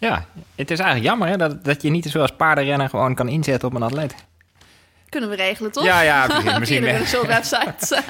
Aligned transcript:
Ja, 0.00 0.24
het 0.54 0.70
is 0.70 0.78
eigenlijk 0.78 1.08
jammer 1.10 1.28
hè, 1.28 1.36
dat, 1.36 1.64
dat 1.64 1.82
je 1.82 1.90
niet 1.90 2.04
zoals 2.04 2.30
paardenrenner 2.36 2.88
gewoon 2.88 3.14
kan 3.14 3.28
inzetten 3.28 3.68
op 3.68 3.74
een 3.74 3.82
atleet. 3.82 4.14
Kunnen 5.08 5.30
we 5.30 5.36
regelen, 5.36 5.72
toch? 5.72 5.84
Ja, 5.84 6.00
ja, 6.00 6.26
precies. 6.26 6.58
Misschien. 6.58 7.06
Zo'n 7.16 7.26
website. 7.26 8.02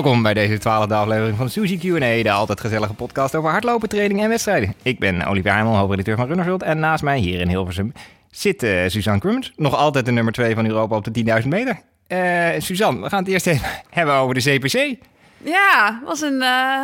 Welkom 0.00 0.22
bij 0.22 0.34
deze 0.34 0.58
twaalfde 0.58 0.94
aflevering 0.94 1.36
van 1.36 1.48
Suzy 1.50 1.78
Q&A, 1.78 2.22
de 2.22 2.30
altijd 2.30 2.60
gezellige 2.60 2.94
podcast 2.94 3.34
over 3.34 3.50
hardlopen, 3.50 3.88
training 3.88 4.22
en 4.22 4.28
wedstrijden. 4.28 4.74
Ik 4.82 4.98
ben 4.98 5.26
Olivier 5.26 5.52
Heimel, 5.52 5.76
hoofdredacteur 5.76 6.16
van 6.16 6.26
Runnersworld 6.26 6.62
en 6.62 6.78
naast 6.78 7.02
mij 7.02 7.18
hier 7.18 7.40
in 7.40 7.48
Hilversum 7.48 7.92
zit 8.30 8.62
eh, 8.62 8.88
Suzanne 8.88 9.20
Crummins, 9.20 9.52
nog 9.56 9.74
altijd 9.76 10.04
de 10.04 10.10
nummer 10.12 10.32
2 10.32 10.54
van 10.54 10.66
Europa 10.66 10.96
op 10.96 11.14
de 11.14 11.40
10.000 11.42 11.48
meter. 11.48 11.80
Eh 12.06 12.48
Suzanne, 12.58 13.00
we 13.02 13.08
gaan 13.08 13.18
het 13.22 13.32
eerst 13.32 13.46
even 13.46 13.68
hebben 13.90 14.14
over 14.14 14.34
de 14.34 14.40
CPC. 14.58 14.96
Ja, 15.44 16.00
was 16.04 16.20
een 16.20 16.42
eh, 16.42 16.82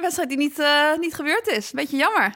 wedstrijd 0.00 0.28
die 0.28 0.38
niet, 0.38 0.62
niet 1.00 1.14
gebeurd 1.14 1.48
is. 1.48 1.70
Beetje 1.70 1.96
jammer. 1.96 2.32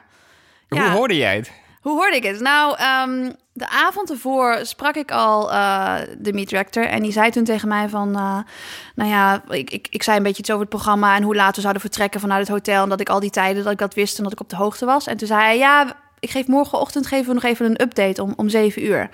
Hoe 0.68 0.78
Ja. 0.78 0.90
hoorde 0.90 1.16
jij 1.16 1.36
het? 1.36 1.52
Hoe 1.84 1.92
hoorde 1.92 2.16
ik 2.16 2.22
het? 2.22 2.40
Nou, 2.40 2.76
ehm, 2.76 3.32
de 3.52 3.68
avond 3.68 4.10
ervoor 4.10 4.58
sprak 4.62 4.94
ik 4.94 5.10
al 5.10 5.52
eh, 5.52 5.94
de 6.18 6.32
meet. 6.32 6.76
En 6.76 7.02
die 7.02 7.12
zei 7.12 7.30
toen 7.30 7.44
tegen 7.44 7.68
mij 7.68 7.88
van... 7.88 8.16
eh, 8.16 8.38
nou 8.94 9.10
ja, 9.10 9.42
ik, 9.48 9.70
ik, 9.70 9.86
ik 9.90 10.02
zei 10.02 10.16
een 10.16 10.22
beetje 10.22 10.40
iets 10.40 10.50
over 10.50 10.60
het 10.60 10.70
programma... 10.70 11.16
en 11.16 11.22
hoe 11.22 11.34
laat 11.34 11.54
we 11.54 11.60
zouden 11.60 11.82
vertrekken 11.82 12.20
vanuit 12.20 12.40
het 12.40 12.56
hotel. 12.56 12.82
En 12.82 12.88
dat 12.88 13.00
ik 13.00 13.08
al 13.08 13.20
die 13.20 13.30
tijden 13.30 13.62
dat 13.62 13.72
ik 13.72 13.78
dat 13.78 13.94
wist 13.94 14.16
en 14.18 14.22
dat 14.22 14.32
ik 14.32 14.40
op 14.40 14.48
de 14.48 14.56
hoogte 14.56 14.84
was. 14.84 15.06
En 15.06 15.16
toen 15.16 15.26
zei 15.26 15.40
hij, 15.40 15.58
ja, 15.58 15.96
ik 16.18 16.30
geef 16.30 16.46
morgenochtend 16.46 17.06
geven 17.06 17.26
we 17.26 17.34
nog 17.34 17.42
even 17.42 17.66
een 17.66 17.82
update 17.82 18.22
om, 18.22 18.32
om 18.36 18.48
zeven 18.48 18.84
uur. 18.84 19.08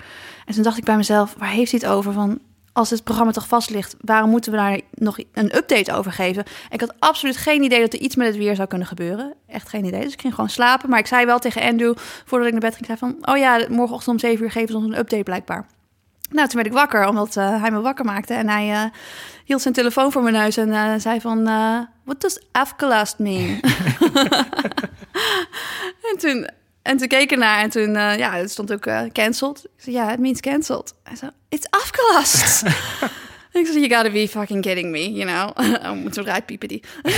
En 0.45 0.53
toen 0.53 0.63
dacht 0.63 0.77
ik 0.77 0.83
bij 0.83 0.97
mezelf, 0.97 1.35
waar 1.37 1.49
heeft 1.49 1.71
hij 1.71 1.79
het 1.83 1.91
over? 1.91 2.13
Van, 2.13 2.39
als 2.73 2.89
het 2.89 3.03
programma 3.03 3.31
toch 3.31 3.47
vast 3.47 3.69
ligt, 3.69 3.95
waarom 4.01 4.29
moeten 4.29 4.51
we 4.51 4.57
daar 4.57 4.79
nog 4.91 5.17
een 5.33 5.55
update 5.55 5.93
over 5.93 6.11
geven? 6.11 6.43
Ik 6.69 6.79
had 6.79 6.93
absoluut 6.99 7.37
geen 7.37 7.63
idee 7.63 7.79
dat 7.79 7.93
er 7.93 7.99
iets 7.99 8.15
met 8.15 8.27
het 8.27 8.37
weer 8.37 8.55
zou 8.55 8.67
kunnen 8.67 8.87
gebeuren. 8.87 9.33
Echt 9.47 9.69
geen 9.69 9.85
idee. 9.85 10.03
Dus 10.03 10.13
ik 10.13 10.21
ging 10.21 10.33
gewoon 10.33 10.49
slapen. 10.49 10.89
Maar 10.89 10.99
ik 10.99 11.07
zei 11.07 11.25
wel 11.25 11.39
tegen 11.39 11.61
Andrew, 11.61 11.93
voordat 12.25 12.47
ik 12.47 12.53
naar 12.53 12.61
bed 12.61 12.75
ging, 12.75 12.85
zei 12.85 12.97
van... 12.97 13.15
oh 13.21 13.37
ja, 13.37 13.57
morgenochtend 13.69 14.07
om 14.07 14.19
zeven 14.19 14.43
uur 14.43 14.51
geven 14.51 14.69
ze 14.69 14.77
ons 14.77 14.85
een 14.85 14.97
update 14.97 15.23
blijkbaar. 15.23 15.65
Nou, 16.31 16.47
toen 16.47 16.55
werd 16.55 16.67
ik 16.67 16.79
wakker, 16.79 17.07
omdat 17.07 17.35
eh, 17.35 17.61
hij 17.61 17.71
me 17.71 17.81
wakker 17.81 18.05
maakte. 18.05 18.33
En 18.33 18.49
hij 18.49 18.71
eh, 18.71 18.83
hield 19.45 19.61
zijn 19.61 19.73
telefoon 19.73 20.11
voor 20.11 20.21
mijn 20.21 20.35
neus 20.35 20.57
en 20.57 20.73
eh, 20.73 20.93
zei 20.97 21.21
van... 21.21 21.43
What 22.03 22.21
does 22.21 22.39
afgelast 22.51 23.19
mean? 23.19 23.59
en 26.11 26.17
toen... 26.17 26.49
En 26.81 26.97
toen 26.97 27.07
keek 27.07 27.21
ik 27.21 27.31
ernaar 27.31 27.61
en 27.61 27.69
toen, 27.69 27.95
eh, 27.95 28.17
ja, 28.17 28.35
het 28.35 28.51
stond 28.51 28.73
ook 28.73 28.85
eh, 28.85 29.01
cancelled. 29.11 29.63
Ik 29.63 29.83
zei, 29.83 29.95
ja, 29.95 30.11
it 30.11 30.19
means 30.19 30.39
cancelled. 30.39 30.93
Hij 31.03 31.15
zei, 31.15 31.31
it's 31.49 31.67
afgelast. 31.69 32.63
ik 33.59 33.65
zei, 33.65 33.79
you 33.79 33.89
gotta 33.89 34.11
be 34.11 34.27
fucking 34.27 34.61
kidding 34.61 34.91
me, 34.91 35.11
you 35.13 35.25
know. 35.25 35.49
oh, 35.85 35.91
moeten 35.91 36.23
we 36.23 36.29
eruit 36.29 36.45
piepen 36.45 36.67
die. 36.67 36.83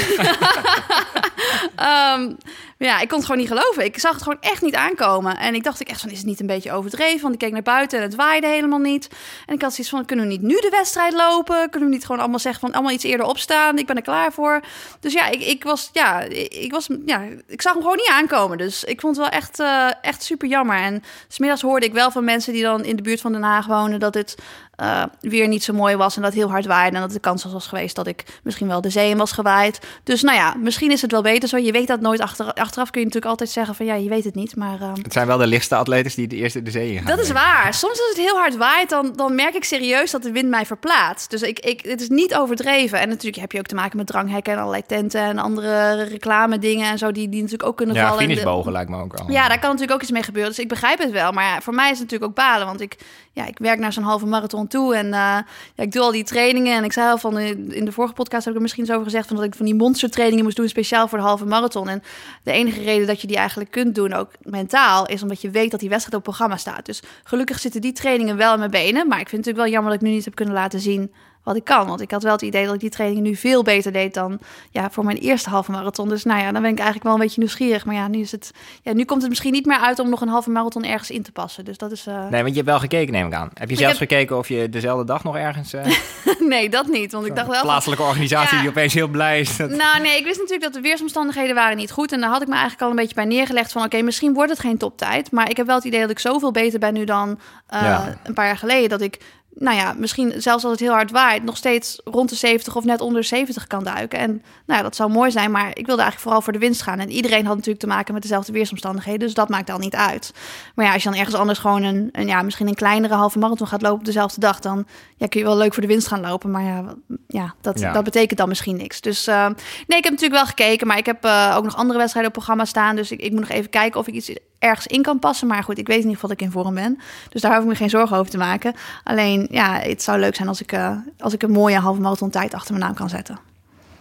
Ja, 2.83 2.99
ik 2.99 3.07
kon 3.07 3.17
het 3.17 3.25
gewoon 3.25 3.41
niet 3.41 3.51
geloven. 3.51 3.85
Ik 3.85 3.99
zag 3.99 4.13
het 4.13 4.23
gewoon 4.23 4.41
echt 4.41 4.61
niet 4.61 4.75
aankomen. 4.75 5.37
En 5.37 5.55
ik 5.55 5.63
dacht 5.63 5.79
ik 5.79 5.89
echt 5.89 6.01
van, 6.01 6.09
is 6.09 6.17
het 6.17 6.25
niet 6.25 6.39
een 6.39 6.47
beetje 6.47 6.71
overdreven? 6.71 7.21
Want 7.21 7.33
ik 7.33 7.39
keek 7.39 7.51
naar 7.51 7.61
buiten 7.61 7.97
en 7.97 8.03
het 8.03 8.15
waaide 8.15 8.47
helemaal 8.47 8.79
niet. 8.79 9.09
En 9.45 9.53
ik 9.53 9.61
had 9.61 9.73
zoiets 9.73 9.89
van, 9.89 10.05
kunnen 10.05 10.25
we 10.25 10.31
niet 10.31 10.41
nu 10.41 10.59
de 10.59 10.69
wedstrijd 10.69 11.13
lopen? 11.13 11.69
Kunnen 11.69 11.89
we 11.89 11.95
niet 11.95 12.05
gewoon 12.05 12.21
allemaal 12.21 12.39
zeggen 12.39 12.61
van, 12.61 12.71
allemaal 12.71 12.91
iets 12.91 13.03
eerder 13.03 13.25
opstaan? 13.25 13.77
Ik 13.77 13.85
ben 13.85 13.95
er 13.95 14.01
klaar 14.01 14.33
voor. 14.33 14.61
Dus 14.99 15.13
ja, 15.13 15.27
ik, 15.29 15.41
ik 15.41 15.63
was, 15.63 15.89
ja, 15.93 16.19
ik 16.49 16.71
was, 16.71 16.87
ja, 17.05 17.21
ik 17.47 17.61
zag 17.61 17.73
hem 17.73 17.81
gewoon 17.81 17.97
niet 17.97 18.11
aankomen. 18.11 18.57
Dus 18.57 18.83
ik 18.83 18.99
vond 18.99 19.17
het 19.17 19.25
wel 19.25 19.39
echt, 19.39 19.59
eh, 19.59 19.87
echt 20.01 20.23
super 20.23 20.47
jammer. 20.47 20.77
En 20.77 21.03
smiddags 21.27 21.61
hoorde 21.61 21.85
ik 21.85 21.93
wel 21.93 22.11
van 22.11 22.23
mensen 22.23 22.53
die 22.53 22.63
dan 22.63 22.83
in 22.83 22.95
de 22.95 23.03
buurt 23.03 23.21
van 23.21 23.31
Den 23.31 23.43
Haag 23.43 23.65
wonen... 23.65 23.99
dat 23.99 24.13
het 24.13 24.35
eh, 24.75 25.03
weer 25.21 25.47
niet 25.47 25.63
zo 25.63 25.73
mooi 25.73 25.95
was 25.95 26.15
en 26.15 26.21
dat 26.21 26.33
heel 26.33 26.49
hard 26.49 26.65
waaide... 26.65 26.95
en 26.95 27.01
dat 27.01 27.11
de 27.11 27.19
kans 27.19 27.43
was 27.43 27.67
geweest 27.67 27.95
dat 27.95 28.07
ik 28.07 28.23
misschien 28.43 28.67
wel 28.67 28.81
de 28.81 28.89
zee 28.89 29.09
in 29.09 29.17
was 29.17 29.31
gewaaid. 29.31 29.79
Dus 30.03 30.21
nou 30.21 30.37
ja, 30.37 30.55
misschien 30.59 30.91
is 30.91 31.01
het 31.01 31.11
wel 31.11 31.21
beter 31.21 31.49
zo. 31.49 31.57
Je 31.57 31.71
weet 31.71 31.87
dat 31.87 31.99
nooit. 32.01 32.19
Achter, 32.19 32.53
achteraf 32.53 32.89
kun 32.89 32.99
je 32.99 33.05
natuurlijk 33.05 33.31
altijd 33.31 33.49
zeggen 33.49 33.75
van... 33.75 33.85
ja, 33.85 33.93
je 33.95 34.09
weet 34.09 34.23
het 34.23 34.35
niet, 34.35 34.55
maar... 34.55 34.81
eh, 34.81 34.89
Het 35.01 35.13
zijn 35.13 35.27
wel 35.27 35.37
de 35.37 35.47
lichtste 35.47 35.75
atletes 35.75 36.15
die 36.15 36.27
de 36.27 36.35
eerste 36.35 36.61
de 36.61 36.71
zee 36.71 36.91
in 36.91 36.97
gaan. 36.97 37.05
dat 37.05 37.19
is 37.19 37.31
waar. 37.31 37.73
Soms 37.73 37.99
als 37.99 38.07
het 38.09 38.17
heel 38.17 38.35
hard 38.37 38.57
waait, 38.57 38.89
dan, 38.89 39.13
dan 39.15 39.35
merk 39.35 39.53
ik 39.55 39.63
serieus 39.63 40.11
dat 40.11 40.23
de 40.23 40.31
wind 40.31 40.49
mij 40.49 40.65
verplaatst. 40.65 41.29
Dus 41.29 41.41
ik, 41.41 41.59
ik, 41.59 41.85
het 41.85 42.01
is 42.01 42.09
niet 42.09 42.35
overdreven. 42.35 42.99
En 42.99 43.09
natuurlijk 43.09 43.41
heb 43.41 43.51
je 43.51 43.59
ook 43.59 43.65
te 43.65 43.75
maken 43.75 43.97
met 43.97 44.07
dranghekken 44.07 44.53
en 44.53 44.59
allerlei 44.59 44.83
tenten 44.87 45.21
en 45.21 45.37
andere 45.37 46.03
reclame 46.03 46.59
dingen 46.59 46.89
en 46.91 46.97
zo, 46.97 47.11
die, 47.11 47.29
die 47.29 47.41
natuurlijk 47.41 47.69
ook 47.69 47.77
kunnen 47.77 47.95
Ja, 47.95 48.01
vallen. 48.07 48.21
En 48.21 48.27
de- 48.27 48.33
finishbogen 48.35 48.71
lijkt 48.71 48.89
me 48.89 49.01
ook 49.01 49.13
al. 49.13 49.31
ja, 49.31 49.47
daar 49.47 49.59
kan 49.59 49.69
natuurlijk 49.69 49.91
ook 49.93 50.01
iets 50.01 50.11
mee 50.11 50.23
gebeuren. 50.23 50.51
Dus 50.51 50.59
ik 50.59 50.67
begrijp 50.67 50.99
het 50.99 51.11
wel. 51.11 51.31
Maar 51.31 51.43
ja, 51.45 51.61
voor 51.61 51.73
mij 51.73 51.91
is 51.91 51.99
het 51.99 52.11
natuurlijk 52.11 52.29
ook 52.31 52.35
balen. 52.45 52.67
Want 52.67 52.81
ik, 52.81 52.97
ja, 53.33 53.45
ik 53.45 53.57
werk 53.57 53.79
naar 53.79 53.93
zo'n 53.93 54.03
halve 54.03 54.25
marathon 54.25 54.67
toe. 54.67 54.95
En 54.95 55.05
eh, 55.05 55.11
ja, 55.11 55.45
ik 55.75 55.91
doe 55.91 56.01
al 56.01 56.11
die 56.11 56.23
trainingen. 56.23 56.77
En 56.77 56.83
ik 56.83 56.93
zei 56.93 57.09
al 57.09 57.17
van 57.17 57.39
in 57.39 57.73
in 57.73 57.85
de 57.85 57.91
vorige 57.91 58.13
podcast 58.13 58.41
heb 58.43 58.49
ik 58.49 58.55
er 58.55 58.61
misschien 58.61 58.83
eens 58.83 58.93
over 58.93 59.05
gezegd. 59.05 59.27
Van 59.27 59.35
dat 59.35 59.45
ik 59.45 59.55
van 59.55 59.65
die 59.65 59.75
monstertrainingen 59.75 60.43
moest 60.43 60.55
doen. 60.55 60.67
Speciaal 60.67 61.07
voor 61.07 61.17
de 61.17 61.23
halve 61.23 61.45
marathon. 61.45 61.89
En 61.89 62.03
de 62.43 62.51
enige 62.51 62.81
reden 62.83 63.07
dat 63.07 63.21
je 63.21 63.27
die 63.27 63.37
eigenlijk 63.37 63.71
kunt 63.71 63.95
doen, 63.95 64.13
ook 64.13 64.29
mentaal, 64.41 65.07
is 65.07 65.21
omdat 65.21 65.41
je 65.41 65.49
weet 65.49 65.71
dat 65.71 65.79
die 65.79 65.89
wedstrijd 65.89 66.17
op 66.17 66.23
programma 66.23 66.57
staat. 66.57 66.85
Dus 66.85 67.01
gelukkig 67.23 67.59
zitten 67.59 67.81
die 67.81 67.93
trainingen 67.93 68.37
wel 68.37 68.53
in 68.53 68.59
mijn 68.59 68.71
benen. 68.71 69.07
Maar 69.07 69.19
ik 69.19 69.29
vind 69.29 69.45
het 69.45 69.55
natuurlijk 69.55 69.57
wel 69.57 69.73
jammer 69.73 69.91
dat 69.91 70.01
ik 70.01 70.07
nu 70.07 70.13
niet 70.13 70.25
heb 70.25 70.35
kunnen 70.35 70.53
laten 70.53 70.79
zien 70.79 71.11
wat 71.43 71.55
ik 71.55 71.63
kan. 71.63 71.87
Want 71.87 72.01
ik 72.01 72.11
had 72.11 72.23
wel 72.23 72.31
het 72.31 72.41
idee 72.41 72.65
dat 72.65 72.73
ik 72.73 72.79
die 72.79 72.89
trainingen 72.89 73.23
nu 73.23 73.35
veel 73.35 73.63
beter 73.63 73.91
deed 73.91 74.13
dan 74.13 74.39
ja, 74.71 74.89
voor 74.91 75.05
mijn 75.05 75.17
eerste 75.17 75.49
halve 75.49 75.71
marathon. 75.71 76.09
Dus 76.09 76.23
nou 76.23 76.41
ja, 76.41 76.51
dan 76.51 76.61
ben 76.61 76.71
ik 76.71 76.75
eigenlijk 76.77 77.03
wel 77.05 77.13
een 77.13 77.19
beetje 77.19 77.39
nieuwsgierig. 77.39 77.85
Maar 77.85 77.95
ja, 77.95 78.07
nu, 78.07 78.19
is 78.19 78.31
het, 78.31 78.51
ja, 78.81 78.93
nu 78.93 79.05
komt 79.05 79.19
het 79.21 79.29
misschien 79.29 79.51
niet 79.51 79.65
meer 79.65 79.77
uit 79.79 79.99
om 79.99 80.09
nog 80.09 80.21
een 80.21 80.27
halve 80.27 80.49
marathon 80.49 80.83
ergens 80.83 81.11
in 81.11 81.23
te 81.23 81.31
passen. 81.31 81.65
Dus 81.65 81.77
dat 81.77 81.91
is... 81.91 82.07
eh, 82.07 82.13
Nee, 82.29 82.41
want 82.41 82.47
je 82.49 82.53
hebt 82.55 82.65
wel 82.65 82.79
gekeken, 82.79 83.13
neem 83.13 83.27
ik 83.27 83.33
aan. 83.33 83.49
Heb 83.53 83.69
je 83.69 83.75
zelfs 83.75 83.99
heb- 83.99 84.09
gekeken 84.09 84.37
of 84.37 84.47
je 84.47 84.69
dezelfde 84.69 85.05
dag 85.05 85.23
nog 85.23 85.37
ergens... 85.37 85.73
eh, 85.73 85.85
nee, 86.39 86.69
dat 86.69 86.87
niet. 86.87 87.11
Want 87.11 87.25
ik 87.25 87.35
dacht 87.35 87.47
wel... 87.47 87.61
plaatselijke 87.61 88.03
organisatie 88.03 88.55
Ja. 88.55 88.61
die 88.61 88.69
opeens 88.69 88.93
heel 88.93 89.07
blij 89.07 89.39
is. 89.39 89.57
Dat... 89.57 89.69
Nou, 89.69 90.01
nee, 90.01 90.17
ik 90.17 90.23
wist 90.23 90.37
natuurlijk 90.37 90.63
dat 90.63 90.73
de 90.73 90.81
weersomstandigheden 90.81 91.55
waren 91.55 91.77
niet 91.77 91.91
goed. 91.91 92.11
En 92.11 92.19
daar 92.21 92.29
had 92.29 92.41
ik 92.41 92.47
me 92.47 92.53
eigenlijk 92.53 92.83
al 92.83 92.89
een 92.89 92.95
beetje 92.95 93.15
bij 93.15 93.25
neergelegd 93.25 93.71
van... 93.71 93.83
oké, 93.83 94.01
misschien 94.01 94.33
wordt 94.33 94.51
het 94.51 94.59
geen 94.59 94.77
toptijd. 94.77 95.31
Maar 95.31 95.49
ik 95.49 95.57
heb 95.57 95.65
wel 95.65 95.75
het 95.75 95.85
idee 95.85 96.01
dat 96.01 96.09
ik 96.09 96.19
zoveel 96.19 96.51
beter 96.51 96.79
ben 96.79 96.93
nu 96.93 97.03
dan 97.03 97.39
eh, 97.67 97.81
Ja. 97.81 98.17
een 98.23 98.33
paar 98.33 98.45
jaar 98.45 98.57
geleden. 98.57 98.89
Dat 98.89 99.01
ik, 99.01 99.19
nou 99.55 99.77
ja, 99.77 99.93
misschien 99.97 100.33
zelfs 100.37 100.63
als 100.63 100.71
het 100.71 100.81
heel 100.81 100.91
hard 100.91 101.11
waait... 101.11 101.43
nog 101.43 101.57
steeds 101.57 102.01
rond 102.03 102.29
de 102.29 102.35
70 102.35 102.75
of 102.75 102.83
net 102.83 103.01
onder 103.01 103.21
de 103.21 103.27
70 103.27 103.67
kan 103.67 103.83
duiken. 103.83 104.19
En 104.19 104.29
nou 104.65 104.77
ja, 104.77 104.81
dat 104.81 104.95
zou 104.95 105.11
mooi 105.11 105.31
zijn. 105.31 105.51
Maar 105.51 105.67
ik 105.67 105.85
wilde 105.85 106.01
eigenlijk 106.01 106.19
vooral 106.19 106.41
voor 106.41 106.53
de 106.53 106.59
winst 106.59 106.81
gaan. 106.81 106.99
En 106.99 107.09
iedereen 107.09 107.45
had 107.45 107.55
natuurlijk 107.55 107.79
te 107.79 107.87
maken 107.87 108.13
met 108.13 108.21
dezelfde 108.21 108.51
weersomstandigheden. 108.51 109.19
Dus 109.19 109.33
dat 109.33 109.49
maakt 109.49 109.69
al 109.69 109.77
niet 109.77 109.95
uit. 109.95 110.33
Maar 110.75 110.85
ja, 110.85 110.93
als 110.93 111.03
je 111.03 111.09
dan 111.09 111.17
ergens 111.17 111.35
anders 111.35 111.59
gewoon 111.59 111.83
een, 111.83 112.09
een 112.11 112.27
ja, 112.27 112.41
misschien 112.41 112.67
een 112.67 112.75
kleinere 112.75 113.13
halve 113.13 113.39
marathon 113.39 113.67
gaat 113.67 113.81
lopen 113.81 113.99
op 113.99 114.05
dezelfde 114.05 114.39
dag... 114.39 114.59
dan 114.59 114.85
ja, 115.17 115.27
kun 115.27 115.39
je 115.39 115.45
wel 115.45 115.57
leuk 115.57 115.73
voor 115.73 115.81
de 115.81 115.89
winst 115.89 116.07
gaan 116.07 116.21
lopen. 116.21 116.51
Maar 116.51 116.63
ja, 116.63 116.95
ja, 117.27 117.55
dat, 117.61 117.79
Ja. 117.79 117.93
dat 117.93 118.03
betekent 118.03 118.39
dan 118.39 118.47
misschien 118.47 118.75
niks. 118.75 119.01
Dus 119.01 119.27
eh, 119.27 119.45
nee, 119.87 119.97
ik 119.97 120.03
heb 120.03 120.13
natuurlijk 120.13 120.33
wel 120.33 120.45
gekeken, 120.45 120.87
maar 120.87 120.97
ik 120.97 121.05
heb 121.05 121.23
eh, 121.23 121.53
ook 121.57 121.63
nog 121.63 121.75
andere 121.75 121.99
wedstrijden 121.99 122.31
op 122.31 122.37
programma 122.37 122.65
staan. 122.65 122.95
Dus 122.95 123.11
ik, 123.11 123.19
ik 123.19 123.31
moet 123.31 123.39
nog 123.39 123.49
even 123.49 123.69
kijken 123.69 123.99
of 123.99 124.07
ik 124.07 124.13
iets 124.13 124.31
ergens 124.63 124.87
in 124.87 125.01
kan 125.01 125.19
passen. 125.19 125.47
Maar 125.47 125.63
goed, 125.63 125.77
ik 125.77 125.87
weet 125.87 126.03
in 126.03 126.09
ieder 126.09 126.13
geval 126.19 126.29
dat 126.29 126.39
ik 126.39 126.45
in 126.45 126.51
vorm 126.51 126.73
ben. 126.73 126.99
Dus 127.29 127.41
daar 127.41 127.53
hoef 127.53 127.63
ik 127.63 127.69
me 127.69 127.75
geen 127.75 127.89
zorgen 127.89 128.17
over 128.17 128.31
te 128.31 128.37
maken. 128.37 128.73
Alleen, 129.03 129.47
ja, 129.51 129.79
het 129.79 130.03
zou 130.03 130.19
leuk 130.19 130.35
zijn 130.35 130.47
als 130.47 130.61
ik, 130.61 130.71
eh, 130.71 130.97
als 131.19 131.33
ik 131.33 131.43
een 131.43 131.51
mooie 131.51 131.79
halve 131.79 132.01
marathon 132.01 132.29
tijd 132.29 132.53
achter 132.53 132.73
mijn 132.73 132.85
naam 132.85 132.95
kan 132.95 133.09
zetten. 133.09 133.39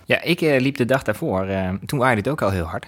Ja, 0.04 0.22
ik 0.22 0.40
eh, 0.40 0.60
liep 0.60 0.76
de 0.76 0.84
dag 0.84 1.02
daarvoor. 1.02 1.44
eh, 1.46 1.68
toen 1.86 1.98
waaide 1.98 2.20
het 2.20 2.30
ook 2.30 2.42
al 2.42 2.50
heel 2.50 2.64
hard. 2.64 2.86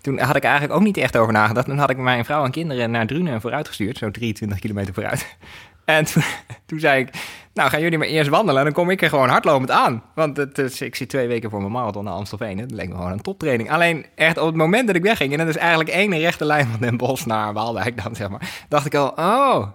Toen 0.00 0.18
had 0.18 0.36
ik 0.36 0.42
eigenlijk 0.44 0.74
ook 0.74 0.82
niet 0.82 0.96
echt 0.96 1.16
over 1.16 1.32
nagedacht. 1.32 1.66
Toen 1.66 1.78
had 1.78 1.90
ik 1.90 1.96
mijn 1.96 2.24
vrouw 2.24 2.44
en 2.44 2.50
kinderen 2.50 2.90
naar 2.90 3.06
Drunen 3.06 3.40
vooruit 3.40 3.68
gestuurd. 3.68 3.98
Zo 3.98 4.10
23 4.10 4.58
kilometer 4.58 4.94
vooruit. 4.94 5.36
En 5.84 6.04
toen, 6.04 6.22
toen 6.66 6.80
zei 6.80 7.00
ik, 7.00 7.08
nou 7.54 7.70
gaan 7.70 7.80
jullie 7.80 7.98
maar 7.98 8.06
eerst 8.06 8.30
wandelen. 8.30 8.64
Dan 8.64 8.72
kom 8.72 8.90
ik 8.90 9.02
er 9.02 9.08
gewoon 9.08 9.28
hardlopend 9.28 9.70
aan. 9.70 10.02
Want 10.14 10.36
het, 10.36 10.58
is- 10.58 10.80
ik 10.80 10.94
zit 10.96 11.08
twee 11.08 11.28
weken 11.28 11.50
voor 11.50 11.60
mijn 11.60 11.72
marathon 11.72 12.04
naar 12.04 12.12
Amstelveen. 12.14 12.56
Dat 12.58 12.70
leek 12.70 12.88
me 12.88 12.94
gewoon 12.94 13.12
een 13.12 13.20
toptraining. 13.22 13.70
Alleen 13.70 14.06
echt 14.14 14.38
op 14.38 14.46
het 14.46 14.54
moment 14.56 14.86
dat 14.86 14.96
ik 14.96 15.02
wegging... 15.02 15.32
en 15.32 15.38
dat 15.38 15.48
is 15.48 15.56
eigenlijk 15.56 15.90
één 15.90 16.18
rechte 16.18 16.44
lijn 16.44 16.66
van 16.66 16.80
Den 16.80 16.96
Bosch 16.96 17.26
naar 17.26 17.52
Waalwijk 17.52 18.02
dan, 18.02 18.14
zeg 18.14 18.28
maar... 18.28 18.64
dacht 18.68 18.86
ik 18.86 18.94
al, 18.94 19.08
oh, 19.08 19.66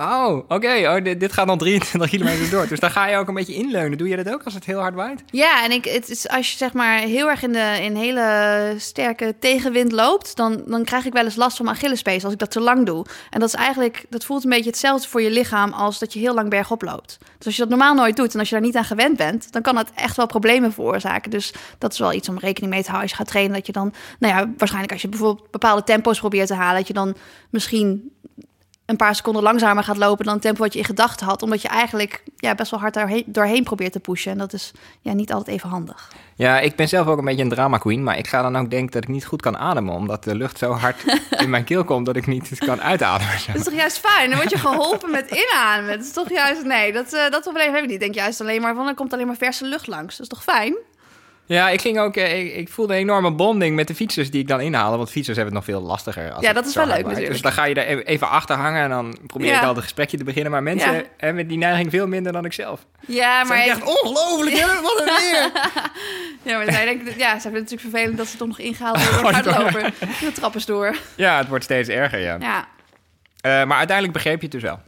oh, 0.00 0.44
oké, 0.48 0.88
oh, 0.88 1.18
dit, 1.18 1.32
gaat 1.32 1.46
nog 1.46 1.58
23 1.58 2.10
kilometer 2.10 2.50
door. 2.50 2.68
Dus 2.68 2.80
daar 2.80 2.90
ga 2.90 3.06
je 3.06 3.16
ook 3.16 3.28
een 3.28 3.34
beetje 3.34 3.54
inleunen. 3.54 3.98
Doe 3.98 4.08
je 4.08 4.16
dat 4.16 4.34
ook 4.34 4.42
als 4.42 4.54
het 4.54 4.64
heel 4.64 4.78
hard 4.78 4.94
waait? 4.94 5.22
Ja, 5.26 5.64
en 5.64 5.70
ik, 5.70 5.84
het 5.84 6.08
is, 6.08 6.28
als 6.28 6.50
je 6.50 6.56
zeg 6.56 6.72
maar 6.72 6.98
heel 6.98 7.28
erg 7.30 7.42
in, 7.42 7.52
de, 7.52 7.78
in 7.82 7.96
hele 7.96 8.74
sterke 8.78 9.34
tegenwind 9.38 9.92
loopt, 9.92 10.36
dan, 10.36 10.62
dan 10.66 10.84
krijg 10.84 11.04
ik 11.04 11.12
wel 11.12 11.24
eens 11.24 11.36
last 11.36 11.56
van 11.56 11.64
mijn 11.64 11.76
Achillespees 11.76 12.24
als 12.24 12.32
ik 12.32 12.38
dat 12.38 12.50
te 12.50 12.60
lang 12.60 12.86
doe. 12.86 13.06
En 13.30 13.40
dat 13.40 13.48
is 13.48 13.54
eigenlijk, 13.54 14.04
dat 14.08 14.24
voelt 14.24 14.44
een 14.44 14.50
beetje 14.50 14.70
hetzelfde 14.70 15.08
voor 15.08 15.22
je 15.22 15.30
lichaam 15.30 15.72
als 15.72 15.98
dat 15.98 16.12
je 16.12 16.18
heel 16.18 16.34
lang 16.34 16.50
bergop 16.50 16.82
loopt. 16.82 17.18
Dus 17.38 17.46
als 17.46 17.54
je 17.54 17.60
dat 17.60 17.70
normaal 17.70 17.94
nooit 17.94 18.16
doet 18.16 18.32
en 18.32 18.38
als 18.38 18.48
je 18.48 18.54
daar 18.54 18.64
niet 18.64 18.76
aan 18.76 18.84
gewend 18.84 19.16
bent, 19.16 19.52
dan 19.52 19.62
kan 19.62 19.74
dat 19.74 19.90
echt 19.94 20.16
wel 20.16 20.26
problemen 20.26 20.72
veroorzaken. 20.72 21.30
Dus 21.30 21.52
dat 21.78 21.92
is 21.92 21.98
wel 21.98 22.12
iets 22.12 22.28
om 22.28 22.38
rekening 22.38 22.72
mee 22.72 22.82
te 22.82 22.90
houden 22.90 23.10
als 23.10 23.10
je 23.10 23.24
gaat 23.24 23.32
trainen. 23.32 23.54
Dat 23.54 23.66
je 23.66 23.72
dan, 23.72 23.92
nou 24.18 24.34
ja, 24.34 24.50
waarschijnlijk 24.56 24.92
als 24.92 25.02
je 25.02 25.08
bijvoorbeeld 25.08 25.50
bepaalde 25.50 25.84
tempo's 25.84 26.18
probeert 26.18 26.46
te 26.46 26.54
halen, 26.54 26.76
dat 26.76 26.86
je 26.86 26.92
dan 26.92 27.16
misschien 27.50 28.12
een 28.90 28.96
paar 28.96 29.14
seconden 29.14 29.42
langzamer 29.42 29.84
gaat 29.84 29.96
lopen 29.96 30.24
dan 30.24 30.34
het 30.34 30.42
tempo 30.42 30.62
wat 30.62 30.72
je 30.72 30.78
in 30.78 30.84
gedachten 30.84 31.26
had. 31.26 31.42
Omdat 31.42 31.62
je 31.62 31.68
eigenlijk 31.68 32.22
ja, 32.36 32.54
best 32.54 32.70
wel 32.70 32.80
hard 32.80 32.94
doorheen, 32.94 33.24
doorheen 33.26 33.64
probeert 33.64 33.92
te 33.92 34.00
pushen. 34.00 34.32
En 34.32 34.38
dat 34.38 34.52
is 34.52 34.72
ja, 35.00 35.12
niet 35.12 35.32
altijd 35.32 35.56
even 35.56 35.68
handig. 35.68 36.10
Ja, 36.34 36.60
ik 36.60 36.76
ben 36.76 36.88
zelf 36.88 37.06
ook 37.06 37.18
een 37.18 37.24
beetje 37.24 37.42
een 37.42 37.48
drama 37.48 37.78
queen. 37.78 38.02
Maar 38.02 38.18
ik 38.18 38.26
ga 38.26 38.42
dan 38.42 38.56
ook 38.56 38.70
denken 38.70 38.90
dat 38.90 39.02
ik 39.02 39.08
niet 39.08 39.24
goed 39.24 39.42
kan 39.42 39.58
ademen. 39.58 39.94
Omdat 39.94 40.24
de 40.24 40.34
lucht 40.34 40.58
zo 40.58 40.72
hard 40.72 41.04
in 41.42 41.50
mijn 41.50 41.64
keel 41.64 41.84
komt 41.84 42.06
dat 42.06 42.16
ik 42.16 42.26
niet 42.26 42.58
kan 42.68 42.82
uitademen. 42.82 43.34
Dat 43.46 43.56
is 43.56 43.64
toch 43.64 43.74
juist 43.74 43.98
fijn? 43.98 44.28
Dan 44.30 44.38
word 44.38 44.50
je 44.50 44.58
geholpen 44.58 45.10
met 45.10 45.30
inademen. 45.30 45.96
Dat 45.96 46.06
is 46.06 46.12
toch 46.12 46.30
juist... 46.30 46.64
Nee, 46.64 46.92
dat, 46.92 47.12
uh, 47.12 47.30
dat 47.30 47.42
probleem 47.42 47.74
heb 47.74 47.82
ik 47.82 47.88
niet. 47.88 47.92
Ik 47.92 48.00
denk 48.00 48.14
juist 48.14 48.40
alleen 48.40 48.60
maar 48.60 48.74
van, 48.74 48.86
er 48.86 48.94
komt 48.94 49.12
alleen 49.12 49.26
maar 49.26 49.36
verse 49.36 49.64
lucht 49.64 49.86
langs. 49.86 50.16
Dat 50.16 50.20
is 50.20 50.28
toch 50.28 50.42
fijn? 50.42 50.76
Ja, 51.56 51.68
ik 51.70 51.80
ging 51.80 51.98
ook. 51.98 52.16
eh, 52.16 52.40
Ik, 52.44 52.54
ik 52.54 52.68
voelde 52.68 52.92
een 52.94 52.98
enorme 52.98 53.30
bonding 53.32 53.76
met 53.76 53.86
de 53.88 53.94
fietsers 53.94 54.30
die 54.30 54.40
ik 54.40 54.48
dan 54.48 54.60
inhaalde. 54.60 54.96
Want 54.96 55.10
fietsers 55.10 55.36
hebben 55.36 55.54
het 55.56 55.66
nog 55.66 55.76
veel 55.76 55.86
lastiger. 55.86 56.32
Als 56.32 56.40
Ja, 56.40 56.46
het 56.46 56.56
dat 56.56 56.66
is 56.66 56.74
wel 56.74 56.86
leuk 56.86 57.04
natuurlijk. 57.04 57.28
Dus 57.32 57.40
dan 57.42 57.52
ga 57.52 57.64
je 57.64 57.74
er 57.74 57.86
even- 57.86 58.06
even 58.06 58.28
achter 58.28 58.56
hangen 58.56 58.82
en 58.82 58.88
dan 58.90 59.18
probeer 59.26 59.48
ik 59.48 59.54
Ja. 59.60 59.66
al 59.66 59.76
een 59.76 59.82
gesprekje 59.82 60.16
te 60.16 60.24
beginnen. 60.24 60.52
Maar 60.52 60.62
mensen 60.62 60.92
Ja. 60.92 61.02
hebben 61.16 61.46
die 61.48 61.58
neiging 61.58 61.90
veel 61.90 62.06
minder 62.06 62.32
dan 62.32 62.44
ik 62.44 62.52
zelf. 62.52 62.86
Ja, 63.06 63.36
Maar 63.36 63.46
maar... 63.46 63.66
echt 63.66 63.82
ongelooflijk, 63.84 64.56
hè? 64.58 64.66
Wat 64.80 65.00
een 65.00 65.04
weer! 65.06 65.50
Ja, 66.42 66.56
maar 66.56 66.72
zij 66.72 66.84
denken, 66.84 67.04
ja, 67.06 67.12
ze 67.12 67.42
hebben 67.42 67.60
het 67.62 67.70
natuurlijk 67.70 67.80
vervelend 67.80 68.16
dat 68.16 68.26
ze 68.26 68.36
toch 68.36 68.48
nog 68.48 68.58
ingehaald 68.58 68.96
worden 68.96 69.22
door 69.22 69.30
Oh, 69.30 69.44
dat- 69.44 69.54
hardloper. 69.54 69.92
De 70.20 70.32
trap 70.32 70.54
is 70.56 70.64
door. 70.66 70.96
Ja, 71.16 71.38
het 71.38 71.48
wordt 71.48 71.64
steeds 71.64 71.88
erger, 71.88 72.18
ja. 72.20 72.36
Ja. 72.40 72.68
Eh, 73.40 73.64
maar 73.66 73.76
uiteindelijk 73.78 74.12
begreep 74.12 74.36
je 74.36 74.42
het 74.42 74.50
dus 74.52 74.62
wel. 74.62 74.80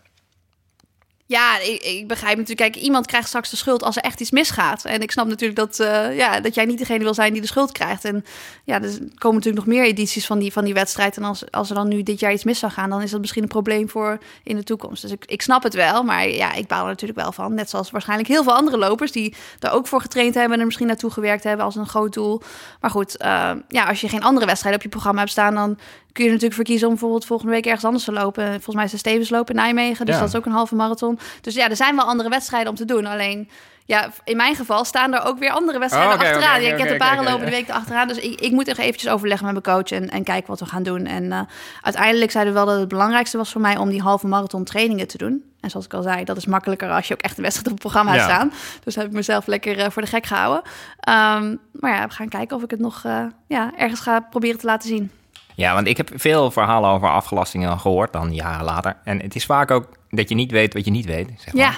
Ja, 1.32 1.58
ik, 1.58 1.82
ik 1.82 2.08
begrijp 2.08 2.36
natuurlijk. 2.36 2.72
Kijk, 2.72 2.84
iemand 2.84 3.06
krijgt 3.06 3.28
straks 3.28 3.50
de 3.50 3.56
schuld 3.56 3.82
als 3.82 3.96
er 3.96 4.02
echt 4.02 4.20
iets 4.20 4.30
misgaat. 4.30 4.84
En 4.84 5.00
ik 5.00 5.10
snap 5.10 5.26
natuurlijk 5.26 5.58
dat, 5.58 5.80
eh, 5.80 6.16
ja, 6.16 6.40
dat 6.40 6.54
jij 6.54 6.64
niet 6.64 6.78
degene 6.78 7.04
wil 7.04 7.14
zijn 7.14 7.32
die 7.32 7.40
de 7.40 7.46
schuld 7.46 7.72
krijgt. 7.72 8.04
En 8.04 8.24
ja, 8.64 8.74
er 8.82 8.98
komen 8.98 9.36
natuurlijk 9.36 9.66
nog 9.66 9.74
meer 9.74 9.84
edities 9.84 10.26
van 10.26 10.38
die, 10.38 10.52
van 10.52 10.64
die 10.64 10.74
wedstrijd. 10.74 11.16
En 11.16 11.24
als, 11.24 11.50
als 11.50 11.68
er 11.68 11.74
dan 11.74 11.88
nu 11.88 12.02
dit 12.02 12.20
jaar 12.20 12.32
iets 12.32 12.44
mis 12.44 12.58
zou 12.58 12.72
gaan, 12.72 12.90
dan 12.90 13.02
is 13.02 13.10
dat 13.10 13.20
misschien 13.20 13.42
een 13.42 13.48
probleem 13.48 13.88
voor 13.88 14.18
in 14.42 14.56
de 14.56 14.62
toekomst. 14.62 15.02
Dus 15.02 15.10
ik, 15.10 15.24
ik 15.26 15.42
snap 15.42 15.62
het 15.62 15.74
wel, 15.74 16.02
maar 16.02 16.28
ja, 16.28 16.52
ik 16.52 16.66
baal 16.66 16.82
er 16.82 16.88
natuurlijk 16.88 17.20
wel 17.20 17.32
van. 17.32 17.54
Net 17.54 17.70
zoals 17.70 17.90
waarschijnlijk 17.90 18.28
heel 18.28 18.42
veel 18.42 18.54
andere 18.54 18.78
lopers 18.78 19.12
die 19.12 19.34
daar 19.58 19.72
ook 19.72 19.86
voor 19.86 20.00
getraind 20.00 20.34
hebben 20.34 20.52
en 20.52 20.58
er 20.58 20.66
misschien 20.66 20.86
naartoe 20.86 21.10
gewerkt 21.10 21.44
hebben 21.44 21.64
als 21.64 21.76
een 21.76 21.88
groot 21.88 22.12
doel. 22.12 22.42
Maar 22.80 22.90
goed, 22.90 23.16
eh, 23.16 23.50
ja, 23.68 23.84
als 23.84 24.00
je 24.00 24.08
geen 24.08 24.22
andere 24.22 24.46
wedstrijd 24.46 24.74
op 24.74 24.82
je 24.82 24.88
programma 24.88 25.18
hebt 25.18 25.32
staan, 25.32 25.54
dan 25.54 25.78
kun 26.12 26.24
je 26.24 26.30
er 26.30 26.36
natuurlijk 26.36 26.54
voor 26.54 26.64
kiezen 26.64 26.86
om 26.86 26.92
bijvoorbeeld 26.92 27.24
volgende 27.26 27.52
week 27.52 27.64
ergens 27.66 27.84
anders 27.84 28.04
te 28.04 28.12
lopen. 28.12 28.46
Volgens 28.46 28.74
mij 28.74 28.84
is 28.84 28.90
de 28.90 28.96
Stevensloop 28.96 29.50
in 29.50 29.56
Nijmegen, 29.56 30.06
dus 30.06 30.14
Ja. 30.14 30.20
dat 30.20 30.28
is 30.30 30.36
ook 30.36 30.46
een 30.46 30.52
halve 30.52 30.74
marathon. 30.74 31.18
Dus 31.40 31.54
ja, 31.54 31.68
er 31.70 31.76
zijn 31.76 31.96
wel 31.96 32.04
andere 32.04 32.28
wedstrijden 32.28 32.68
om 32.70 32.76
te 32.76 32.84
doen. 32.84 33.06
Alleen, 33.06 33.48
ja, 33.84 34.10
in 34.24 34.36
mijn 34.36 34.54
geval 34.54 34.84
staan 34.84 35.14
er 35.14 35.24
ook 35.24 35.38
weer 35.38 35.50
andere 35.50 35.78
wedstrijden 35.78 36.14
Oh, 36.14 36.20
achteraan. 36.20 36.60
ik 36.60 36.66
heb 36.66 36.78
de 36.78 36.84
oké, 36.84 36.96
parenlopen 36.96 37.34
oké. 37.34 37.44
de 37.44 37.50
week 37.50 37.70
achteraan. 37.70 38.08
Dus 38.08 38.18
ik, 38.18 38.40
ik 38.40 38.52
moet 38.52 38.68
echt 38.68 38.78
eventjes 38.78 39.10
overleggen 39.12 39.46
met 39.54 39.64
mijn 39.64 39.76
coach 39.76 39.90
en, 39.90 40.10
en 40.10 40.22
kijken 40.24 40.48
wat 40.50 40.60
we 40.60 40.66
gaan 40.66 40.82
doen. 40.82 41.06
En 41.06 41.32
eh, 41.32 41.40
uiteindelijk 41.82 42.30
zeiden 42.30 42.52
we 42.52 42.58
wel 42.58 42.68
dat 42.68 42.78
het 42.78 42.88
belangrijkste 42.88 43.36
was 43.36 43.52
voor 43.52 43.60
mij 43.60 43.76
om 43.76 43.88
die 43.88 44.00
halve 44.02 44.26
marathon 44.26 44.64
trainingen 44.64 45.06
te 45.06 45.18
doen. 45.18 45.44
En 45.60 45.70
zoals 45.70 45.84
ik 45.86 45.94
al 45.94 46.02
zei, 46.02 46.24
dat 46.24 46.36
is 46.36 46.46
makkelijker 46.46 46.90
als 46.90 47.08
je 47.08 47.14
ook 47.14 47.20
echt 47.20 47.36
een 47.36 47.42
wedstrijd 47.42 47.66
op 47.70 47.72
het 47.82 47.82
programma 47.82 48.12
hebt 48.12 48.24
Ja. 48.28 48.34
staan. 48.34 48.52
Dus 48.84 48.94
heb 48.94 49.06
ik 49.06 49.12
mezelf 49.12 49.46
lekker 49.46 49.78
eh, 49.78 49.90
voor 49.90 50.02
de 50.02 50.08
gek 50.08 50.26
gehouden. 50.26 50.62
Ehm, 51.00 51.56
maar 51.72 51.94
ja, 51.94 52.06
we 52.06 52.12
gaan 52.14 52.28
kijken 52.28 52.56
of 52.56 52.62
ik 52.62 52.70
het 52.70 52.80
nog 52.80 53.02
eh, 53.04 53.24
ja, 53.46 53.72
ergens 53.76 54.00
ga 54.00 54.20
proberen 54.20 54.58
te 54.58 54.66
laten 54.66 54.88
zien. 54.88 55.10
Ja, 55.54 55.74
want 55.74 55.86
ik 55.86 55.96
heb 55.96 56.10
veel 56.14 56.50
verhalen 56.50 56.90
over 56.90 57.08
afgelastingen 57.08 57.78
gehoord 57.78 58.12
dan 58.12 58.34
jaren 58.34 58.64
later. 58.64 58.96
En 59.04 59.20
het 59.20 59.34
is 59.34 59.44
vaak 59.44 59.70
ook 59.70 59.88
dat 60.10 60.28
je 60.28 60.34
niet 60.34 60.50
weet 60.50 60.74
wat 60.74 60.84
je 60.84 60.90
niet 60.90 61.06
weet. 61.06 61.28
Zeg 61.36 61.54
maar. 61.54 61.62
Ja, 61.62 61.74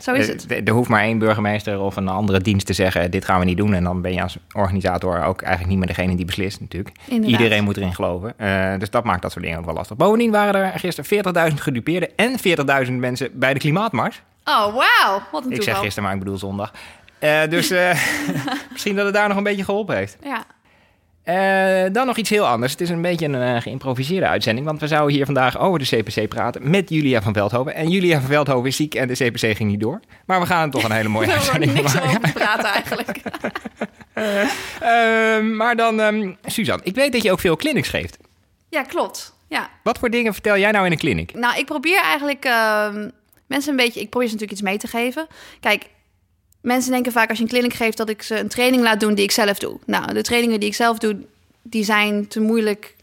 zo 0.00 0.12
is 0.12 0.28
het. 0.28 0.68
Er 0.68 0.74
hoeft 0.74 0.88
maar 0.88 1.02
één 1.02 1.18
burgemeester 1.18 1.80
of 1.80 1.96
een 1.96 2.08
andere 2.08 2.40
dienst 2.40 2.66
te 2.66 2.72
zeggen: 2.72 3.10
dit 3.10 3.24
gaan 3.24 3.38
we 3.38 3.44
niet 3.44 3.56
doen. 3.56 3.74
En 3.74 3.84
dan 3.84 4.00
ben 4.00 4.12
je 4.12 4.22
als 4.22 4.36
organisator 4.52 5.24
ook 5.24 5.42
eigenlijk 5.42 5.70
niet 5.70 5.78
meer 5.78 5.94
degene 5.94 6.16
die 6.16 6.24
beslist, 6.24 6.60
natuurlijk. 6.60 6.96
Inderdaad. 7.04 7.40
Iedereen 7.40 7.64
moet 7.64 7.76
erin 7.76 7.94
geloven. 7.94 8.38
Eh, 8.38 8.78
dus 8.78 8.90
dat 8.90 9.04
maakt 9.04 9.22
dat 9.22 9.32
soort 9.32 9.44
dingen 9.44 9.58
ook 9.58 9.64
wel 9.64 9.74
lastig. 9.74 9.96
Bovendien 9.96 10.30
waren 10.30 10.54
er 10.54 10.78
gisteren 10.78 11.50
40.000 11.50 11.54
gedupeerden 11.54 12.08
en 12.16 12.38
40.000 12.86 12.92
mensen 12.92 13.30
bij 13.32 13.52
de 13.52 13.60
klimaatmars. 13.60 14.22
Oh, 14.44 14.74
wauw. 14.74 15.22
Wat 15.32 15.44
een 15.44 15.50
Ik 15.50 15.62
zeg 15.62 15.78
gisteren, 15.78 16.02
maar 16.02 16.12
ik 16.12 16.18
bedoel 16.18 16.38
zondag. 16.38 16.72
Eh, 17.18 17.40
dus 17.48 17.70
eh, 17.70 17.98
misschien 18.72 18.96
dat 18.96 19.04
het 19.04 19.14
daar 19.14 19.28
nog 19.28 19.36
een 19.36 19.42
beetje 19.42 19.64
geholpen 19.64 19.96
heeft. 19.96 20.16
Ja. 20.22 20.44
Eh, 21.24 21.82
dan 21.92 22.06
nog 22.06 22.16
iets 22.16 22.30
heel 22.30 22.46
anders. 22.46 22.72
Het 22.72 22.80
is 22.80 22.90
een 22.90 23.02
beetje 23.02 23.26
een 23.26 23.56
eh, 23.56 23.62
geïmproviseerde 23.62 24.26
uitzending. 24.26 24.66
Want 24.66 24.80
we 24.80 24.86
zouden 24.86 25.14
hier 25.16 25.24
vandaag 25.24 25.58
over 25.58 25.78
de 25.78 25.84
CPC 25.84 26.28
praten 26.28 26.70
met 26.70 26.88
Julia 26.88 27.22
van 27.22 27.32
Veldhoven. 27.32 27.74
En 27.74 27.90
Julia 27.90 28.20
van 28.20 28.28
Veldhoven 28.28 28.68
is 28.68 28.76
ziek 28.76 28.94
en 28.94 29.08
de 29.08 29.14
CPC 29.14 29.56
ging 29.56 29.70
niet 29.70 29.80
door. 29.80 30.00
Maar 30.26 30.40
we 30.40 30.46
gaan 30.46 30.70
toch 30.70 30.84
een 30.84 30.92
hele 30.92 31.08
mooie 31.08 31.32
uitzending 31.38 31.72
niks 31.72 31.94
maken. 31.94 32.08
over 32.08 32.20
te 32.20 32.32
praten 32.32 32.64
eigenlijk. 32.64 33.20
Eh, 34.14 35.40
maar 35.40 35.76
dan, 35.76 36.00
ehm 36.00 36.32
Suzanne, 36.44 36.84
ik 36.84 36.94
weet 36.94 37.12
dat 37.12 37.22
je 37.22 37.32
ook 37.32 37.40
veel 37.40 37.56
clinics 37.56 37.88
geeft. 37.88 38.16
Ja, 38.68 38.82
klopt. 38.82 39.34
Ja. 39.48 39.70
Wat 39.82 39.98
voor 39.98 40.10
dingen 40.10 40.32
vertel 40.32 40.58
jij 40.58 40.70
nou 40.70 40.86
in 40.86 40.92
een 40.92 40.98
clinic? 40.98 41.34
Nou, 41.34 41.58
ik 41.58 41.66
probeer 41.66 42.00
eigenlijk 42.02 42.44
ehm, 42.44 43.08
mensen 43.46 43.70
een 43.70 43.76
beetje... 43.76 44.00
Ik 44.00 44.10
probeer 44.10 44.28
ze 44.28 44.34
natuurlijk 44.34 44.60
iets 44.60 44.68
mee 44.70 44.78
te 44.78 44.86
geven. 44.86 45.26
Kijk, 45.60 45.86
mensen 46.64 46.90
denken 46.90 47.12
vaak 47.12 47.28
als 47.28 47.38
je 47.38 47.44
een 47.44 47.50
clinic 47.50 47.72
geeft... 47.72 47.96
dat 47.96 48.08
ik 48.08 48.22
ze 48.22 48.38
een 48.38 48.48
training 48.48 48.82
laat 48.82 49.00
doen 49.00 49.14
die 49.14 49.24
ik 49.24 49.30
zelf 49.30 49.58
doe. 49.58 49.78
Nou, 49.86 50.12
de 50.12 50.22
trainingen 50.22 50.60
die 50.60 50.68
ik 50.68 50.74
zelf 50.74 50.98
doe, 50.98 51.16
die 51.62 51.84
zijn 51.84 52.28
te 52.28 52.40
moeilijk 52.40 52.96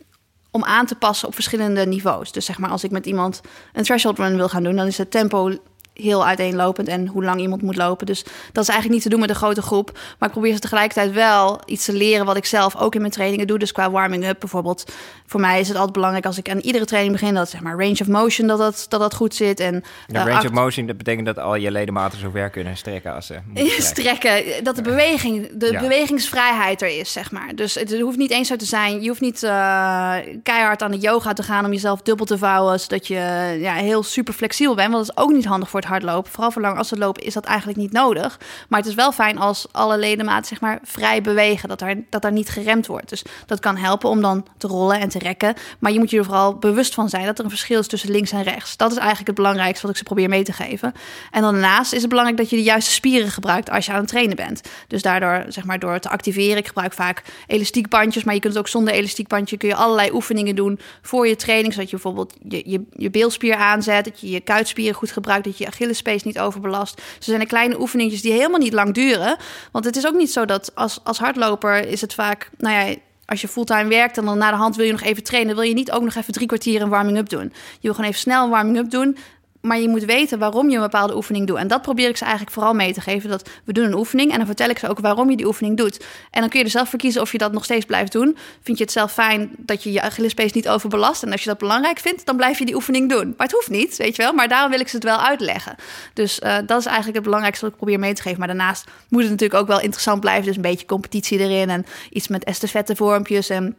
om 0.51 0.63
aan 0.63 0.85
te 0.85 0.95
passen 0.95 1.27
op 1.27 1.33
verschillende 1.33 1.85
niveaus. 1.85 2.31
Dus 2.31 2.45
zeg 2.45 2.57
maar, 2.57 2.69
als 2.69 2.83
ik 2.83 2.91
met 2.91 3.05
iemand 3.05 3.41
een 3.73 3.83
threshold 3.83 4.17
run 4.17 4.35
wil 4.35 4.49
gaan 4.49 4.63
doen... 4.63 4.75
dan 4.75 4.87
is 4.87 4.97
het 4.97 5.11
tempo 5.11 5.57
heel 5.93 6.25
uiteenlopend 6.25 6.87
en 6.87 7.07
hoe 7.07 7.23
lang 7.23 7.39
iemand 7.41 7.61
moet 7.61 7.75
lopen. 7.75 8.05
Dus 8.05 8.23
dat 8.51 8.63
is 8.63 8.69
eigenlijk 8.69 8.89
niet 8.89 9.01
te 9.01 9.09
doen 9.09 9.19
met 9.19 9.29
een 9.29 9.35
grote 9.35 9.61
groep. 9.61 9.91
Maar 10.19 10.27
ik 10.29 10.33
probeer 10.33 10.53
ze 10.53 10.59
tegelijkertijd 10.59 11.11
wel 11.11 11.59
iets 11.65 11.85
te 11.85 11.93
leren... 11.93 12.25
wat 12.25 12.37
ik 12.37 12.45
zelf 12.45 12.75
ook 12.75 12.95
in 12.95 13.01
mijn 13.01 13.13
trainingen 13.13 13.47
doe. 13.47 13.59
Dus 13.59 13.71
qua 13.71 13.91
warming-up 13.91 14.39
bijvoorbeeld. 14.39 14.91
Voor 15.25 15.39
mij 15.39 15.59
is 15.59 15.67
het 15.67 15.75
altijd 15.77 15.93
belangrijk 15.93 16.25
als 16.25 16.37
ik 16.37 16.49
aan 16.49 16.57
iedere 16.59 16.85
training 16.85 17.13
begin... 17.19 17.33
dat 17.33 17.49
zeg 17.49 17.61
maar 17.61 17.77
range 17.77 17.97
of 18.01 18.07
motion, 18.07 18.47
dat 18.47 18.57
dat, 18.57 18.85
dat, 18.89 18.99
dat 18.99 19.13
goed 19.15 19.35
zit. 19.35 19.59
En 19.59 19.83
eh, 20.07 20.15
range 20.15 20.31
acht- 20.31 20.45
of 20.45 20.51
motion, 20.51 20.85
dat 20.87 20.97
betekent 20.97 21.25
dat 21.25 21.39
al 21.39 21.55
je 21.55 21.71
ledematen 21.71 22.19
zo 22.19 22.29
ver 22.29 22.49
kunnen 22.49 22.77
strekken 22.77 23.15
als 23.15 23.25
ze 23.25 23.39
strekken. 23.93 24.63
Dat 24.63 24.75
de 24.75 24.81
beweging, 24.81 25.49
de 25.53 25.71
Ja. 25.71 25.79
bewegingsvrijheid 25.79 26.81
er 26.81 26.99
is, 26.99 27.11
zeg 27.11 27.31
maar. 27.31 27.55
Dus 27.55 27.75
het 27.75 27.99
hoeft 27.99 28.17
niet 28.17 28.31
eens 28.31 28.47
zo 28.47 28.55
te 28.55 28.65
zijn. 28.65 29.01
Je 29.01 29.07
hoeft 29.07 29.21
niet 29.21 29.43
eh, 29.43 30.13
keihard 30.43 30.81
aan 30.81 30.91
de 30.91 30.97
yoga 30.97 31.33
te 31.33 31.43
gaan 31.43 31.65
om 31.65 31.71
jezelf 31.71 32.01
dubbel 32.01 32.25
te 32.25 32.37
vouwen, 32.37 32.79
zodat 32.79 33.07
je 33.07 33.57
ja, 33.59 33.73
heel 33.73 34.03
super 34.03 34.33
flexibel 34.33 34.75
bent. 34.75 34.91
Want 34.91 35.05
dat 35.07 35.15
is 35.17 35.23
ook 35.23 35.31
niet 35.31 35.45
handig 35.45 35.69
voor 35.69 35.80
hardlopen. 35.85 36.31
Vooral 36.31 36.51
voor 36.51 36.61
lang 36.61 36.77
als 36.77 36.89
het 36.89 36.99
lopen 36.99 37.23
is 37.23 37.33
dat 37.33 37.45
eigenlijk 37.45 37.77
niet 37.77 37.91
nodig. 37.91 38.39
Maar 38.69 38.79
het 38.79 38.89
is 38.89 38.95
wel 38.95 39.11
fijn 39.11 39.37
als 39.37 39.67
alle 39.71 39.97
ledematen 39.97 40.45
zeg 40.45 40.61
maar 40.61 40.79
vrij 40.83 41.21
bewegen, 41.21 41.69
dat 41.69 41.79
daar, 41.79 41.95
dat 42.09 42.21
daar 42.21 42.31
niet 42.31 42.49
geremd 42.49 42.87
wordt. 42.87 43.09
Dus 43.09 43.23
dat 43.45 43.59
kan 43.59 43.77
helpen 43.77 44.09
om 44.09 44.21
dan 44.21 44.45
te 44.57 44.67
rollen 44.67 44.99
en 44.99 45.09
te 45.09 45.19
rekken. 45.19 45.53
Maar 45.79 45.91
je 45.91 45.99
moet 45.99 46.09
je 46.09 46.17
er 46.17 46.25
vooral 46.25 46.55
bewust 46.55 46.93
van 46.93 47.09
zijn 47.09 47.25
dat 47.25 47.37
er 47.37 47.43
een 47.43 47.49
verschil 47.49 47.79
is 47.79 47.87
tussen 47.87 48.11
links 48.11 48.31
en 48.31 48.43
rechts. 48.43 48.77
Dat 48.77 48.91
is 48.91 48.97
eigenlijk 48.97 49.27
het 49.27 49.35
belangrijkste 49.35 49.81
wat 49.81 49.91
ik 49.91 49.97
ze 49.97 50.03
probeer 50.03 50.29
mee 50.29 50.43
te 50.43 50.53
geven. 50.53 50.93
En 51.31 51.41
dan 51.41 51.53
daarnaast 51.53 51.93
is 51.93 51.99
het 51.99 52.09
belangrijk 52.09 52.39
dat 52.39 52.49
je 52.49 52.55
de 52.55 52.63
juiste 52.63 52.91
spieren 52.91 53.31
gebruikt 53.31 53.69
als 53.69 53.85
je 53.85 53.91
aan 53.91 53.99
het 53.99 54.07
trainen 54.07 54.35
bent. 54.35 54.61
Dus 54.87 55.01
daardoor, 55.01 55.45
zeg 55.47 55.63
maar, 55.63 55.79
door 55.79 55.99
te 55.99 56.09
activeren. 56.09 56.57
Ik 56.57 56.67
gebruik 56.67 56.93
vaak 56.93 57.23
elastiekbandjes, 57.47 58.23
maar 58.23 58.33
je 58.33 58.39
kunt 58.39 58.53
het 58.53 58.61
ook 58.61 58.69
zonder 58.69 58.93
elastiekbandje. 58.93 59.57
Kun 59.57 59.69
je 59.69 59.75
allerlei 59.75 60.11
oefeningen 60.11 60.55
doen 60.55 60.79
voor 61.01 61.27
je 61.27 61.35
training. 61.35 61.73
Zodat 61.73 61.89
je 61.89 61.95
bijvoorbeeld 61.95 62.33
je, 62.47 62.61
je, 62.65 62.83
je 62.91 63.09
beelspier 63.09 63.55
aanzet. 63.55 64.05
Dat 64.05 64.19
je 64.19 64.29
je 64.29 64.39
kuitspieren 64.39 64.95
goed 64.95 65.11
gebruikt. 65.11 65.45
Dat 65.45 65.57
je 65.57 65.65
Achillespees 65.71 66.23
niet 66.23 66.39
overbelast. 66.39 66.95
Dus 66.95 67.05
er 67.15 67.23
zijn 67.23 67.41
er 67.41 67.47
kleine 67.47 67.79
oefeningetjes 67.79 68.21
die 68.21 68.31
helemaal 68.31 68.59
niet 68.59 68.73
lang 68.73 68.93
duren. 68.93 69.37
Want 69.71 69.85
het 69.85 69.95
is 69.95 70.07
ook 70.07 70.15
niet 70.15 70.31
zo 70.31 70.45
dat 70.45 70.75
als, 70.75 70.99
als 71.03 71.19
hardloper 71.19 71.87
is 71.87 72.01
het 72.01 72.13
vaak, 72.13 72.49
nou 72.57 72.75
ja, 72.75 72.95
als 73.25 73.41
je 73.41 73.47
fulltime 73.47 73.89
werkt 73.89 74.17
en 74.17 74.25
dan 74.25 74.37
na 74.37 74.49
de 74.49 74.57
hand 74.57 74.75
wil 74.75 74.85
je 74.85 74.91
nog 74.91 75.01
even 75.01 75.23
trainen, 75.23 75.55
wil 75.55 75.63
je 75.63 75.73
niet 75.73 75.91
ook 75.91 76.03
nog 76.03 76.15
even 76.15 76.33
drie 76.33 76.47
kwartier 76.47 76.81
een 76.81 76.89
warming-up 76.89 77.29
doen. 77.29 77.53
Je 77.71 77.79
wil 77.81 77.93
gewoon 77.93 78.09
even 78.09 78.21
snel 78.21 78.43
een 78.43 78.49
warming-up 78.49 78.89
doen. 78.89 79.17
Maar 79.61 79.79
je 79.79 79.87
moet 79.87 80.05
weten 80.05 80.39
waarom 80.39 80.69
je 80.69 80.75
een 80.75 80.81
bepaalde 80.81 81.15
oefening 81.15 81.47
doet. 81.47 81.57
En 81.57 81.67
dat 81.67 81.81
probeer 81.81 82.09
ik 82.09 82.17
ze 82.17 82.23
eigenlijk 82.23 82.53
vooral 82.53 82.73
mee 82.73 82.93
te 82.93 83.01
geven. 83.01 83.29
Dat 83.29 83.49
we 83.63 83.73
doen 83.73 83.85
een 83.85 83.93
oefening 83.93 84.31
en 84.31 84.37
dan 84.37 84.45
vertel 84.45 84.69
ik 84.69 84.77
ze 84.77 84.89
ook 84.89 84.99
waarom 84.99 85.29
je 85.29 85.37
die 85.37 85.45
oefening 85.45 85.77
doet. 85.77 86.05
En 86.31 86.41
dan 86.41 86.49
kun 86.49 86.59
je 86.59 86.65
er 86.65 86.71
zelf 86.71 86.89
voor 86.89 86.99
kiezen 86.99 87.21
of 87.21 87.31
je 87.31 87.37
dat 87.37 87.51
nog 87.51 87.63
steeds 87.63 87.85
blijft 87.85 88.11
doen. 88.11 88.37
Vind 88.61 88.77
je 88.77 88.83
het 88.83 88.93
zelf 88.93 89.13
fijn 89.13 89.49
dat 89.57 89.83
je 89.83 89.91
je 89.91 90.01
Achillespees 90.01 90.51
niet 90.51 90.69
overbelast. 90.69 91.23
En 91.23 91.31
als 91.31 91.41
je 91.43 91.49
dat 91.49 91.57
belangrijk 91.57 91.99
vindt, 91.99 92.25
dan 92.25 92.35
blijf 92.35 92.59
je 92.59 92.65
die 92.65 92.75
oefening 92.75 93.09
doen. 93.09 93.33
Maar 93.37 93.47
het 93.47 93.55
hoeft 93.55 93.69
niet, 93.69 93.97
weet 93.97 94.15
je 94.15 94.21
wel. 94.21 94.33
Maar 94.33 94.47
daarom 94.47 94.71
wil 94.71 94.79
ik 94.79 94.87
ze 94.87 94.95
het 94.95 95.05
wel 95.05 95.21
uitleggen. 95.21 95.75
Dus 96.13 96.39
eh, 96.39 96.57
dat 96.65 96.79
is 96.79 96.85
eigenlijk 96.85 97.15
het 97.15 97.23
belangrijkste 97.23 97.65
wat 97.65 97.73
ik 97.73 97.79
probeer 97.79 97.99
mee 97.99 98.13
te 98.13 98.21
geven. 98.21 98.39
Maar 98.39 98.47
daarnaast 98.47 98.85
moet 99.09 99.21
het 99.21 99.31
natuurlijk 99.31 99.61
ook 99.61 99.67
wel 99.67 99.81
interessant 99.81 100.19
blijven. 100.19 100.45
Dus 100.45 100.55
een 100.55 100.61
beetje 100.61 100.85
competitie 100.85 101.39
erin 101.39 101.69
en 101.69 101.85
iets 102.09 102.27
met 102.27 102.43
estafettevormpjes 102.43 103.49
en... 103.49 103.75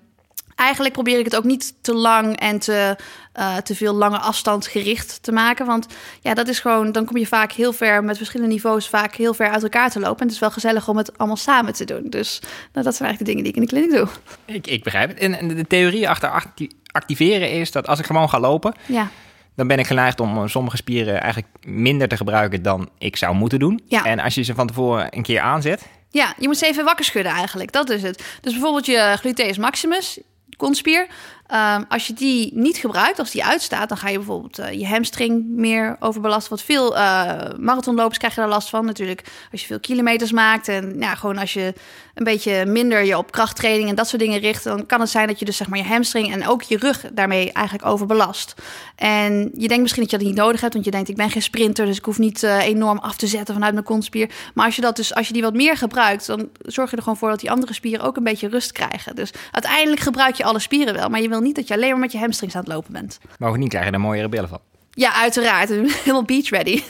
Eigenlijk 0.54 0.94
probeer 0.94 1.18
ik 1.18 1.24
het 1.24 1.36
ook 1.36 1.44
niet 1.44 1.74
te 1.80 1.94
lang 1.94 2.38
en 2.40 2.58
te, 2.58 2.96
eh, 3.32 3.56
te 3.56 3.74
veel 3.74 3.94
lange 3.94 4.18
afstand 4.18 4.66
gericht 4.66 5.22
te 5.22 5.32
maken. 5.32 5.66
Want 5.66 5.86
ja, 6.20 6.34
dat 6.34 6.48
is 6.48 6.60
gewoon, 6.60 6.92
dan 6.92 7.04
kom 7.04 7.16
je 7.16 7.26
vaak 7.26 7.52
heel 7.52 7.72
ver 7.72 8.04
met 8.04 8.16
verschillende 8.16 8.52
niveaus, 8.52 8.88
vaak 8.88 9.14
heel 9.14 9.34
ver 9.34 9.50
uit 9.50 9.62
elkaar 9.62 9.90
te 9.90 10.00
lopen. 10.00 10.18
En 10.20 10.24
het 10.26 10.34
is 10.34 10.40
wel 10.40 10.50
gezellig 10.50 10.88
om 10.88 10.96
het 10.96 11.18
allemaal 11.18 11.36
samen 11.36 11.72
te 11.72 11.84
doen. 11.84 12.02
Dus 12.10 12.38
nou, 12.72 12.84
dat 12.84 12.96
zijn 12.96 13.08
eigenlijk 13.08 13.18
de 13.18 13.24
dingen 13.24 13.42
die 13.42 13.52
ik 13.52 13.56
in 13.56 13.62
de 13.62 13.68
kliniek 13.68 13.90
doe. 13.90 14.08
Ik, 14.56 14.66
ik 14.66 14.82
begrijp 14.84 15.08
het. 15.08 15.18
En, 15.18 15.48
de 15.48 15.66
theorie 15.66 16.08
achter 16.08 16.30
acti- 16.30 16.70
activeren 16.86 17.50
is 17.50 17.70
dat 17.70 17.86
als 17.86 17.98
ik 17.98 18.06
gewoon 18.06 18.28
ga 18.28 18.40
lopen, 18.40 18.74
Ja, 18.86 19.08
dan 19.56 19.66
ben 19.66 19.78
ik 19.78 19.86
geneigd 19.86 20.20
om 20.20 20.36
eh, 20.36 20.46
sommige 20.46 20.76
spieren 20.76 21.20
eigenlijk 21.20 21.52
minder 21.66 22.08
te 22.08 22.16
gebruiken 22.16 22.62
dan 22.62 22.88
ik 22.98 23.16
zou 23.16 23.34
moeten 23.34 23.58
doen. 23.58 23.80
Ja. 23.86 24.04
En 24.04 24.18
als 24.18 24.34
je 24.34 24.42
ze 24.42 24.54
van 24.54 24.66
tevoren 24.66 25.16
een 25.16 25.22
keer 25.22 25.40
aanzet, 25.40 25.82
ja, 26.10 26.34
je 26.38 26.46
moet 26.46 26.58
ze 26.58 26.66
even 26.66 26.84
wakker 26.84 27.04
schudden 27.04 27.32
eigenlijk. 27.32 27.72
Dat 27.72 27.90
is 27.90 28.02
het. 28.02 28.24
Dus 28.40 28.52
bijvoorbeeld 28.52 28.86
je 28.86 29.14
gluteus 29.18 29.58
maximus, 29.58 30.20
kontspier. 30.62 31.08
Ehm, 31.52 31.82
als 31.88 32.06
je 32.06 32.12
die 32.12 32.50
niet 32.54 32.76
gebruikt, 32.76 33.18
als 33.18 33.30
die 33.30 33.44
uitstaat, 33.44 33.88
dan 33.88 33.98
ga 33.98 34.08
je 34.08 34.16
bijvoorbeeld 34.16 34.58
eh, 34.58 34.72
je 34.72 34.86
hamstring 34.86 35.44
meer 35.46 35.96
overbelasten. 36.00 36.50
Wat 36.50 36.62
veel 36.62 36.96
uh, 36.96 37.32
marathonlopers 37.58 38.18
krijg 38.18 38.34
je 38.34 38.40
daar 38.40 38.48
last 38.48 38.68
van. 38.68 38.84
Natuurlijk 38.84 39.24
als 39.50 39.60
je 39.60 39.66
veel 39.66 39.80
kilometers 39.80 40.32
maakt 40.32 40.68
en 40.68 40.96
ja, 40.98 41.14
gewoon 41.14 41.38
als 41.38 41.52
je 41.52 41.74
een 42.14 42.24
beetje 42.24 42.66
minder 42.66 43.04
je 43.04 43.18
op 43.18 43.32
krachttraining 43.32 43.88
en 43.88 43.94
dat 43.94 44.08
soort 44.08 44.22
dingen 44.22 44.40
richt, 44.40 44.64
dan 44.64 44.86
kan 44.86 45.00
het 45.00 45.10
zijn 45.10 45.26
dat 45.26 45.38
je 45.38 45.44
dus 45.44 45.56
zeg 45.56 45.68
maar 45.68 45.78
je 45.78 45.84
hamstring 45.84 46.32
en 46.32 46.48
ook 46.48 46.62
je 46.62 46.76
rug 46.76 47.04
daarmee 47.12 47.52
eigenlijk 47.52 47.86
overbelast. 47.86 48.54
En 48.96 49.50
je 49.54 49.68
denkt 49.68 49.82
misschien 49.82 50.02
dat 50.02 50.10
je 50.10 50.18
dat 50.18 50.26
niet 50.26 50.36
nodig 50.36 50.60
hebt, 50.60 50.72
want 50.72 50.84
je 50.84 50.90
denkt 50.90 51.08
ik 51.08 51.16
ben 51.16 51.30
geen 51.30 51.42
sprinter, 51.42 51.86
dus 51.86 51.96
ik 51.96 52.04
hoef 52.04 52.18
niet 52.18 52.42
uh, 52.42 52.66
enorm 52.66 52.98
af 52.98 53.16
te 53.16 53.26
zetten 53.26 53.54
vanuit 53.54 53.72
mijn 53.72 53.84
kontspier. 53.84 54.30
Maar 54.54 54.66
als 54.66 54.76
je 54.76 54.82
dat 54.82 54.96
dus 54.96 55.14
als 55.14 55.26
je 55.26 55.32
die 55.32 55.42
wat 55.42 55.54
meer 55.54 55.76
gebruikt, 55.76 56.26
dan 56.26 56.48
zorg 56.60 56.90
je 56.90 56.96
er 56.96 57.02
gewoon 57.02 57.18
voor 57.18 57.30
dat 57.30 57.40
die 57.40 57.50
andere 57.50 57.72
spieren 57.72 58.06
ook 58.06 58.16
een 58.16 58.24
beetje 58.24 58.48
rust 58.48 58.72
krijgen. 58.72 59.14
Dus 59.14 59.32
uiteindelijk 59.50 60.00
gebruik 60.00 60.34
je 60.34 60.44
alle 60.44 60.58
spieren 60.60 60.94
wel, 60.94 61.08
maar 61.08 61.20
je 61.20 61.28
wil 61.28 61.40
niet 61.42 61.56
dat 61.56 61.68
je 61.68 61.74
alleen 61.74 61.90
maar 61.90 61.98
met 61.98 62.12
je 62.12 62.18
hamstrings 62.18 62.54
aan 62.54 62.60
het 62.60 62.72
lopen 62.72 62.92
bent. 62.92 63.18
niet 63.56 63.68
krijg 63.68 63.84
je 63.84 63.90
daar 63.90 64.00
mooiere 64.00 64.28
billen 64.28 64.48
van. 64.48 64.60
Ja, 64.90 65.14
uiteraard. 65.14 65.68
Helemaal 66.02 66.24
beach 66.24 66.48
ready. 66.48 66.82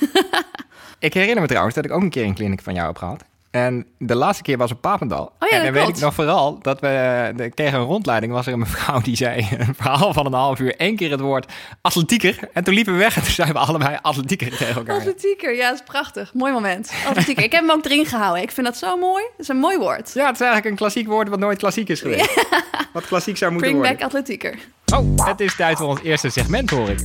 ik 0.98 1.14
herinner 1.14 1.40
me 1.40 1.46
trouwens 1.48 1.74
dat 1.74 1.84
ik 1.84 1.90
ook 1.90 2.02
een 2.02 2.10
keer 2.10 2.24
een 2.24 2.34
kliniek 2.34 2.62
van 2.62 2.74
jou 2.74 2.86
heb 2.86 2.96
gehad. 2.96 3.24
En 3.52 3.86
de 3.98 4.14
laatste 4.14 4.42
keer 4.42 4.56
was 4.56 4.72
op 4.72 4.80
Papendal. 4.80 5.32
Oh 5.38 5.48
ja, 5.48 5.56
en 5.56 5.64
dan 5.64 5.72
weet 5.72 5.88
ik 5.88 5.98
nog 5.98 6.14
vooral 6.14 6.58
dat 6.58 6.80
we 6.80 7.32
de, 7.36 7.50
tegen 7.54 7.78
een 7.78 7.84
rondleiding 7.84 8.32
was 8.32 8.46
er 8.46 8.52
een 8.52 8.58
mevrouw 8.68 9.00
die 9.00 9.16
zei 9.16 9.48
een 9.58 9.74
verhaal 9.74 10.12
van 10.12 10.26
een 10.26 10.32
half 10.32 10.58
uur 10.58 10.76
één 10.76 10.96
keer 10.96 11.10
het 11.10 11.20
woord 11.20 11.52
atletieker. 11.80 12.38
En 12.52 12.64
toen 12.64 12.74
liepen 12.74 12.92
we 12.92 12.98
weg 12.98 13.16
en 13.16 13.22
toen 13.22 13.32
zeiden 13.32 13.56
we 13.56 13.62
allebei 13.66 13.98
atletieker 14.02 14.56
tegen 14.56 14.74
elkaar. 14.74 14.96
Atletieker, 14.96 15.54
ja, 15.56 15.68
dat 15.68 15.74
is 15.78 15.84
prachtig. 15.84 16.34
Mooi 16.34 16.52
moment. 16.52 16.92
Atletieker. 17.08 17.44
ik 17.44 17.52
heb 17.52 17.60
hem 17.60 17.70
ook 17.70 17.84
erin 17.84 18.06
gehouden. 18.06 18.42
Ik 18.42 18.50
vind 18.50 18.66
dat 18.66 18.76
zo 18.76 18.96
mooi. 18.96 19.22
Dat 19.22 19.40
is 19.40 19.48
een 19.48 19.56
mooi 19.56 19.78
woord. 19.78 20.10
Ja, 20.14 20.26
het 20.26 20.34
is 20.34 20.40
eigenlijk 20.40 20.64
een 20.70 20.76
klassiek 20.76 21.06
woord 21.06 21.28
wat 21.28 21.38
nooit 21.38 21.58
klassiek 21.58 21.88
is 21.88 22.00
geweest. 22.00 22.46
Wat 22.92 23.06
klassiek 23.06 23.36
zou 23.36 23.52
moeten 23.52 23.70
Bring 23.70 23.84
worden. 23.84 24.00
back 24.00 24.14
atletieker. 24.14 24.58
Oh, 24.94 25.26
het 25.26 25.40
is 25.40 25.56
tijd 25.56 25.76
voor 25.76 25.88
ons 25.88 26.02
eerste 26.02 26.28
segment, 26.30 26.70
hoor 26.70 26.88
ik. 26.88 26.98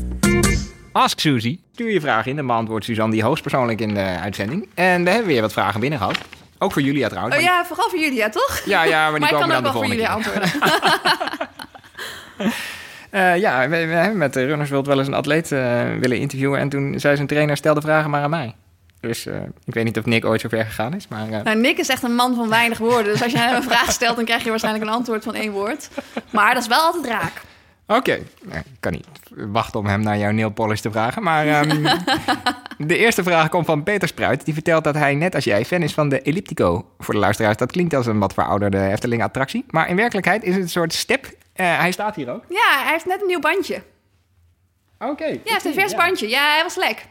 Ask 0.91 1.19
Suzy. 1.19 1.59
Stuur 1.73 1.91
je 1.91 2.01
vragen 2.01 2.31
in 2.31 2.37
en 2.37 2.47
beantwoordt 2.47 2.85
Suzanne 2.85 3.13
die 3.13 3.23
hoogstpersoonlijk 3.23 3.81
in 3.81 3.93
de 3.93 4.17
uitzending. 4.21 4.67
En 4.73 5.03
we 5.03 5.09
hebben 5.09 5.27
weer 5.27 5.41
wat 5.41 5.53
vragen 5.53 5.79
binnengehaald. 5.79 6.17
Ook 6.59 6.71
voor 6.71 6.81
Julia 6.81 7.09
trouwens. 7.09 7.35
Oh 7.35 7.41
ja, 7.41 7.65
vooral 7.65 7.89
voor 7.89 7.99
Julia, 7.99 8.29
toch? 8.29 8.61
Ja, 8.65 8.83
ja, 8.83 9.09
maar 9.09 9.19
die 9.19 9.31
maar 9.31 9.39
komen 9.39 9.55
ik 9.55 9.63
kan 9.63 9.63
dan 9.63 9.73
ook 9.73 9.73
de 9.73 9.79
wel 9.79 9.81
voor 9.81 9.81
volgende 9.81 9.95
Julia 9.95 10.13
antwoorden. 10.13 10.51
Uh, 13.11 13.37
ja, 13.45 13.69
we, 13.69 13.85
we, 13.85 13.93
hebben 13.93 14.17
met 14.17 14.33
de 14.33 14.45
Runners 14.45 14.69
World 14.69 14.87
wel 14.87 14.97
eens 14.97 15.07
een 15.07 15.13
atleet 15.13 15.51
uh, 15.51 15.83
willen 15.99 16.17
interviewen. 16.17 16.59
En 16.59 16.69
toen 16.69 16.99
zei 16.99 17.15
zijn 17.15 17.27
trainer, 17.27 17.57
stel 17.57 17.73
de 17.73 17.81
vragen 17.81 18.09
maar 18.09 18.21
aan 18.21 18.29
mij. 18.29 18.55
Dus 18.99 19.25
uh, 19.25 19.35
ik 19.65 19.73
weet 19.73 19.83
niet 19.83 19.97
of 19.97 20.05
Nick 20.05 20.25
ooit 20.25 20.41
zo 20.41 20.49
ver 20.49 20.65
gegaan 20.65 20.93
is. 20.93 21.07
Maar, 21.07 21.27
nou, 21.43 21.57
Nick 21.57 21.77
is 21.77 21.89
echt 21.89 22.03
een 22.03 22.15
man 22.15 22.35
van 22.35 22.49
weinig 22.49 22.77
woorden. 22.77 23.11
Dus 23.11 23.23
als 23.23 23.31
je 23.31 23.37
hem 23.37 23.55
een 23.55 23.63
vraag 23.63 23.91
stelt, 23.91 24.15
dan 24.15 24.25
krijg 24.25 24.43
je 24.43 24.49
waarschijnlijk 24.49 24.85
een 24.85 24.91
antwoord 24.91 25.23
van 25.23 25.35
één 25.35 25.51
woord. 25.51 25.89
Maar 26.29 26.53
dat 26.53 26.63
is 26.63 26.69
wel 26.69 26.79
altijd 26.79 27.05
raak. 27.05 27.41
Oké, 27.87 27.99
okay. 27.99 28.23
Ik 28.53 28.63
kan 28.79 28.91
niet 28.91 29.05
wachten 29.29 29.79
om 29.79 29.85
hem 29.85 30.01
naar 30.01 30.17
jouw 30.17 30.31
nail 30.31 30.49
polish 30.49 30.79
te 30.79 30.91
vragen. 30.91 31.23
Maar 31.23 31.67
um, 31.67 31.83
de 32.87 32.97
eerste 32.97 33.23
vraag 33.23 33.49
komt 33.49 33.65
van 33.65 33.83
Peter 33.83 34.07
Spruit. 34.07 34.45
Die 34.45 34.53
vertelt 34.53 34.83
dat 34.83 34.95
hij, 34.95 35.15
net 35.15 35.35
als 35.35 35.43
jij, 35.43 35.65
fan 35.65 35.81
is 35.81 35.93
van 35.93 36.09
de 36.09 36.21
Elliptico. 36.21 36.85
Voor 36.99 37.13
de 37.13 37.19
luisteraars, 37.19 37.57
dat 37.57 37.71
klinkt 37.71 37.93
als 37.93 38.05
een 38.05 38.19
wat 38.19 38.33
verouderde 38.33 38.87
Efteling-attractie. 38.87 39.65
Maar 39.67 39.89
in 39.89 39.95
werkelijkheid 39.95 40.43
is 40.43 40.53
het 40.53 40.63
een 40.63 40.69
soort 40.69 40.93
step. 40.93 41.25
Uh, 41.25 41.31
hij 41.79 41.91
staat 41.91 42.15
hier 42.15 42.29
ook. 42.29 42.43
Ja, 42.49 42.83
hij 42.83 42.91
heeft 42.91 43.05
net 43.05 43.21
een 43.21 43.27
nieuw 43.27 43.39
bandje. 43.39 43.81
Oké. 44.99 45.11
Okay, 45.11 45.31
ja, 45.31 45.39
hij 45.43 45.53
heeft 45.53 45.65
een 45.65 45.73
vers 45.73 45.91
ja. 45.91 45.97
bandje. 45.97 46.29
Ja, 46.29 46.51
hij 46.53 46.63
was 46.63 46.75
lek. 46.75 47.05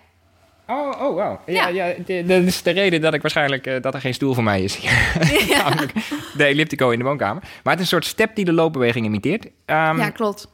Oh, 0.69 1.01
oh, 1.01 1.15
wow. 1.15 1.39
Ja, 1.47 1.69
ja. 1.69 1.95
ja 2.07 2.23
dat 2.23 2.43
is 2.43 2.63
de 2.63 2.71
reden 2.71 3.01
dat 3.01 3.15
ik 3.15 3.23
waarschijnlijk 3.23 3.67
uh, 3.67 3.83
dat 3.83 3.95
er 3.95 4.01
geen 4.01 4.15
stoel 4.15 4.35
voor 4.35 4.43
mij 4.43 4.63
is. 4.63 4.77
Ja. 5.49 5.69
Namelijk 5.69 5.93
de 6.37 6.45
elliptico 6.45 6.91
in 6.91 6.99
de 6.99 7.05
woonkamer. 7.05 7.43
Maar 7.43 7.73
het 7.73 7.83
is 7.83 7.93
een 7.93 8.01
soort 8.01 8.05
step 8.05 8.35
die 8.35 8.45
de 8.45 8.53
loopbeweging 8.53 9.07
imiteert. 9.07 9.45
Um, 9.45 9.51
ja, 9.67 10.11
klopt. 10.11 10.49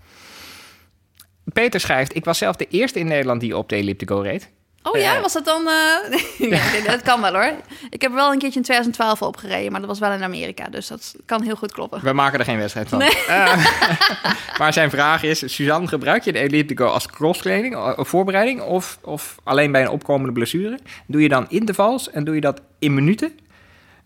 Peter 1.44 1.80
schrijft: 1.80 2.16
Ik 2.16 2.24
was 2.24 2.38
zelf 2.38 2.56
de 2.56 2.66
eerste 2.70 2.98
in 2.98 3.06
Nederland 3.06 3.40
die 3.40 3.56
op 3.56 3.68
de 3.68 3.76
elliptico 3.76 4.18
reed. 4.18 4.50
Oh 4.82 5.00
ja, 5.00 5.20
was 5.20 5.32
dat 5.32 5.44
dan... 5.44 5.62
Uh... 5.62 6.18
ja, 6.50 6.62
dat 6.90 7.02
kan 7.02 7.20
wel 7.20 7.32
hoor. 7.32 7.52
Ik 7.90 8.02
heb 8.02 8.12
wel 8.12 8.32
een 8.32 8.38
keertje 8.38 8.58
in 8.58 8.64
2012 8.64 9.22
opgereden, 9.22 9.70
maar 9.72 9.80
dat 9.80 9.88
was 9.88 9.98
wel 9.98 10.12
in 10.12 10.22
Amerika. 10.22 10.68
Dus 10.68 10.86
dat 10.86 11.14
kan 11.26 11.42
heel 11.42 11.56
goed 11.56 11.72
kloppen. 11.72 12.00
We 12.02 12.12
maken 12.12 12.38
er 12.38 12.44
geen 12.44 12.58
wedstrijd 12.58 12.88
van. 12.88 12.98
Nee. 12.98 13.16
Uh, 13.28 13.66
maar 14.58 14.72
zijn 14.72 14.90
vraag 14.90 15.22
is, 15.22 15.54
Suzanne, 15.54 15.88
gebruik 15.88 16.24
je 16.24 16.32
de 16.32 16.38
elliptico 16.38 16.86
als 16.86 17.06
crosstraining, 17.06 17.96
of 17.96 18.08
voorbereiding... 18.08 18.60
Of, 18.60 18.98
of 19.02 19.36
alleen 19.44 19.72
bij 19.72 19.82
een 19.82 19.88
opkomende 19.88 20.32
blessure? 20.32 20.78
Doe 21.06 21.22
je 21.22 21.28
dan 21.28 21.46
intervals 21.48 22.10
en 22.10 22.24
doe 22.24 22.34
je 22.34 22.40
dat 22.40 22.60
in 22.78 22.94
minuten 22.94 23.38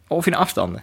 of 0.08 0.26
in 0.26 0.34
afstanden? 0.34 0.82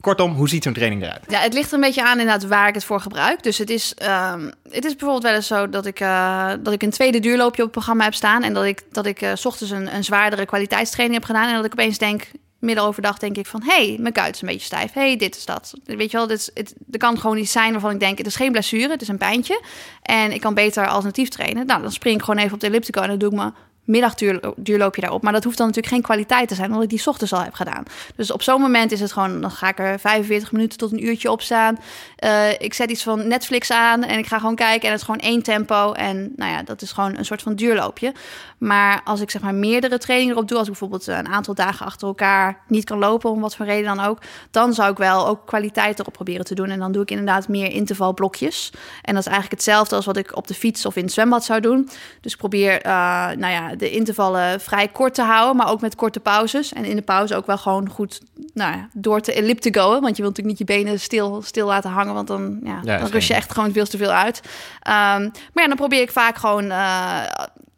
Kortom, 0.00 0.34
hoe 0.34 0.48
ziet 0.48 0.62
zo'n 0.62 0.72
training 0.72 1.02
eruit? 1.02 1.24
Ja, 1.28 1.40
het 1.40 1.52
ligt 1.52 1.72
een 1.72 1.80
beetje 1.80 2.04
aan 2.04 2.18
inderdaad 2.18 2.46
waar 2.46 2.68
ik 2.68 2.74
het 2.74 2.84
voor 2.84 3.00
gebruik. 3.00 3.42
Dus 3.42 3.58
het 3.58 3.70
is, 3.70 3.94
um, 4.32 4.52
het 4.70 4.84
is 4.84 4.90
bijvoorbeeld 4.90 5.22
wel 5.22 5.34
eens 5.34 5.46
zo 5.46 5.68
dat 5.68 5.86
ik, 5.86 6.00
uh, 6.00 6.52
dat 6.60 6.72
ik 6.72 6.82
een 6.82 6.90
tweede 6.90 7.20
duurloopje 7.20 7.62
op 7.62 7.68
het 7.68 7.70
programma 7.70 8.04
heb 8.04 8.14
staan. 8.14 8.42
En 8.42 8.52
dat 8.52 8.64
ik, 8.64 8.82
dat 8.92 9.06
ik 9.06 9.22
uh, 9.22 9.30
s 9.34 9.44
ochtends 9.44 9.72
een, 9.72 9.94
een 9.94 10.04
zwaardere 10.04 10.46
kwaliteitstraining 10.46 11.18
heb 11.18 11.28
gedaan. 11.28 11.48
En 11.48 11.54
dat 11.54 11.64
ik 11.64 11.72
opeens 11.72 11.98
denk, 11.98 12.30
midden 12.58 12.84
overdag 12.84 13.18
denk 13.18 13.36
ik 13.36 13.46
van... 13.46 13.62
hey, 13.64 13.96
mijn 14.00 14.12
kuit 14.12 14.34
is 14.34 14.40
een 14.40 14.48
beetje 14.48 14.64
stijf. 14.64 14.92
hey, 14.92 15.16
dit 15.16 15.36
is 15.36 15.44
dat. 15.44 15.74
Weet 15.84 16.10
je 16.10 16.16
wel, 16.16 16.26
dit 16.26 16.50
het, 16.54 16.74
er 16.90 16.98
kan 16.98 17.18
gewoon 17.18 17.36
iets 17.36 17.52
zijn 17.52 17.72
waarvan 17.72 17.90
ik 17.90 18.00
denk... 18.00 18.18
het 18.18 18.26
is 18.26 18.36
geen 18.36 18.52
blessure, 18.52 18.90
het 18.90 19.02
is 19.02 19.08
een 19.08 19.18
pijntje. 19.18 19.62
En 20.02 20.32
ik 20.32 20.40
kan 20.40 20.54
beter 20.54 20.86
alternatief 20.86 21.28
trainen. 21.28 21.66
Nou, 21.66 21.82
dan 21.82 21.92
spring 21.92 22.16
ik 22.16 22.24
gewoon 22.24 22.40
even 22.40 22.54
op 22.54 22.60
de 22.60 22.66
elliptico... 22.66 23.00
en 23.00 23.08
dan 23.08 23.18
doe 23.18 23.30
ik 23.30 23.36
me 23.36 23.52
middagduurloopje 23.88 25.00
daarop. 25.00 25.22
Maar 25.22 25.32
dat 25.32 25.44
hoeft 25.44 25.56
dan 25.56 25.66
natuurlijk 25.66 25.94
geen 25.94 26.04
kwaliteit 26.04 26.48
te 26.48 26.54
zijn, 26.54 26.68
omdat 26.68 26.82
ik 26.82 26.88
die 26.88 27.06
ochtends 27.06 27.32
al 27.32 27.42
heb 27.42 27.54
gedaan. 27.54 27.82
Dus 28.16 28.30
op 28.30 28.42
zo'n 28.42 28.60
moment 28.60 28.92
is 28.92 29.00
het 29.00 29.12
gewoon, 29.12 29.40
dan 29.40 29.50
ga 29.50 29.68
ik 29.68 29.78
er 29.78 29.98
45 29.98 30.52
minuten 30.52 30.78
tot 30.78 30.92
een 30.92 31.06
uurtje 31.06 31.30
op 31.30 31.42
staan. 31.42 31.78
Uh, 32.24 32.52
ik 32.52 32.74
zet 32.74 32.90
iets 32.90 33.02
van 33.02 33.28
Netflix 33.28 33.70
aan 33.70 34.04
en 34.04 34.18
ik 34.18 34.26
ga 34.26 34.38
gewoon 34.38 34.54
kijken 34.54 34.82
en 34.82 34.90
het 34.90 35.00
is 35.00 35.06
gewoon 35.06 35.20
één 35.20 35.42
tempo. 35.42 35.92
En 35.92 36.32
nou 36.36 36.52
ja, 36.52 36.62
dat 36.62 36.82
is 36.82 36.92
gewoon 36.92 37.16
een 37.16 37.24
soort 37.24 37.42
van 37.42 37.54
duurloopje. 37.54 38.12
Maar 38.58 39.00
als 39.04 39.20
ik 39.20 39.30
zeg 39.30 39.42
maar 39.42 39.54
meerdere 39.54 39.98
trainingen 39.98 40.34
erop 40.34 40.48
doe, 40.48 40.58
als 40.58 40.66
ik 40.66 40.72
bijvoorbeeld 40.72 41.06
een 41.06 41.28
aantal 41.28 41.54
dagen 41.54 41.86
achter 41.86 42.08
elkaar 42.08 42.60
niet 42.66 42.84
kan 42.84 42.98
lopen, 42.98 43.30
om 43.30 43.40
wat 43.40 43.56
voor 43.56 43.66
reden 43.66 43.96
dan 43.96 44.06
ook, 44.06 44.18
dan 44.50 44.74
zou 44.74 44.90
ik 44.90 44.96
wel 44.96 45.26
ook 45.26 45.46
kwaliteit 45.46 45.98
erop 45.98 46.12
proberen 46.12 46.44
te 46.44 46.54
doen. 46.54 46.70
En 46.70 46.78
dan 46.78 46.92
doe 46.92 47.02
ik 47.02 47.10
inderdaad 47.10 47.48
meer 47.48 47.70
intervalblokjes. 47.70 48.72
En 49.02 49.14
dat 49.14 49.22
is 49.22 49.28
eigenlijk 49.32 49.50
hetzelfde 49.50 49.96
als 49.96 50.06
wat 50.06 50.16
ik 50.16 50.36
op 50.36 50.46
de 50.46 50.54
fiets 50.54 50.86
of 50.86 50.96
in 50.96 51.04
het 51.04 51.12
zwembad 51.12 51.44
zou 51.44 51.60
doen. 51.60 51.88
Dus 52.20 52.36
probeer, 52.36 52.86
uh, 52.86 52.92
nou 53.30 53.52
ja, 53.52 53.74
de 53.78 53.90
intervallen 53.90 54.60
vrij 54.60 54.88
kort 54.88 55.14
te 55.14 55.22
houden, 55.22 55.56
maar 55.56 55.70
ook 55.70 55.80
met 55.80 55.94
korte 55.94 56.20
pauzes. 56.20 56.72
En 56.72 56.84
in 56.84 56.96
de 56.96 57.02
pauze 57.02 57.34
ook 57.34 57.46
wel 57.46 57.58
gewoon 57.58 57.88
goed 57.88 58.20
nou 58.54 58.72
ja, 58.72 58.88
door 58.92 59.20
te 59.20 59.32
ellipticoen. 59.32 60.00
Want 60.00 60.16
je 60.16 60.22
wilt 60.22 60.36
natuurlijk 60.36 60.46
niet 60.46 60.58
je 60.58 60.64
benen 60.64 61.00
stil, 61.00 61.42
stil 61.42 61.66
laten 61.66 61.90
hangen, 61.90 62.14
want 62.14 62.28
dan, 62.28 62.60
ja, 62.62 62.80
ja 62.82 62.98
dan 62.98 63.08
rust 63.08 63.28
je 63.28 63.34
echt 63.34 63.52
gewoon 63.52 63.72
veel 63.72 63.86
te 63.86 63.96
veel 63.96 64.10
uit. 64.10 64.40
Um, 64.44 64.52
maar 64.82 65.62
ja, 65.62 65.66
dan 65.66 65.76
probeer 65.76 66.00
ik 66.00 66.12
vaak 66.12 66.36
gewoon... 66.36 66.64
Uh, 66.64 67.22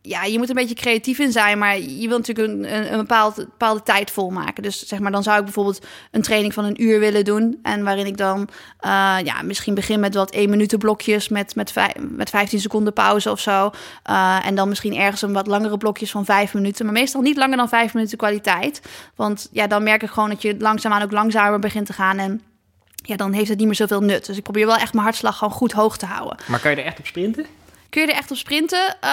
ja, 0.03 0.25
je 0.25 0.39
moet 0.39 0.49
een 0.49 0.55
beetje 0.55 0.75
creatief 0.75 1.19
in 1.19 1.33
zijn, 1.33 1.59
maar 1.59 1.79
je 1.79 2.09
wilt 2.09 2.27
natuurlijk 2.27 2.49
een, 2.49 2.75
een, 2.75 2.93
een 2.93 3.07
bepaalde, 3.57 3.83
tijd 3.83 4.11
volmaken. 4.11 4.63
Dus 4.63 4.87
zeg 4.87 4.99
maar, 4.99 5.13
dan 5.13 5.23
zou 5.23 5.39
ik 5.39 5.45
bijvoorbeeld 5.45 5.87
een 6.11 6.23
training 6.23 6.55
van 6.55 6.65
een 6.65 6.83
uur 6.83 7.01
willen 7.01 7.25
doen. 7.25 7.59
En 7.63 7.85
waarin 7.85 8.07
ik 8.07 8.17
dan 8.17 8.39
uh, 8.41 9.17
ja, 9.25 9.43
misschien 9.43 9.75
begin 9.75 10.01
met 10.01 10.15
wat 10.15 10.31
één 10.31 10.51
minuten 10.51 10.79
blokjes 10.79 11.29
met, 11.29 11.55
met, 11.55 11.75
met 11.99 12.31
15 12.31 12.61
seconden 12.61 12.93
pauze 12.93 13.31
of 13.31 13.41
zo. 13.41 13.71
Uh, 14.11 14.47
en 14.47 14.55
dan 14.55 14.69
misschien 14.69 14.97
ergens 14.97 15.23
een 15.23 15.33
wat 15.33 15.47
langere 15.47 15.77
blokjes 15.77 16.11
van 16.11 16.25
vijf 16.25 16.55
minuten. 16.55 16.85
Maar 16.85 16.95
meestal 16.95 17.21
niet 17.21 17.37
langer 17.37 17.57
dan 17.57 17.69
vijf 17.69 17.95
minuten 17.95 18.19
kwaliteit. 18.19 18.83
Want 19.15 19.49
ja, 19.53 19.67
dan 19.67 19.83
merk 19.83 20.03
ik 20.03 20.11
gewoon 20.11 20.29
dat 20.29 20.43
je 20.43 20.57
langzaamaan 20.59 21.03
ook 21.03 21.13
langzamer 21.13 21.59
begint 21.59 21.87
te 21.87 21.93
gaan. 21.93 22.19
En 22.19 22.43
ja, 22.95 23.17
dan 23.17 23.33
heeft 23.33 23.49
het 23.49 23.59
niet 23.59 23.67
meer 23.67 23.77
zoveel 23.77 24.01
nut. 24.01 24.27
Dus 24.27 24.37
ik 24.37 24.43
probeer 24.43 24.67
wel 24.67 24.77
echt 24.77 24.93
mijn 24.93 25.05
hartslag 25.05 25.39
gewoon 25.39 25.55
goed 25.55 25.73
hoog 25.73 25.97
te 25.97 26.07
houden. 26.07 26.39
Maar 26.47 26.61
kan 26.61 26.71
je 26.71 26.77
er 26.77 26.85
echt 26.85 26.99
op 26.99 27.07
sprinten? 27.07 27.47
Kun 27.91 28.03
je 28.03 28.09
er 28.09 28.15
echt 28.15 28.31
op 28.31 28.37
sprinten? 28.37 28.87
Uh, 29.05 29.11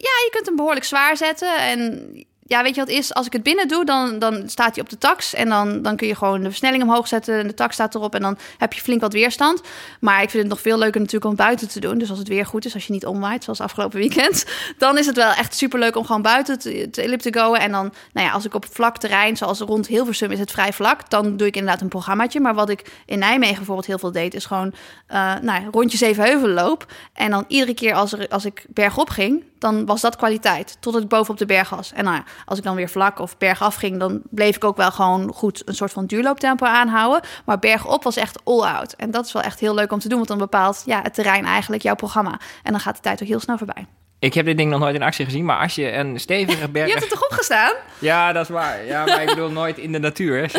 ja, 0.00 0.14
je 0.24 0.28
kunt 0.30 0.46
hem 0.46 0.56
behoorlijk 0.56 0.84
zwaar 0.84 1.16
zetten. 1.16 1.58
En 1.58 2.12
ja, 2.50 2.62
weet 2.62 2.74
je 2.74 2.80
wat 2.80 2.90
is? 2.90 3.14
Als 3.14 3.26
ik 3.26 3.32
het 3.32 3.42
binnen 3.42 3.68
doe, 3.68 3.84
dan, 3.84 4.18
dan 4.18 4.48
staat 4.48 4.74
hij 4.74 4.84
op 4.84 4.90
de 4.90 4.98
tax. 4.98 5.34
En 5.34 5.48
dan, 5.48 5.82
dan 5.82 5.96
kun 5.96 6.06
je 6.06 6.14
gewoon 6.14 6.40
de 6.40 6.48
versnelling 6.48 6.82
omhoog 6.82 7.08
zetten. 7.08 7.38
En 7.38 7.46
de 7.46 7.54
tax 7.54 7.74
staat 7.74 7.94
erop. 7.94 8.14
En 8.14 8.22
dan 8.22 8.38
heb 8.58 8.72
je 8.72 8.80
flink 8.80 9.00
wat 9.00 9.12
weerstand. 9.12 9.60
Maar 10.00 10.22
ik 10.22 10.30
vind 10.30 10.42
het 10.42 10.52
nog 10.52 10.60
veel 10.60 10.78
leuker 10.78 11.00
natuurlijk 11.00 11.30
om 11.30 11.36
buiten 11.36 11.68
te 11.68 11.80
doen. 11.80 11.98
Dus 11.98 12.10
als 12.10 12.18
het 12.18 12.28
weer 12.28 12.46
goed 12.46 12.64
is, 12.64 12.74
als 12.74 12.86
je 12.86 12.92
niet 12.92 13.06
omwaait, 13.06 13.44
zoals 13.44 13.60
afgelopen 13.60 13.98
weekend. 13.98 14.44
Dan 14.78 14.98
is 14.98 15.06
het 15.06 15.16
wel 15.16 15.32
echt 15.32 15.54
superleuk 15.54 15.96
om 15.96 16.04
gewoon 16.04 16.22
buiten 16.22 16.58
te, 16.58 16.88
te 16.90 17.02
ellipticoen. 17.02 17.56
En 17.56 17.72
dan, 17.72 17.92
nou 18.12 18.26
ja, 18.26 18.32
als 18.32 18.44
ik 18.44 18.54
op 18.54 18.66
vlak 18.70 18.98
terrein, 18.98 19.36
zoals 19.36 19.60
rond 19.60 19.86
Hilversum 19.86 20.30
is 20.30 20.38
het 20.38 20.50
vrij 20.50 20.72
vlak. 20.72 21.10
Dan 21.10 21.36
doe 21.36 21.46
ik 21.46 21.56
inderdaad 21.56 21.80
een 21.80 21.88
programmaatje. 21.88 22.40
Maar 22.40 22.54
wat 22.54 22.70
ik 22.70 22.92
in 23.06 23.18
Nijmegen 23.18 23.56
bijvoorbeeld 23.56 23.86
heel 23.86 23.98
veel 23.98 24.12
deed, 24.12 24.34
is 24.34 24.44
gewoon 24.44 24.72
uh, 25.08 25.14
nou 25.42 25.62
ja, 25.62 25.68
rondjes 25.70 26.00
even 26.00 26.24
heuvelen 26.24 26.54
loop. 26.54 26.92
En 27.12 27.30
dan 27.30 27.44
iedere 27.48 27.74
keer 27.74 27.94
als, 27.94 28.12
er, 28.12 28.28
als 28.28 28.44
ik 28.44 28.64
bergop 28.68 29.10
ging, 29.10 29.44
dan 29.60 29.86
was 29.86 30.00
dat 30.00 30.16
kwaliteit. 30.16 30.76
Totdat 30.80 31.02
ik 31.02 31.08
boven 31.08 31.32
op 31.32 31.38
de 31.38 31.46
berg 31.46 31.68
was. 31.68 31.92
En 31.92 32.04
nou 32.04 32.16
ja, 32.16 32.24
als 32.44 32.58
ik 32.58 32.64
dan 32.64 32.74
weer 32.74 32.88
vlak 32.88 33.18
of 33.18 33.38
bergaf 33.38 33.74
ging, 33.74 33.98
dan 33.98 34.20
bleef 34.30 34.56
ik 34.56 34.64
ook 34.64 34.76
wel 34.76 34.90
gewoon 34.90 35.32
goed 35.34 35.62
een 35.64 35.74
soort 35.74 35.92
van 35.92 36.06
duurlooptempo 36.06 36.66
aanhouden. 36.66 37.20
Maar 37.44 37.58
bergop 37.58 38.02
was 38.02 38.16
echt 38.16 38.40
all-out. 38.44 38.92
En 38.92 39.10
dat 39.10 39.26
is 39.26 39.32
wel 39.32 39.42
echt 39.42 39.60
heel 39.60 39.74
leuk 39.74 39.92
om 39.92 39.98
te 39.98 40.08
doen, 40.08 40.16
want 40.16 40.28
dan 40.28 40.38
bepaalt 40.38 40.82
ja, 40.86 41.02
het 41.02 41.14
terrein 41.14 41.44
eigenlijk 41.44 41.82
jouw 41.82 41.94
programma. 41.94 42.40
En 42.62 42.70
dan 42.72 42.80
gaat 42.80 42.96
de 42.96 43.02
tijd 43.02 43.22
ook 43.22 43.28
heel 43.28 43.40
snel 43.40 43.58
voorbij. 43.58 43.86
Ik 44.18 44.34
heb 44.34 44.44
dit 44.46 44.56
ding 44.56 44.70
nog 44.70 44.80
nooit 44.80 44.94
in 44.94 45.02
actie 45.02 45.24
gezien, 45.24 45.44
maar 45.44 45.58
als 45.58 45.74
je 45.74 45.92
een 45.92 46.20
stevige 46.20 46.68
berg... 46.72 46.86
Je 46.86 46.92
hebt 46.92 47.04
het 47.04 47.12
toch 47.12 47.28
opgestaan? 47.30 47.72
Ja, 47.98 48.32
dat 48.32 48.42
is 48.42 48.48
waar. 48.48 48.84
Ja, 48.84 49.04
maar 49.04 49.22
ik 49.22 49.28
bedoel 49.28 49.50
nooit 49.50 49.78
in 49.78 49.92
de 49.92 49.98
natuur. 49.98 50.36
hè. 50.36 50.58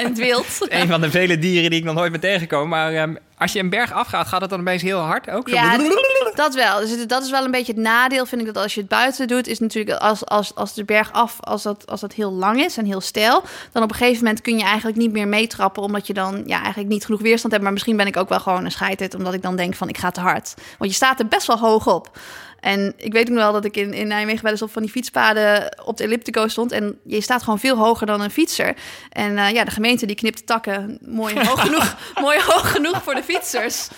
In 0.00 0.06
het 0.06 0.18
wild. 0.18 0.66
een 0.68 0.88
van 0.88 1.00
de 1.00 1.10
vele 1.10 1.38
dieren 1.38 1.70
die 1.70 1.78
ik 1.78 1.84
nog 1.84 1.94
nooit 1.94 2.12
ben 2.12 2.20
tegengekomen. 2.20 2.68
Maar 2.68 2.92
ehm, 2.94 3.14
als 3.38 3.52
je 3.52 3.58
een 3.58 3.68
berg 3.68 3.92
afgaat, 3.92 4.26
gaat 4.26 4.40
het 4.40 4.50
dan 4.50 4.60
opeens 4.60 4.82
heel 4.82 4.98
hard 4.98 5.30
ook? 5.30 5.48
Zo 5.48 5.54
Ja, 5.54 5.76
dat 6.34 6.54
wel. 6.54 6.78
Dus 6.78 7.06
dat 7.06 7.22
is 7.22 7.30
wel 7.30 7.44
een 7.44 7.50
beetje 7.50 7.72
het 7.72 7.80
nadeel, 7.80 8.26
vind 8.26 8.40
ik, 8.40 8.46
dat 8.46 8.62
als 8.62 8.74
je 8.74 8.80
het 8.80 8.88
buiten 8.88 9.28
doet, 9.28 9.46
is 9.46 9.58
natuurlijk 9.58 9.98
als, 9.98 10.26
als, 10.26 10.54
als 10.54 10.74
de 10.74 10.84
berg 10.84 11.12
af, 11.12 11.36
als 11.40 11.62
dat, 11.62 11.86
als 11.86 12.00
dat 12.00 12.12
heel 12.12 12.32
lang 12.32 12.60
is 12.60 12.76
en 12.76 12.84
heel 12.84 13.00
steil, 13.00 13.42
dan 13.72 13.82
op 13.82 13.90
een 13.90 13.96
gegeven 13.96 14.24
moment 14.24 14.42
kun 14.42 14.58
je 14.58 14.64
eigenlijk 14.64 14.96
niet 14.96 15.12
meer 15.12 15.28
meetrappen, 15.28 15.82
omdat 15.82 16.06
je 16.06 16.14
dan 16.14 16.42
ja, 16.46 16.60
eigenlijk 16.60 16.88
niet 16.88 17.04
genoeg 17.04 17.20
weerstand 17.20 17.52
hebt. 17.52 17.64
Maar 17.64 17.72
misschien 17.72 17.96
ben 17.96 18.06
ik 18.06 18.16
ook 18.16 18.28
wel 18.28 18.40
gewoon 18.40 18.64
een 18.64 18.70
scheiterd, 18.70 19.14
omdat 19.14 19.34
ik 19.34 19.42
dan 19.42 19.56
denk 19.56 19.74
van 19.74 19.88
ik 19.88 19.98
ga 19.98 20.10
te 20.10 20.20
hard. 20.20 20.54
Want 20.78 20.90
je 20.90 20.96
staat 20.96 21.20
er 21.20 21.28
best 21.28 21.46
wel 21.46 21.58
hoog 21.58 21.86
op. 21.86 22.18
En 22.64 22.94
ik 22.96 23.12
weet 23.12 23.28
ook 23.28 23.34
nog 23.34 23.42
wel 23.42 23.52
dat 23.52 23.64
ik 23.64 23.76
in, 23.76 23.92
in 23.92 24.06
Nijmegen 24.06 24.42
wel 24.42 24.52
eens 24.52 24.62
op 24.62 24.72
van 24.72 24.82
die 24.82 24.90
fietspaden 24.90 25.76
op 25.84 25.96
de 25.96 26.04
elliptico 26.04 26.48
stond. 26.48 26.72
En 26.72 26.98
je 27.02 27.20
staat 27.20 27.42
gewoon 27.42 27.58
veel 27.58 27.76
hoger 27.76 28.06
dan 28.06 28.20
een 28.20 28.30
fietser. 28.30 28.74
En 29.10 29.38
eh, 29.38 29.50
ja, 29.50 29.64
de 29.64 29.70
gemeente 29.70 30.06
die 30.06 30.16
knipt 30.16 30.38
de 30.38 30.44
takken 30.44 30.98
mooi 31.00 31.34
hoog 31.46 31.60
genoeg, 31.60 31.96
mooi 32.20 32.38
hoog 32.46 32.72
genoeg 32.72 33.02
voor 33.02 33.14
de 33.14 33.22
fietsers. 33.22 33.88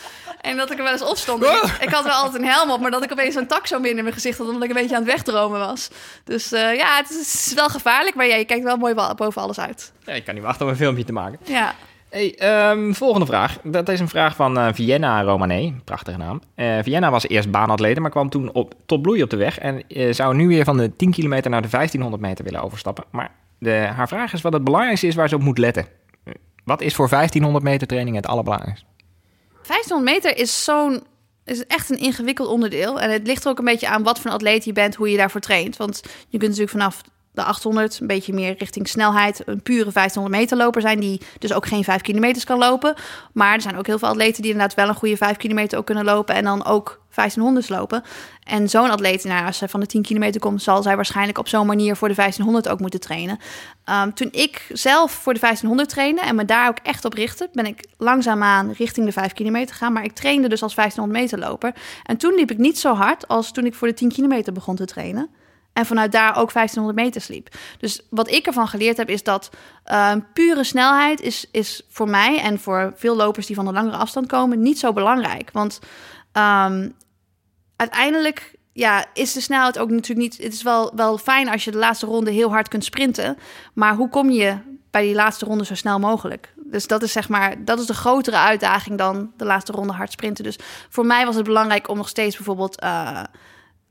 En 0.41 0.57
dat 0.57 0.71
ik 0.71 0.79
er 0.79 0.85
wel 0.85 0.93
eens 0.93 1.03
op 1.03 1.17
stond. 1.17 1.45
Ik, 1.45 1.77
ik 1.81 1.89
had 1.89 2.05
wel 2.05 2.13
altijd 2.13 2.43
een 2.43 2.49
helm 2.49 2.71
op, 2.71 2.81
maar 2.81 2.91
dat 2.91 3.05
ik 3.05 3.13
opeens 3.13 3.35
een 3.35 3.47
tak 3.47 3.67
zo 3.67 3.77
midden 3.79 3.97
in 3.97 4.03
mijn 4.03 4.15
gezicht 4.15 4.39
had, 4.39 4.47
omdat 4.47 4.63
ik 4.63 4.69
een 4.69 4.83
beetje 4.83 4.97
aan 4.97 5.03
het 5.03 5.13
wegdromen 5.13 5.59
was. 5.59 5.89
Dus 6.25 6.53
eh, 6.53 6.75
ja, 6.75 6.97
het 6.97 7.11
is 7.11 7.53
wel 7.55 7.69
gevaarlijk, 7.69 8.15
maar 8.15 8.27
ja, 8.27 8.37
je 8.37 8.45
kijkt 8.45 8.65
wel 8.65 8.77
mooi 8.77 8.95
boven 8.95 9.43
alles 9.43 9.59
uit. 9.59 9.93
Ja, 10.05 10.13
ik 10.13 10.25
kan 10.25 10.35
niet 10.35 10.43
wachten 10.43 10.67
om 10.67 10.71
een 10.73 10.79
filmpje 10.79 11.05
te 11.05 11.13
maken. 11.13 11.39
Ja. 11.45 11.75
Hey, 12.17 12.35
ehm, 12.35 12.93
volgende 12.93 13.27
vraag. 13.27 13.59
Dat 13.63 13.89
is 13.89 14.01
een 14.01 14.09
vraag 14.09 14.37
van 14.37 14.59
eh, 14.59 14.69
Vienna 14.73 15.23
Romané. 15.23 15.75
Prachtige 15.85 16.19
naam. 16.19 16.41
Eh, 16.55 16.79
Vienna 16.83 17.11
was 17.11 17.29
eerst 17.29 17.51
baanatlete, 17.51 18.01
maar 18.01 18.11
kwam 18.11 18.29
toen 18.29 18.53
op, 18.53 18.75
tot 18.87 19.03
bloei 19.03 19.23
op 19.23 19.31
de 19.31 19.37
weg. 19.37 19.59
En 19.59 19.87
eh, 19.89 20.13
zou 20.13 20.35
nu 20.35 20.49
weer 20.49 20.65
van 20.65 20.77
de 20.77 20.97
10 20.97 21.11
kilometer 21.11 21.51
naar 21.51 21.63
de 21.63 21.69
1500 21.69 22.23
meter 22.23 22.45
willen 22.45 22.63
overstappen. 22.63 23.05
Maar 23.11 23.31
de, 23.59 23.71
haar 23.71 24.09
vraag 24.09 24.33
is 24.33 24.41
wat 24.41 24.53
het 24.53 24.65
belangrijkste 24.65 25.07
is 25.07 25.15
waar 25.15 25.29
ze 25.29 25.35
op 25.35 25.43
moet 25.43 25.59
letten. 25.59 25.87
Wat 26.65 26.81
is 26.81 26.95
voor 26.95 27.09
1500 27.09 27.65
meter 27.65 27.87
training 27.87 28.17
het 28.17 28.27
allerbelangrijkste? 28.27 28.87
1500 29.67 30.15
meter 30.15 30.43
is 30.43 30.65
zo'n 30.65 31.03
is 31.45 31.67
echt 31.67 31.91
een 31.91 31.99
ingewikkeld 31.99 32.49
onderdeel. 32.49 33.01
En 33.01 33.11
het 33.11 33.27
ligt 33.27 33.45
er 33.45 33.51
ook 33.51 33.59
een 33.59 33.65
beetje 33.65 33.89
aan 33.89 34.03
wat 34.03 34.19
voor 34.19 34.31
een 34.31 34.37
atleet 34.37 34.65
je 34.65 34.73
bent, 34.73 34.95
hoe 34.95 35.11
je 35.11 35.17
daarvoor 35.17 35.41
traint. 35.41 35.77
Want 35.77 36.03
je 36.03 36.39
kunt 36.39 36.51
natuurlijk 36.51 36.71
vanaf 36.71 37.03
de 37.37 37.43
800 37.43 38.01
een 38.01 38.07
beetje 38.07 38.33
meer 38.33 38.55
richting 38.59 38.89
snelheid 38.89 39.43
een 39.47 39.63
pure 39.63 39.91
1500 39.93 40.35
meter 40.41 40.57
loper 40.57 40.81
zijn 40.81 41.01
die 41.01 41.21
dus 41.39 41.53
ook 41.53 41.67
geen 41.67 41.85
5 41.85 42.01
kilometers 42.01 42.45
kan 42.45 42.59
lopen. 42.59 42.95
Maar 43.33 43.55
er 43.55 43.61
zijn 43.61 43.77
ook 43.77 43.87
heel 43.87 43.99
veel 43.99 44.09
atleten 44.09 44.43
die 44.43 44.51
inderdaad 44.51 44.77
wel 44.77 44.89
een 44.89 44.95
goede 44.95 45.17
5 45.17 45.37
kilometer 45.37 45.79
ook 45.79 45.87
kunnen 45.87 46.05
lopen 46.05 46.35
en 46.35 46.45
dan 46.45 46.65
ook 46.65 47.01
1500 47.15 47.69
lopen. 47.69 48.03
En 48.45 48.69
zo'n 48.69 48.91
atleet, 48.91 49.25
nou, 49.25 49.47
als 49.47 49.59
zij 49.59 49.69
van 49.69 49.81
de 49.81 49.87
10 49.87 50.03
kilometer 50.03 50.41
komt, 50.41 50.63
zal 50.63 50.83
zij 50.83 50.97
waarschijnlijk 50.97 51.39
op 51.39 51.49
zo'n 51.49 51.67
manier 51.67 51.97
voor 51.97 52.09
de 52.09 52.15
1500 52.15 52.69
ook 52.69 52.81
moeten 52.81 53.01
trainen. 53.01 53.39
Ehm, 53.85 54.11
toen 54.11 54.29
ik 54.33 54.67
zelf 54.73 55.13
voor 55.13 55.35
de 55.35 55.41
1500 55.41 55.89
trainde 55.89 56.21
en 56.21 56.35
me 56.35 56.45
daar 56.45 56.69
ook 56.69 56.79
echt 56.83 57.05
op 57.05 57.13
richtte, 57.13 57.49
ben 57.53 57.67
ik 57.67 57.87
langzaamaan 57.97 58.73
richting 58.73 59.07
de 59.07 59.13
5 59.13 59.33
kilometer 59.33 59.75
gegaan. 59.75 59.93
Maar 59.93 60.05
ik 60.05 60.13
trainde 60.13 60.49
dus 60.49 60.63
als 60.63 60.75
1500 60.75 61.23
meter 61.23 61.49
loper. 61.49 61.75
En 62.05 62.17
toen 62.17 62.35
liep 62.35 62.51
ik 62.51 62.59
niet 62.59 62.79
zo 62.79 62.95
hard 62.95 63.29
als 63.29 63.53
toen 63.53 63.67
ik 63.67 63.75
voor 63.75 63.89
de 63.89 63.95
10 63.95 64.09
kilometer 64.09 64.53
begon 64.53 64.77
te 64.77 64.85
trainen. 64.85 65.31
En 65.77 65.87
vanuit 65.87 66.13
daar 66.13 66.37
ook 66.37 66.53
1500 66.53 66.97
meter 67.07 67.21
sliep. 67.21 67.49
Dus 67.79 68.01
wat 68.11 68.31
ik 68.31 68.47
ervan 68.47 68.69
geleerd 68.69 68.97
heb, 68.97 69.09
is 69.09 69.23
dat 69.23 69.51
ehm, 69.85 70.21
pure 70.33 70.65
snelheid 70.65 71.21
is, 71.21 71.49
is 71.51 71.83
voor 71.89 72.09
mij 72.09 72.41
en 72.41 72.61
voor 72.61 72.93
veel 72.95 73.17
lopers 73.17 73.47
die 73.47 73.57
van 73.57 73.67
een 73.67 73.75
langere 73.75 73.97
afstand 73.97 74.27
komen, 74.27 74.63
niet 74.63 74.79
zo 74.79 74.93
belangrijk. 74.93 75.51
Want 75.53 75.81
ehm, 76.33 76.89
uiteindelijk 77.77 78.55
ja, 78.73 79.05
is 79.15 79.33
de 79.33 79.41
snelheid 79.41 79.79
ook 79.79 79.91
natuurlijk 79.91 80.21
niet. 80.21 80.43
Het 80.45 80.53
is 80.53 80.63
wel, 80.63 80.93
wel 80.95 81.19
fijn 81.19 81.49
als 81.49 81.65
je 81.65 81.71
de 81.71 81.79
laatste 81.79 82.07
ronde 82.07 82.31
heel 82.31 82.51
hard 82.51 82.69
kunt 82.69 82.85
sprinten. 82.85 83.37
Maar 83.75 83.95
hoe 83.95 84.09
kom 84.09 84.31
je 84.31 84.59
bij 84.91 85.03
die 85.03 85.15
laatste 85.15 85.45
ronde 85.45 85.65
zo 85.65 85.75
snel 85.75 85.99
mogelijk? 85.99 86.55
Dus 86.57 86.87
dat 86.87 87.03
is 87.03 87.13
zeg 87.13 87.29
maar, 87.29 87.65
dat 87.65 87.81
is 87.81 87.87
de 87.87 87.95
grotere 87.95 88.37
uitdaging 88.37 88.99
dan 88.99 89.33
de 89.37 89.45
laatste 89.45 89.73
ronde 89.73 89.93
hard 89.93 90.13
sprinten. 90.13 90.45
Dus 90.45 90.59
voor 90.89 91.07
mij 91.07 91.27
was 91.27 91.35
het 91.35 91.45
belangrijk 91.45 91.89
om 91.89 91.97
nog 91.97 92.09
steeds 92.09 92.37
bijvoorbeeld 92.37 92.81
eh, 92.81 93.23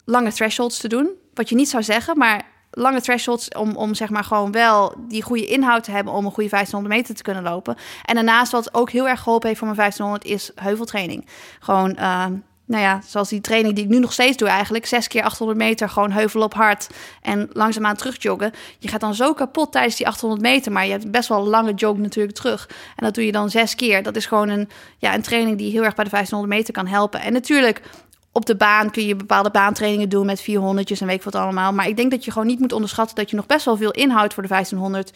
lange 0.05 0.33
thresholds 0.33 0.77
te 0.77 0.87
doen. 0.87 1.09
Wat 1.35 1.49
je 1.49 1.55
niet 1.55 1.69
zou 1.69 1.83
zeggen, 1.83 2.17
maar 2.17 2.45
lange 2.75 3.01
thresholds 3.01 3.49
om, 3.49 3.75
om 3.75 3.93
zeg 3.93 4.09
maar 4.09 4.23
gewoon 4.23 4.51
wel 4.51 4.93
die 5.07 5.23
goede 5.23 5.45
inhoud 5.45 5.83
te 5.83 5.91
hebben 5.91 6.13
om 6.13 6.25
een 6.25 6.31
goede 6.31 6.49
1500 6.49 6.95
meter 6.95 7.15
te 7.15 7.23
kunnen 7.23 7.43
lopen. 7.43 7.75
En 8.05 8.15
daarnaast 8.15 8.51
wat 8.51 8.73
ook 8.73 8.91
heel 8.91 9.07
erg 9.07 9.21
geholpen 9.21 9.47
heeft 9.47 9.59
voor 9.59 9.67
mijn 9.67 9.79
1500 9.79 10.25
is 10.25 10.51
heuveltraining. 10.55 11.27
Gewoon, 11.59 11.95
eh, 11.95 12.25
nou 12.67 12.83
ja, 12.83 13.01
zoals 13.05 13.29
die 13.29 13.41
training 13.41 13.75
die 13.75 13.83
ik 13.83 13.89
nu 13.89 13.99
nog 13.99 14.13
steeds 14.13 14.37
doe 14.37 14.47
eigenlijk. 14.47 14.85
Zes 14.85 15.07
keer 15.07 15.23
800 15.23 15.59
meter, 15.59 15.89
gewoon 15.89 16.11
heuvel 16.11 16.41
op 16.41 16.53
hard 16.53 16.89
en 17.21 17.49
langzaamaan 17.53 17.95
terugjoggen. 17.95 18.51
Je 18.79 18.87
gaat 18.87 18.99
dan 18.99 19.15
zo 19.15 19.33
kapot 19.33 19.71
tijdens 19.71 19.95
die 19.95 20.07
800 20.07 20.41
meter, 20.41 20.71
maar 20.71 20.85
je 20.85 20.91
hebt 20.91 21.11
best 21.11 21.29
wel 21.29 21.39
een 21.39 21.49
lange 21.49 21.73
jog 21.73 21.97
natuurlijk 21.97 22.35
terug. 22.35 22.69
En 22.69 23.05
dat 23.05 23.13
doe 23.13 23.25
je 23.25 23.31
dan 23.31 23.49
zes 23.49 23.75
keer. 23.75 24.03
Dat 24.03 24.15
is 24.15 24.25
gewoon 24.25 24.49
een, 24.49 24.69
ja, 24.97 25.13
een 25.13 25.21
training 25.21 25.57
die 25.57 25.71
heel 25.71 25.83
erg 25.83 25.95
bij 25.95 26.03
de 26.03 26.09
1500 26.09 26.59
meter 26.59 26.73
kan 26.73 26.87
helpen. 26.87 27.21
En 27.21 27.33
natuurlijk 27.33 27.81
op 28.35 28.45
de 28.45 28.55
baan 28.55 28.91
kun 28.91 29.05
je 29.05 29.15
bepaalde 29.15 29.49
baantrainingen 29.49 30.09
doen 30.09 30.25
met 30.25 30.41
400'tjes 30.41 30.99
en 30.99 31.07
weet 31.07 31.15
ik 31.15 31.23
wat 31.23 31.35
allemaal. 31.35 31.73
Maar 31.73 31.87
ik 31.87 31.95
denk 31.95 32.11
dat 32.11 32.25
je 32.25 32.31
gewoon 32.31 32.47
niet 32.47 32.59
moet 32.59 32.71
onderschatten 32.71 33.15
dat 33.15 33.29
je 33.29 33.35
nog 33.35 33.45
best 33.45 33.65
wel 33.65 33.77
veel 33.77 33.91
inhoud 33.91 34.33
voor 34.33 34.43
de 34.43 34.49
1500 34.49 35.11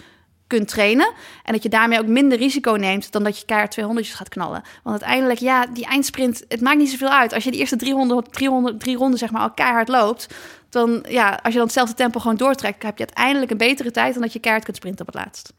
kunt 0.48 0.68
trainen. 0.68 1.12
En 1.44 1.54
dat 1.54 1.64
je 1.64 1.70
daarmee 1.70 2.00
ook 2.00 2.08
minder 2.08 2.38
risico 2.38 2.72
neemt 2.72 3.12
dan 3.12 3.24
dat 3.24 3.40
je 3.40 3.46
keihard 3.46 3.80
200'tjes 3.80 4.16
gaat 4.16 4.30
knallen. 4.30 4.62
Want 4.84 5.02
uiteindelijk, 5.02 5.40
ja, 5.40 5.66
die 5.66 5.86
eindsprint, 5.86 6.46
het 6.48 6.62
maakt 6.62 6.78
niet 6.78 6.90
zoveel 6.90 7.10
uit. 7.10 7.34
Als 7.34 7.44
je 7.44 7.52
de 7.52 7.58
eerste 7.58 7.76
300, 7.76 8.34
300 8.34 8.80
drie 8.80 8.98
ronden 8.98 9.20
zeg 9.20 9.32
maar 9.32 9.42
al 9.42 9.52
keihard 9.52 9.88
loopt, 9.88 10.28
dan 10.70 11.06
ja, 11.10 11.30
als 11.30 11.54
je 11.54 11.60
dan 11.60 11.68
hetzelfde 11.68 11.96
tempo 11.96 12.20
gewoon 12.20 12.38
doortrekt, 12.38 12.84
heb 12.84 12.98
je 12.98 13.06
uiteindelijk 13.06 13.52
een 13.52 13.58
betere 13.58 13.92
tijd 13.92 14.14
dan 14.14 14.22
dat 14.22 14.34
je 14.34 14.40
keihard 14.40 14.66
kunt 14.66 14.78
sprinten 14.78 15.08
op 15.08 15.14
het 15.14 15.24
laatst. 15.24 15.54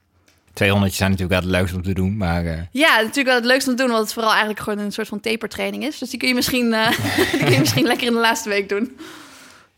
200 0.53 0.93
zijn 0.95 1.11
natuurlijk 1.11 1.41
wel 1.41 1.51
het 1.51 1.59
leukste 1.59 1.77
om 1.77 1.83
te 1.83 1.93
doen, 1.95 2.17
maar... 2.17 2.45
eh, 2.45 2.59
Ja, 2.71 2.97
natuurlijk 2.97 3.27
wel 3.27 3.35
het 3.37 3.45
leukste 3.45 3.71
om 3.71 3.77
te 3.77 3.83
doen, 3.83 3.91
want 3.93 4.05
het 4.05 4.13
vooral 4.13 4.31
eigenlijk 4.31 4.61
gewoon 4.61 4.79
een 4.79 4.93
soort 4.93 5.09
van 5.09 5.21
tapertraining 5.21 5.85
is. 5.85 5.99
Dus 5.99 6.11
die 6.11 6.19
kun 6.19 6.29
je 6.29 6.35
misschien, 6.35 6.73
eh, 6.73 6.89
die 7.31 7.39
kun 7.41 7.53
je 7.53 7.59
misschien 7.59 7.87
lekker 7.87 8.07
in 8.07 8.13
de 8.13 8.19
laatste 8.19 8.49
week 8.49 8.69
doen. 8.69 8.97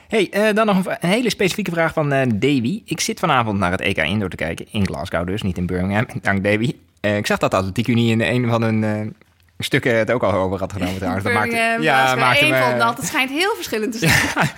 Hey, 0.09 0.29
eh, 0.31 0.55
dan 0.55 0.67
nog 0.67 0.87
een, 0.87 0.97
hele 1.09 1.31
specifieke 1.31 1.71
vraag 1.71 1.93
van 1.93 2.13
eh, 2.13 2.27
Davy. 2.35 2.83
Ik 2.85 3.01
zit 3.01 3.19
vanavond 3.19 3.59
naar 3.59 3.71
het 3.71 3.81
EK 3.81 3.97
Indoor 3.97 4.29
te 4.29 4.37
kijken. 4.37 4.67
In 4.71 4.87
Glasgow 4.87 5.27
dus, 5.27 5.43
niet 5.43 5.59
in 5.59 5.67
Birmingham. 5.67 6.07
Dank 6.23 6.45
Davy. 6.45 6.75
Eh, 7.01 7.17
ik 7.17 7.27
zag 7.27 7.39
dat 7.39 7.51
de 7.51 7.57
Atletiek 7.57 7.87
Unie 7.89 8.11
in 8.11 8.21
een 8.21 8.49
van 8.49 8.63
hun 8.63 8.85
eh, 8.85 9.01
stukken 9.65 9.97
het 9.97 10.11
ook 10.11 10.23
al 10.23 10.33
over 10.33 10.59
had 10.59 10.73
genomen 10.73 10.97
trouwens. 10.97 11.25
Dat 11.25 11.33
Birmingham, 11.33 11.83
ja, 11.83 12.15
maakte 12.15 12.45
één 12.45 12.51
me, 12.51 12.59
van 12.61 12.79
dat. 12.79 12.97
Het 12.97 13.07
schijnt 13.07 13.31
heel 13.31 13.55
verschillend 13.55 13.93
te 13.93 13.99
zijn. 13.99 14.51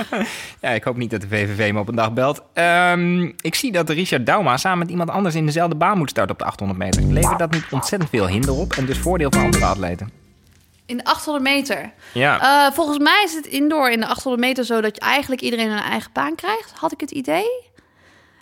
ja, 0.62 0.68
ik 0.68 0.84
hoop 0.84 0.96
niet 0.96 1.10
dat 1.10 1.20
de 1.20 1.28
VVV 1.28 1.72
me 1.72 1.78
op 1.80 1.88
een 1.88 1.94
dag 1.94 2.12
belt. 2.12 2.42
Ehm, 2.52 3.22
ik 3.40 3.54
zie 3.54 3.72
dat 3.72 3.90
Richard 3.90 4.26
Dauma 4.26 4.56
samen 4.56 4.78
met 4.78 4.90
iemand 4.90 5.10
anders 5.10 5.34
in 5.34 5.46
dezelfde 5.46 5.76
baan 5.76 5.98
moet 5.98 6.10
starten 6.10 6.32
op 6.32 6.38
de 6.38 6.44
800 6.44 6.78
meter. 6.78 7.02
Levert 7.02 7.38
dat 7.38 7.50
niet 7.50 7.66
ontzettend 7.70 8.10
veel 8.10 8.28
hinder 8.28 8.54
op 8.54 8.72
en 8.72 8.86
dus 8.86 8.98
voordeel 8.98 9.30
voor 9.30 9.42
andere 9.42 9.64
atleten? 9.64 10.10
In 10.86 10.96
de 10.96 11.04
800 11.04 11.44
meter. 11.44 11.92
Ja, 12.12 12.40
Eh, 12.40 12.72
volgens 12.74 12.98
mij 12.98 13.22
is 13.24 13.34
het 13.34 13.46
indoor 13.46 13.90
in 13.90 14.00
de 14.00 14.06
800 14.06 14.44
meter 14.44 14.64
zo 14.64 14.80
dat 14.80 14.94
je 14.94 15.00
eigenlijk 15.00 15.40
iedereen 15.40 15.70
een 15.70 15.78
eigen 15.78 16.10
baan 16.12 16.34
krijgt. 16.34 16.72
Had 16.74 16.92
ik 16.92 17.00
het 17.00 17.10
idee. 17.10 17.64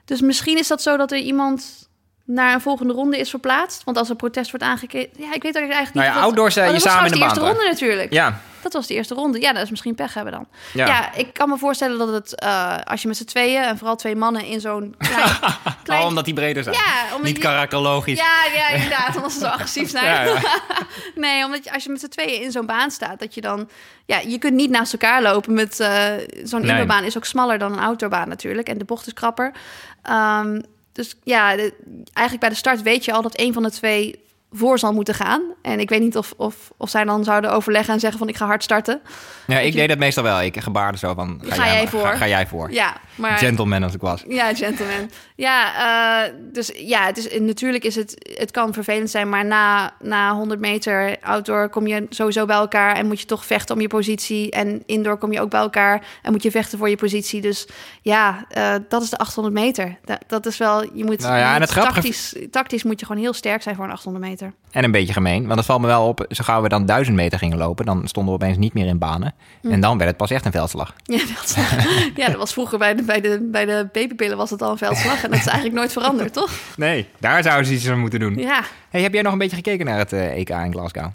Dus 0.05 0.21
misschien 0.21 0.59
is 0.59 0.69
dat 0.69 0.83
zo 0.83 0.97
dat 0.97 1.12
er 1.12 1.19
iemand 1.19 1.84
naar 2.27 2.55
een 2.55 2.61
volgende 2.61 2.93
ronde 2.93 3.19
is 3.19 3.31
verplaatst. 3.31 3.85
Want 3.85 3.97
als 3.97 4.09
er 4.09 4.17
protest 4.17 4.51
wordt 4.51 4.67
aangekeken... 4.67 5.25
Ja, 5.25 5.35
ik 5.35 5.43
weet 5.43 5.55
eigenlijk 5.57 5.85
niet... 5.85 5.95
Nou 5.95 6.07
ja, 6.07 6.15
dat- 6.15 6.23
outdoors, 6.23 6.57
eh, 6.57 6.63
Oh, 6.63 6.69
je 6.69 6.75
dat 6.75 6.83
was 6.83 6.93
samen 6.93 7.07
in 7.07 7.13
de 7.13 7.19
de 7.19 7.25
baan, 7.25 7.35
eerste 7.37 7.51
ronde 7.53 7.69
natuurlijk. 7.71 8.13
ja, 8.13 8.41
Dat 8.63 8.73
was 8.73 8.87
de 8.87 8.95
eerste 8.95 9.15
ronde. 9.15 9.41
Ja, 9.41 9.53
dat 9.53 9.63
is 9.63 9.71
misschien 9.71 9.95
pech 9.95 10.15
hebben 10.15 10.33
dan. 10.33 10.47
ja. 10.73 10.87
Ja, 10.87 11.15
ik 11.15 11.33
kan 11.33 11.49
me 11.49 11.59
voorstellen 11.59 11.99
dat 11.99 12.09
het... 12.09 12.41
eh, 12.41 12.77
als 12.85 13.03
je 13.03 13.09
met 13.09 13.17
z'n 13.17 13.25
tweeën 13.25 13.63
en 13.63 13.79
vooral 13.79 13.97
twee 13.97 14.17
mannen 14.17 14.45
in 14.45 14.61
zo'n 14.61 14.95
klein... 14.99 15.31
klein 15.83 16.01
Oh, 16.01 16.07
omdat 16.07 16.25
die 16.25 16.35
breder 16.35 16.63
zijn. 16.63 16.75
ja, 16.77 17.05
omdat 17.11 17.23
niet 17.23 17.37
je- 17.37 17.43
karakterologisch. 17.43 18.19
Ja, 18.19 18.45
ja, 18.55 18.69
inderdaad, 18.69 19.17
omdat 19.17 19.33
ze 19.33 19.39
zo 19.39 19.47
agressief 19.47 19.91
zijn. 19.99 20.05
Ja, 20.29 20.41
nee, 21.15 21.45
omdat 21.45 21.65
je, 21.65 21.73
als 21.73 21.85
je 21.85 21.91
met 21.91 22.01
z'n 22.01 22.09
tweeën 22.09 22.43
in 22.43 22.51
zo'n 22.53 22.67
baan 22.67 22.91
staat, 22.91 23.19
dat 23.19 23.35
je 23.35 23.41
dan... 23.41 23.69
Ja, 24.07 24.19
je 24.19 24.39
kunt 24.39 24.55
niet 24.55 24.71
naast 24.71 24.93
elkaar 24.93 25.23
lopen 25.23 25.53
met... 25.55 25.81
eh, 25.81 26.05
zo'n 26.45 26.61
Nee. 26.61 26.71
indoorbaan 26.71 27.05
is 27.05 27.17
ook 27.17 27.25
smaller 27.25 27.59
dan 27.59 27.73
een 27.73 27.79
outdoorbaan 27.85 28.29
natuurlijk. 28.29 28.69
En 28.69 28.79
de 28.79 28.85
bocht 28.85 29.07
is 29.07 29.13
krapper. 29.13 29.53
Ehm, 30.03 30.61
dus 30.95 31.15
ja, 31.23 31.49
eigenlijk 32.13 32.41
bij 32.41 32.49
de 32.49 32.55
start 32.55 32.83
weet 32.83 33.05
je 33.05 33.13
al 33.13 33.23
dat 33.23 33.39
een 33.41 33.53
van 33.53 33.63
de 33.63 33.71
twee 33.71 34.23
voor 34.57 34.79
zal 34.79 34.93
moeten 34.93 35.14
gaan. 35.14 35.43
En 35.62 35.81
ik 35.81 35.88
weet 35.88 36.01
niet 36.01 36.17
of, 36.17 36.33
of, 36.37 36.55
of 36.77 36.90
zij 36.90 37.05
dan 37.05 37.25
zouden 37.25 37.53
overleggen 37.53 37.95
en 37.95 38.01
zeggen 38.01 38.19
van 38.19 38.29
ik 38.29 38.37
ga 38.37 38.47
hard 38.47 38.62
starten. 38.62 39.01
Ja, 39.47 39.59
ik 39.59 39.73
je- 39.73 39.79
deed 39.79 39.88
dat 39.88 39.99
meestal 39.99 40.23
wel. 40.23 40.40
Ik 40.43 40.61
gebaarde 40.61 40.99
zo 40.99 41.14
van, 41.14 41.40
ga, 41.45 41.55
Ga 41.55 41.67
jij 41.67 41.88
voor? 41.88 42.07
Ga, 42.07 42.17
ga 42.17 42.29
jij 42.29 42.47
voor? 42.47 42.73
Ja, 42.73 42.97
maar... 43.14 43.38
Gentleman 43.38 43.83
als 43.83 43.95
ik 43.95 44.01
was. 44.01 44.25
Ja, 44.29 44.55
gentleman. 44.55 45.11
Ja, 45.37 45.73
eh, 46.27 46.33
dus 46.53 46.73
ja, 46.77 47.07
het 47.07 47.17
is, 47.17 47.40
natuurlijk 47.40 47.85
is 47.85 47.95
het, 47.95 48.35
het 48.38 48.51
kan 48.51 48.73
vervelend 48.73 49.11
zijn, 49.11 49.29
maar 49.29 49.45
na, 49.45 49.93
na 50.01 50.35
100 50.35 50.61
meter 50.61 51.17
outdoor 51.23 51.69
kom 51.69 51.87
je 51.87 52.07
sowieso 52.09 52.45
bij 52.47 52.57
elkaar 52.57 52.97
en 52.97 53.07
moet 53.07 53.21
je 53.21 53.27
toch 53.27 53.45
vechten 53.47 53.75
om 53.75 53.81
je 53.81 53.88
positie. 53.88 54.51
En 54.51 54.83
indoor 54.87 55.17
kom 55.17 55.33
je 55.33 55.40
ook 55.40 55.51
bij 55.51 55.61
elkaar 55.61 56.07
en 56.23 56.33
moet 56.33 56.43
je 56.43 56.51
vechten 56.51 56.79
voor 56.79 56.88
je 56.88 56.97
positie. 56.97 57.40
Dus 57.40 57.69
ja, 58.03 58.45
eh, 58.49 58.75
dat 58.88 59.03
is 59.03 59.11
de 59.11 59.17
800 59.19 59.55
meter. 59.55 59.97
Dat, 60.05 60.19
dat 60.27 60.47
is 60.47 60.59
wel, 60.59 60.83
je 60.83 61.05
moet, 61.05 61.21
Nou 61.21 61.38
ja, 61.38 61.49
je 61.49 61.55
en 61.55 61.61
het 61.61 61.71
grappige- 61.71 61.95
tactisch, 61.95 62.35
tactisch 62.51 62.83
moet 62.83 63.01
je 63.01 63.07
gewoon 63.07 63.23
heel 63.23 63.33
sterk 63.33 63.62
zijn 63.62 63.75
voor 63.77 63.85
een 63.85 63.90
800 63.90 64.25
meter. 64.25 64.44
Meter. 64.45 64.59
En 64.71 64.85
een 64.85 64.91
beetje 64.91 65.13
gemeen, 65.13 65.47
want 65.47 65.57
het 65.59 65.67
valt 65.67 65.81
me 65.81 65.87
wel 65.87 66.07
op, 66.07 66.27
zo 66.31 66.45
gauw 66.45 66.63
we 66.63 66.69
dan 66.69 66.87
1000 66.87 67.17
meter 67.17 67.39
gingen 67.39 67.59
lopen, 67.59 67.87
dan 67.87 68.09
stonden 68.09 68.35
we 68.35 68.43
opeens 68.43 68.59
niet 68.59 68.75
meer 68.75 68.87
in 68.87 68.99
banen. 68.99 69.35
En 69.63 69.81
dan 69.81 69.97
werd 69.97 70.09
het 70.09 70.19
pas 70.19 70.31
echt 70.31 70.45
een 70.45 70.53
veldslag. 70.53 70.95
Ja, 71.05 71.19
dat, 71.19 71.57
ja, 72.15 72.27
dat 72.27 72.37
was 72.37 72.53
vroeger 72.53 72.79
bij 72.79 72.95
de, 72.95 73.03
bij, 73.03 73.21
de, 73.21 73.49
bij 73.53 73.65
de 73.65 73.89
babypillen 73.93 74.37
was 74.37 74.51
het 74.51 74.63
al 74.63 74.71
een 74.71 74.79
veldslag. 74.79 75.25
En 75.25 75.31
dat 75.31 75.39
is 75.39 75.47
eigenlijk 75.47 75.77
nooit 75.77 75.93
veranderd, 75.93 76.33
toch? 76.33 76.51
Nee, 76.77 77.09
daar 77.19 77.43
zouden 77.43 77.67
ze 77.67 77.73
iets 77.73 77.89
aan 77.89 77.99
moeten 77.99 78.21
doen. 78.21 78.35
Ja. 78.37 78.65
Hey, 78.89 79.03
heb 79.03 79.13
jij 79.13 79.23
nog 79.23 79.33
een 79.33 79.39
beetje 79.39 79.57
gekeken 79.57 79.87
naar 79.87 79.99
het 79.99 80.13
eh, 80.13 80.39
EK 80.39 80.49
in 80.49 80.73
Glasgow? 80.73 81.13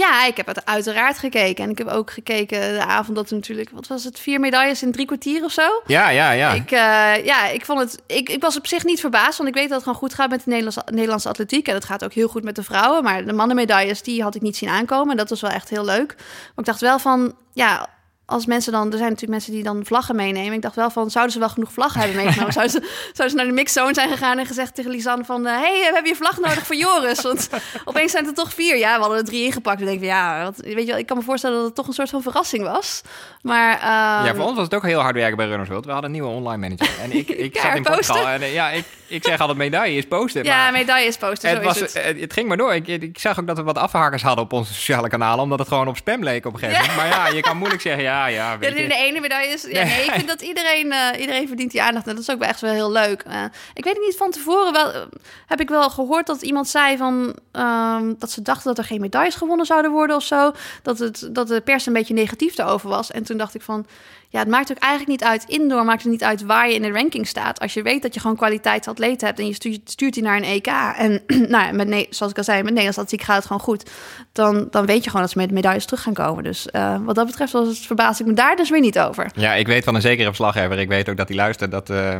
Ja, 0.00 0.24
ik 0.24 0.36
heb 0.36 0.46
het 0.46 0.66
uiteraard 0.66 1.18
gekeken. 1.18 1.64
En 1.64 1.70
ik 1.70 1.78
heb 1.78 1.88
ook 1.88 2.10
gekeken 2.10 2.60
de 2.60 2.84
avond 2.84 3.16
dat 3.16 3.30
er 3.30 3.36
natuurlijk... 3.36 3.70
Wat 3.70 3.86
was 3.86 4.04
het? 4.04 4.18
Vier 4.18 4.40
medailles 4.40 4.82
in 4.82 4.92
drie 4.92 5.06
kwartier 5.06 5.44
of 5.44 5.52
zo? 5.52 5.82
Ja, 5.86 6.08
ja, 6.08 6.30
ja. 6.30 6.52
Ik, 6.52 6.70
eh, 6.70 7.24
ja, 7.24 7.46
ik 7.48 7.64
vond 7.64 7.80
het. 7.80 8.02
Ik, 8.06 8.28
ik 8.28 8.42
was 8.42 8.56
op 8.56 8.66
zich 8.66 8.84
niet 8.84 9.00
verbaasd, 9.00 9.36
want 9.36 9.48
ik 9.48 9.54
weet 9.54 9.68
dat 9.68 9.74
het 9.74 9.82
gewoon 9.82 9.98
goed 9.98 10.14
gaat 10.14 10.30
met 10.30 10.44
de 10.44 10.50
Nederlandse, 10.50 10.82
Nederlandse 10.92 11.28
atletiek. 11.28 11.68
En 11.68 11.74
het 11.74 11.84
gaat 11.84 12.04
ook 12.04 12.12
heel 12.12 12.28
goed 12.28 12.44
met 12.44 12.56
de 12.56 12.62
vrouwen. 12.62 13.02
Maar 13.02 13.24
de 13.24 13.32
mannenmedailles, 13.32 14.02
die 14.02 14.22
had 14.22 14.34
ik 14.34 14.42
niet 14.42 14.56
zien 14.56 14.68
aankomen. 14.68 15.10
En 15.10 15.16
dat 15.16 15.28
was 15.28 15.40
wel 15.40 15.50
echt 15.50 15.70
heel 15.70 15.84
leuk. 15.84 16.14
Maar 16.16 16.56
ik 16.56 16.64
dacht 16.64 16.80
wel 16.80 16.98
van, 16.98 17.34
ja, 17.52 17.88
als 18.30 18.46
mensen 18.46 18.72
dan, 18.72 18.86
er 18.86 18.98
zijn 18.98 19.02
natuurlijk 19.02 19.30
mensen 19.30 19.52
die 19.52 19.62
dan 19.62 19.84
vlaggen 19.84 20.16
meenemen. 20.16 20.52
Ik 20.52 20.62
dacht 20.62 20.74
wel 20.74 20.90
van, 20.90 21.10
zouden 21.10 21.32
ze 21.32 21.38
wel 21.38 21.48
genoeg 21.48 21.72
vlaggen 21.72 22.00
hebben 22.00 22.24
meegenomen? 22.24 22.52
zouden, 22.58 22.72
ze, 22.72 22.88
zouden 23.12 23.30
ze 23.30 23.36
naar 23.36 23.46
de 23.46 23.52
mixzone 23.52 23.94
zijn 23.94 24.10
gegaan 24.10 24.38
en 24.38 24.46
gezegd 24.46 24.74
tegen 24.74 24.90
Lisanne 24.90 25.24
van... 25.24 25.44
hé, 25.44 25.52
hey, 25.52 25.78
we 25.78 25.90
hebben 25.92 26.10
je 26.10 26.16
vlag 26.16 26.38
nodig 26.38 26.66
voor 26.66 26.76
Joris. 26.76 27.22
Want 27.22 27.48
opeens 27.84 28.12
zijn 28.12 28.26
er 28.26 28.34
toch 28.34 28.54
vier. 28.54 28.76
Ja, 28.76 28.94
we 28.94 29.00
hadden 29.00 29.18
er 29.18 29.24
drie 29.24 29.44
ingepakt. 29.44 29.80
En 29.80 29.86
denk 29.86 30.00
ik, 30.00 30.04
ja, 30.04 30.42
wat, 30.42 30.56
weet 30.56 30.78
je 30.78 30.86
wel, 30.86 30.98
ik 30.98 31.06
kan 31.06 31.16
me 31.16 31.22
voorstellen 31.22 31.56
dat 31.56 31.66
het 31.66 31.74
toch 31.74 31.86
een 31.86 31.92
soort 31.92 32.10
van 32.10 32.22
verrassing 32.22 32.64
was. 32.64 33.02
Maar, 33.42 33.78
ja, 33.80 34.24
ehm, 34.24 34.36
voor 34.36 34.44
ons 34.44 34.56
was 34.56 34.64
het 34.64 34.74
ook 34.74 34.82
heel 34.82 35.00
hard 35.00 35.14
werken 35.14 35.36
bij 35.36 35.46
Runners 35.46 35.68
World. 35.68 35.84
We 35.84 35.92
hadden 35.92 36.10
een 36.10 36.16
nieuwe 36.16 36.34
online 36.34 36.68
manager. 36.68 37.00
En 37.02 37.12
ik, 37.12 37.28
ik 37.28 37.54
Ja, 37.56 37.62
zat 37.62 37.76
in. 37.76 37.82
Portugal. 37.82 38.28
En 38.28 38.42
eh, 38.42 38.52
ja, 38.52 38.70
ik, 38.70 38.84
ik 39.10 39.24
zeg 39.24 39.40
altijd 39.40 39.58
medaille 39.58 39.96
is 39.96 40.06
posten. 40.06 40.44
Ja, 40.44 40.62
maar 40.62 40.72
medailles 40.72 41.16
posten, 41.16 41.48
zo 41.50 41.54
het, 41.56 41.64
was, 41.64 41.80
is 41.80 41.94
het. 41.94 42.20
het. 42.20 42.32
ging 42.32 42.48
maar 42.48 42.56
door. 42.56 42.74
Ik, 42.74 42.86
ik 42.86 43.18
zag 43.18 43.40
ook 43.40 43.46
dat 43.46 43.56
we 43.56 43.62
wat 43.62 43.78
afhakers 43.78 44.22
hadden 44.22 44.44
op 44.44 44.52
onze 44.52 44.74
sociale 44.74 45.08
kanalen. 45.08 45.42
Omdat 45.42 45.58
het 45.58 45.68
gewoon 45.68 45.88
op 45.88 45.96
spam 45.96 46.22
leek 46.22 46.46
op 46.46 46.52
een 46.52 46.58
gegeven 46.58 46.80
moment. 46.80 46.96
Maar 46.96 47.08
ja, 47.08 47.36
je 47.36 47.40
kan 47.40 47.56
moeilijk 47.56 47.82
zeggen, 47.82 48.02
ja, 48.02 48.26
ja, 48.26 48.50
Ja, 48.50 48.58
weet 48.58 48.76
de, 48.76 48.82
je. 48.82 48.88
de 48.88 48.94
ene 48.94 49.20
medaille 49.20 49.52
is... 49.52 49.62
Ja, 49.62 49.68
Nee. 49.68 49.84
nee, 49.84 50.04
ik 50.04 50.12
vind 50.12 50.28
dat 50.28 50.40
iedereen, 50.40 50.92
eh, 50.92 51.20
iedereen 51.20 51.46
verdient 51.46 51.70
die 51.70 51.82
aandacht. 51.82 52.06
En 52.06 52.14
dat 52.14 52.22
is 52.22 52.30
ook 52.30 52.38
wel 52.38 52.48
echt 52.48 52.60
wel 52.60 52.72
heel 52.72 52.92
leuk. 52.92 53.22
Eh, 53.22 53.44
ik 53.74 53.84
weet 53.84 53.98
niet, 54.00 54.16
van 54.16 54.30
tevoren 54.30 54.72
wel, 54.72 54.92
eh, 54.92 55.00
heb 55.46 55.60
ik 55.60 55.68
wel 55.68 55.90
gehoord 55.90 56.26
dat 56.26 56.42
iemand 56.42 56.68
zei 56.68 56.96
van... 56.96 57.34
ehm, 57.52 58.12
dat 58.18 58.30
ze 58.30 58.42
dachten 58.42 58.64
dat 58.68 58.78
er 58.78 58.84
geen 58.84 59.00
medailles 59.00 59.34
gewonnen 59.34 59.66
zouden 59.66 59.90
worden 59.90 60.16
of 60.16 60.24
zo. 60.24 60.52
Dat, 60.82 60.98
het, 60.98 61.28
dat 61.32 61.48
de 61.48 61.60
pers 61.60 61.86
een 61.86 61.92
beetje 61.92 62.14
negatief 62.14 62.54
daarover 62.54 62.88
was. 62.88 63.10
En 63.10 63.22
toen 63.22 63.36
dacht 63.36 63.54
ik 63.54 63.62
van... 63.62 63.86
Ja, 64.32 64.38
het 64.38 64.48
maakt 64.48 64.70
ook 64.70 64.78
eigenlijk 64.78 65.20
niet 65.20 65.28
uit. 65.28 65.44
Indoor 65.46 65.84
maakt 65.84 66.02
het 66.02 66.10
niet 66.10 66.24
uit 66.24 66.42
waar 66.42 66.68
je 66.68 66.74
in 66.74 66.82
de 66.82 66.90
ranking 66.90 67.26
staat. 67.26 67.60
Als 67.60 67.74
je 67.74 67.82
weet 67.82 68.02
dat 68.02 68.14
je 68.14 68.20
gewoon 68.20 68.36
kwaliteitsatleten 68.36 69.26
hebt... 69.26 69.38
en 69.38 69.46
je 69.46 69.54
stuurt, 69.54 69.90
stuurt 69.90 70.14
die 70.14 70.22
naar 70.22 70.36
een 70.36 70.44
EK... 70.44 70.66
en 70.96 71.22
nou, 71.48 71.64
ja, 71.64 71.72
met, 71.72 72.06
zoals 72.10 72.32
ik 72.32 72.38
al 72.38 72.44
zei, 72.44 72.56
met 72.56 72.66
Nederlands 72.66 72.98
atletiek 72.98 73.26
gaat 73.26 73.36
het 73.36 73.46
gewoon 73.46 73.62
goed... 73.62 73.90
dan, 74.32 74.68
dan 74.70 74.86
weet 74.86 75.04
je 75.04 75.10
gewoon 75.10 75.22
dat 75.22 75.30
ze 75.30 75.38
met 75.38 75.50
medailles 75.50 75.84
terug 75.84 76.02
gaan 76.02 76.14
komen. 76.14 76.44
Dus 76.44 76.70
eh, 76.70 76.96
wat 77.04 77.14
dat 77.14 77.26
betreft 77.26 77.52
was 77.52 77.68
het, 77.68 77.78
verbaas 77.78 78.20
ik 78.20 78.26
me 78.26 78.32
daar 78.32 78.56
dus 78.56 78.70
weer 78.70 78.80
niet 78.80 78.98
over. 78.98 79.30
Ja, 79.34 79.54
ik 79.54 79.66
weet 79.66 79.84
van 79.84 79.94
een 79.94 80.00
zekere 80.00 80.26
verslaggever. 80.26 80.78
Ik 80.78 80.88
weet 80.88 81.08
ook 81.08 81.16
dat 81.16 81.28
hij 81.28 81.36
luistert. 81.36 81.70
Dat, 81.70 81.90
eh, 81.90 82.16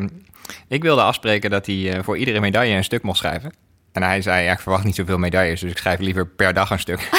ik 0.69 0.83
wilde 0.83 1.03
afspreken 1.03 1.51
dat 1.51 1.67
hij 1.67 1.93
eh, 1.93 2.03
voor 2.03 2.19
iedere 2.19 2.41
medaille 2.41 2.77
een 2.77 2.85
stuk 2.85 3.03
mocht 3.03 3.19
schrijven. 3.19 3.53
En 3.93 4.03
hij 4.03 4.23
zei, 4.23 4.45
ja, 4.45 4.53
ik 4.53 4.61
verwacht 4.61 4.85
niet 4.85 4.95
zoveel 4.95 5.19
medailles. 5.19 5.61
Dus 5.61 5.71
ik 5.71 5.79
schrijf 5.79 5.99
liever 5.99 6.27
per 6.27 6.55
dag 6.55 6.71
een 6.71 6.79
stuk. 6.79 7.01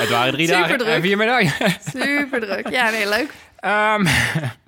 het 0.00 0.08
waren 0.08 0.32
drie 0.32 0.46
dagen 0.46 0.86
en 0.86 1.02
vier 1.02 1.16
medailles. 1.16 1.52
Super 1.92 2.40
druk. 2.40 2.68
Ja, 2.68 2.90
nee, 2.90 3.08
leuk. 3.08 3.30
Ehm, 3.64 4.06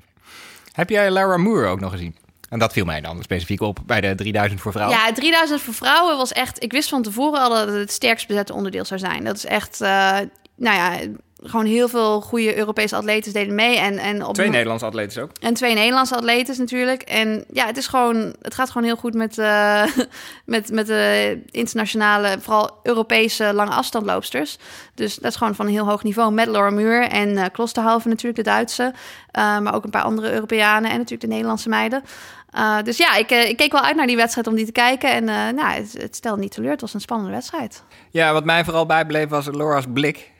heb 0.81 0.91
jij 0.91 1.11
Lara 1.11 1.37
Moore 1.37 1.67
ook 1.67 1.81
nog 1.81 1.91
gezien? 1.91 2.17
En 2.49 2.59
dat 2.59 2.73
viel 2.73 2.85
mij 2.85 3.01
dan 3.01 3.23
specifiek 3.23 3.61
op 3.61 3.79
bij 3.87 4.01
de 4.01 4.15
3000 4.15 4.61
voor 4.61 4.73
vrouwen. 4.73 4.99
Ja, 4.99 5.13
3000 5.13 5.61
voor 5.61 5.75
vrouwen 5.75 6.17
was 6.17 6.33
echt... 6.33 6.63
Ik 6.63 6.73
wist 6.73 6.89
van 6.89 7.03
tevoren 7.03 7.41
al 7.41 7.49
dat 7.49 7.67
het 7.67 7.77
het 7.77 7.93
sterkst 7.93 8.27
bezette 8.29 8.53
onderdeel 8.53 8.85
zou 8.85 9.01
zijn. 9.01 9.25
Dat 9.25 9.37
is 9.37 9.45
echt... 9.45 9.81
eh, 9.81 10.19
nou 10.57 10.77
ja, 10.77 10.99
gewoon 11.49 11.67
heel 11.67 11.89
veel 11.89 12.21
goede 12.21 12.57
Europese 12.57 12.97
atleten 12.97 13.33
deden 13.33 13.55
mee. 13.55 13.79
En, 13.79 13.99
en 13.99 14.25
op 14.25 14.35
Twee 14.35 14.49
Nederlandse 14.49 14.87
atleten 14.87 15.23
ook. 15.23 15.31
En 15.41 15.55
twee 15.55 15.75
Nederlandse 15.75 16.17
atleten 16.17 16.59
natuurlijk. 16.59 17.03
En 17.03 17.45
ja, 17.53 17.67
het 17.67 17.77
is 17.77 17.87
gewoon, 17.87 18.35
het 18.43 18.55
gaat 18.55 18.71
gewoon 18.71 18.87
heel 18.87 18.97
goed 18.97 19.15
met, 19.15 19.39
eh, 19.39 19.83
met, 20.45 20.71
met 20.71 20.87
de 20.87 21.43
internationale, 21.51 22.37
vooral 22.41 22.71
Europese 22.83 23.53
lange 23.53 23.75
afstandloopsters. 23.75 24.59
Dus 24.95 25.15
dat 25.15 25.31
is 25.31 25.37
gewoon 25.37 25.55
van 25.55 25.67
een 25.67 25.73
heel 25.73 25.89
hoog 25.89 26.03
niveau. 26.03 26.33
Met 26.33 26.47
Laura 26.47 26.71
Muur 26.71 27.03
en 27.03 27.37
eh 27.37 27.45
Klosterhalve 27.53 28.09
natuurlijk, 28.09 28.37
de 28.37 28.51
Duitse. 28.51 28.93
Eh, 29.31 29.59
maar 29.59 29.75
ook 29.75 29.85
een 29.85 29.91
paar 29.91 30.03
andere 30.03 30.33
Europeanen 30.33 30.91
en 30.91 30.97
natuurlijk 30.97 31.21
de 31.23 31.35
Nederlandse 31.35 31.69
meiden. 31.69 32.03
Eh, 32.51 32.83
dus 32.83 32.97
ja, 32.97 33.17
ik, 33.17 33.31
ik 33.31 33.57
keek 33.57 33.73
wel 33.73 33.83
uit 33.83 33.97
naar 33.97 34.07
die 34.07 34.17
wedstrijd 34.17 34.47
om 34.47 34.55
die 34.55 34.67
te 34.67 34.73
kijken. 34.73 35.11
En 35.11 35.29
eh, 35.29 35.55
nou, 35.55 35.75
het, 35.75 35.93
het 35.93 36.17
stelde 36.17 36.41
niet 36.41 36.53
teleur. 36.53 36.71
Het 36.71 36.81
was 36.81 36.95
een 36.95 37.01
spannende 37.01 37.33
wedstrijd. 37.33 37.83
Ja, 38.11 38.33
wat 38.33 38.45
mij 38.45 38.65
vooral 38.65 38.87
bijbleef 38.87 39.29
was 39.29 39.47
Laura's 39.47 39.85
blik. 39.93 40.31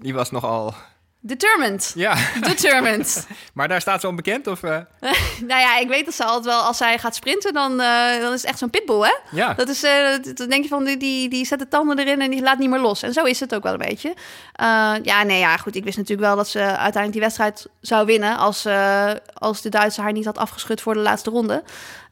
Die 0.00 0.14
was 0.14 0.30
nogal... 0.30 0.74
Determined. 1.22 1.92
Ja, 1.94 2.16
Determined. 2.40 3.26
maar 3.54 3.68
daar 3.68 3.80
staat 3.80 4.00
ze 4.00 4.08
onbekend 4.08 4.46
of... 4.46 4.62
eh? 4.62 4.70
nou 5.50 5.60
ja, 5.60 5.78
ik 5.78 5.88
weet 5.88 6.04
dat 6.04 6.14
ze 6.14 6.24
altijd 6.24 6.44
wel, 6.44 6.60
als 6.62 6.76
zij 6.76 6.98
gaat 6.98 7.14
sprinten, 7.14 7.52
dan, 7.52 7.80
eh, 7.80 8.20
dan 8.20 8.32
is 8.32 8.40
het 8.40 8.50
echt 8.50 8.58
zo'n 8.58 8.70
pitbull, 8.70 9.00
hè? 9.00 9.14
Ja. 9.30 9.54
Dat 9.54 9.68
is, 9.68 9.82
eh, 9.82 10.10
dat- 10.22 10.36
dan 10.36 10.48
denk 10.48 10.62
je 10.62 10.68
van, 10.68 10.84
die, 10.84 10.96
die, 10.96 11.28
die 11.28 11.44
zet 11.44 11.58
de 11.58 11.68
tanden 11.68 11.98
erin 11.98 12.20
en 12.20 12.30
die 12.30 12.42
laat 12.42 12.58
niet 12.58 12.70
meer 12.70 12.78
los. 12.80 13.02
En 13.02 13.12
zo 13.12 13.24
is 13.24 13.40
het 13.40 13.54
ook 13.54 13.62
wel 13.62 13.72
een 13.72 13.78
beetje. 13.78 14.14
Eh, 14.52 14.94
ja, 15.02 15.22
nee, 15.22 15.38
ja, 15.38 15.56
goed. 15.56 15.76
Ik 15.76 15.84
wist 15.84 15.96
natuurlijk 15.96 16.26
wel 16.28 16.36
dat 16.36 16.48
ze 16.48 16.58
uiteindelijk 16.58 17.12
die 17.12 17.20
wedstrijd 17.22 17.66
zou 17.80 18.06
winnen... 18.06 18.36
als, 18.36 18.64
eh, 18.64 19.10
als 19.34 19.60
de 19.62 19.68
Duitse 19.68 20.00
haar 20.00 20.12
niet 20.12 20.24
had 20.24 20.38
afgeschud 20.38 20.80
voor 20.80 20.94
de 20.94 21.00
laatste 21.00 21.30
ronde. 21.30 21.62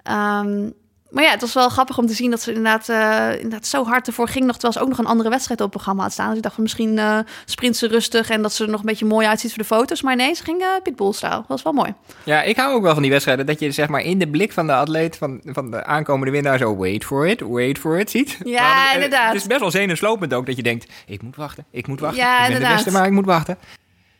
Ehm, 0.03 0.71
maar 1.11 1.25
ja, 1.25 1.31
het 1.31 1.41
was 1.41 1.53
wel 1.53 1.69
grappig 1.69 1.99
om 1.99 2.07
te 2.07 2.15
zien 2.15 2.31
dat 2.31 2.43
ze 2.43 2.53
inderdaad, 2.53 2.89
eh, 2.89 3.35
inderdaad 3.35 3.67
zo 3.67 3.85
hard 3.85 4.07
ervoor 4.07 4.29
ging... 4.29 4.45
nog 4.45 4.53
terwijl 4.55 4.73
ze 4.73 4.81
ook 4.81 4.89
nog 4.89 4.99
een 4.99 5.13
andere 5.13 5.29
wedstrijd 5.29 5.61
op 5.61 5.67
het 5.67 5.75
programma 5.75 6.03
had 6.03 6.13
staan. 6.13 6.29
Dus 6.29 6.37
ik 6.37 6.43
dacht 6.43 6.55
van 6.55 6.65
misschien 6.65 6.99
eh 6.99 7.19
sprint 7.45 7.77
ze 7.77 7.87
rustig... 7.87 8.31
en 8.31 8.43
dat 8.43 8.53
ze 8.53 8.65
er 8.65 8.71
nog 8.71 8.81
een 8.81 8.87
beetje 8.87 9.05
mooi 9.05 9.27
uitziet 9.27 9.51
voor 9.51 9.63
de 9.63 9.69
foto's. 9.69 10.03
Maar 10.03 10.17
nee, 10.17 10.35
ze 10.35 10.45
ging 10.45 10.61
eh 10.61 10.69
pitbull-stijl. 10.83 11.31
Dat 11.31 11.45
was 11.47 11.63
wel 11.63 11.73
mooi. 11.73 11.95
Ja, 12.25 12.43
ik 12.43 12.57
hou 12.57 12.75
ook 12.75 12.83
wel 12.83 12.93
van 12.93 13.03
die 13.03 13.11
wedstrijden. 13.11 13.47
Dat 13.47 13.61
je 13.61 13.71
zeg 13.71 13.89
maar 13.89 14.01
in 14.01 14.19
de 14.19 14.29
blik 14.29 14.53
van 14.53 14.67
de 14.67 14.75
atleet, 14.75 15.17
van, 15.17 15.41
van 15.45 15.71
de 15.71 15.85
aankomende 15.85 16.33
winnaar, 16.33 16.59
zo 16.59 16.77
wait 16.77 17.05
for 17.05 17.27
it, 17.27 17.41
wait 17.41 17.79
for 17.79 17.99
it 17.99 18.11
ziet. 18.11 18.39
Ja, 18.45 18.63
Maar, 18.63 18.95
inderdaad. 18.95 19.33
Het 19.33 19.41
is 19.41 19.47
best 19.47 19.61
wel 19.61 19.71
zenuwslopend 19.71 20.35
ook 20.35 20.47
dat 20.47 20.57
je 20.57 20.63
denkt, 20.63 20.93
ik 21.07 21.23
moet 21.23 21.37
wachten, 21.37 21.65
ik 21.71 21.87
moet 21.87 22.01
wachten. 22.01 22.21
Ja, 22.21 22.33
ik 22.33 22.39
ben 22.39 22.49
de 22.49 22.55
inderdaad. 22.55 22.85
beste, 22.85 22.99
maar 22.99 23.07
ik 23.07 23.13
moet 23.13 23.27
wachten. 23.27 23.59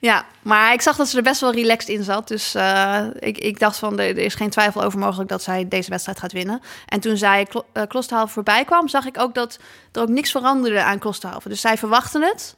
Ja, 0.01 0.27
maar 0.43 0.73
ik 0.73 0.81
zag 0.81 0.97
dat 0.97 1.09
ze 1.09 1.17
er 1.17 1.23
best 1.23 1.41
wel 1.41 1.53
relaxed 1.53 1.89
in 1.89 2.03
zat. 2.03 2.29
Dus 2.29 2.55
eh, 2.55 3.05
ik, 3.19 3.39
ik 3.39 3.59
dacht 3.59 3.79
van, 3.79 3.99
er, 3.99 4.19
is 4.19 4.35
geen 4.35 4.51
twijfel 4.51 4.83
over 4.83 4.99
mogelijk 4.99 5.29
dat 5.29 5.43
zij 5.43 5.69
deze 5.69 5.91
wedstrijd 5.91 6.19
gaat 6.19 6.33
winnen. 6.33 6.61
En 6.87 7.01
toen 7.01 7.17
zij 7.17 7.47
Klo 7.89 8.03
uh, 8.13 8.27
voorbij 8.27 8.65
kwam, 8.65 8.89
zag 8.89 9.07
ik 9.07 9.21
ook 9.21 9.35
dat 9.35 9.59
er 9.93 10.03
ook 10.03 10.09
niks 10.09 10.31
veranderde 10.31 10.83
aan 10.83 10.99
Klosterhalve. 10.99 11.49
Dus 11.49 11.61
zij 11.61 11.79
verwachten 11.79 12.23
het. 12.23 12.57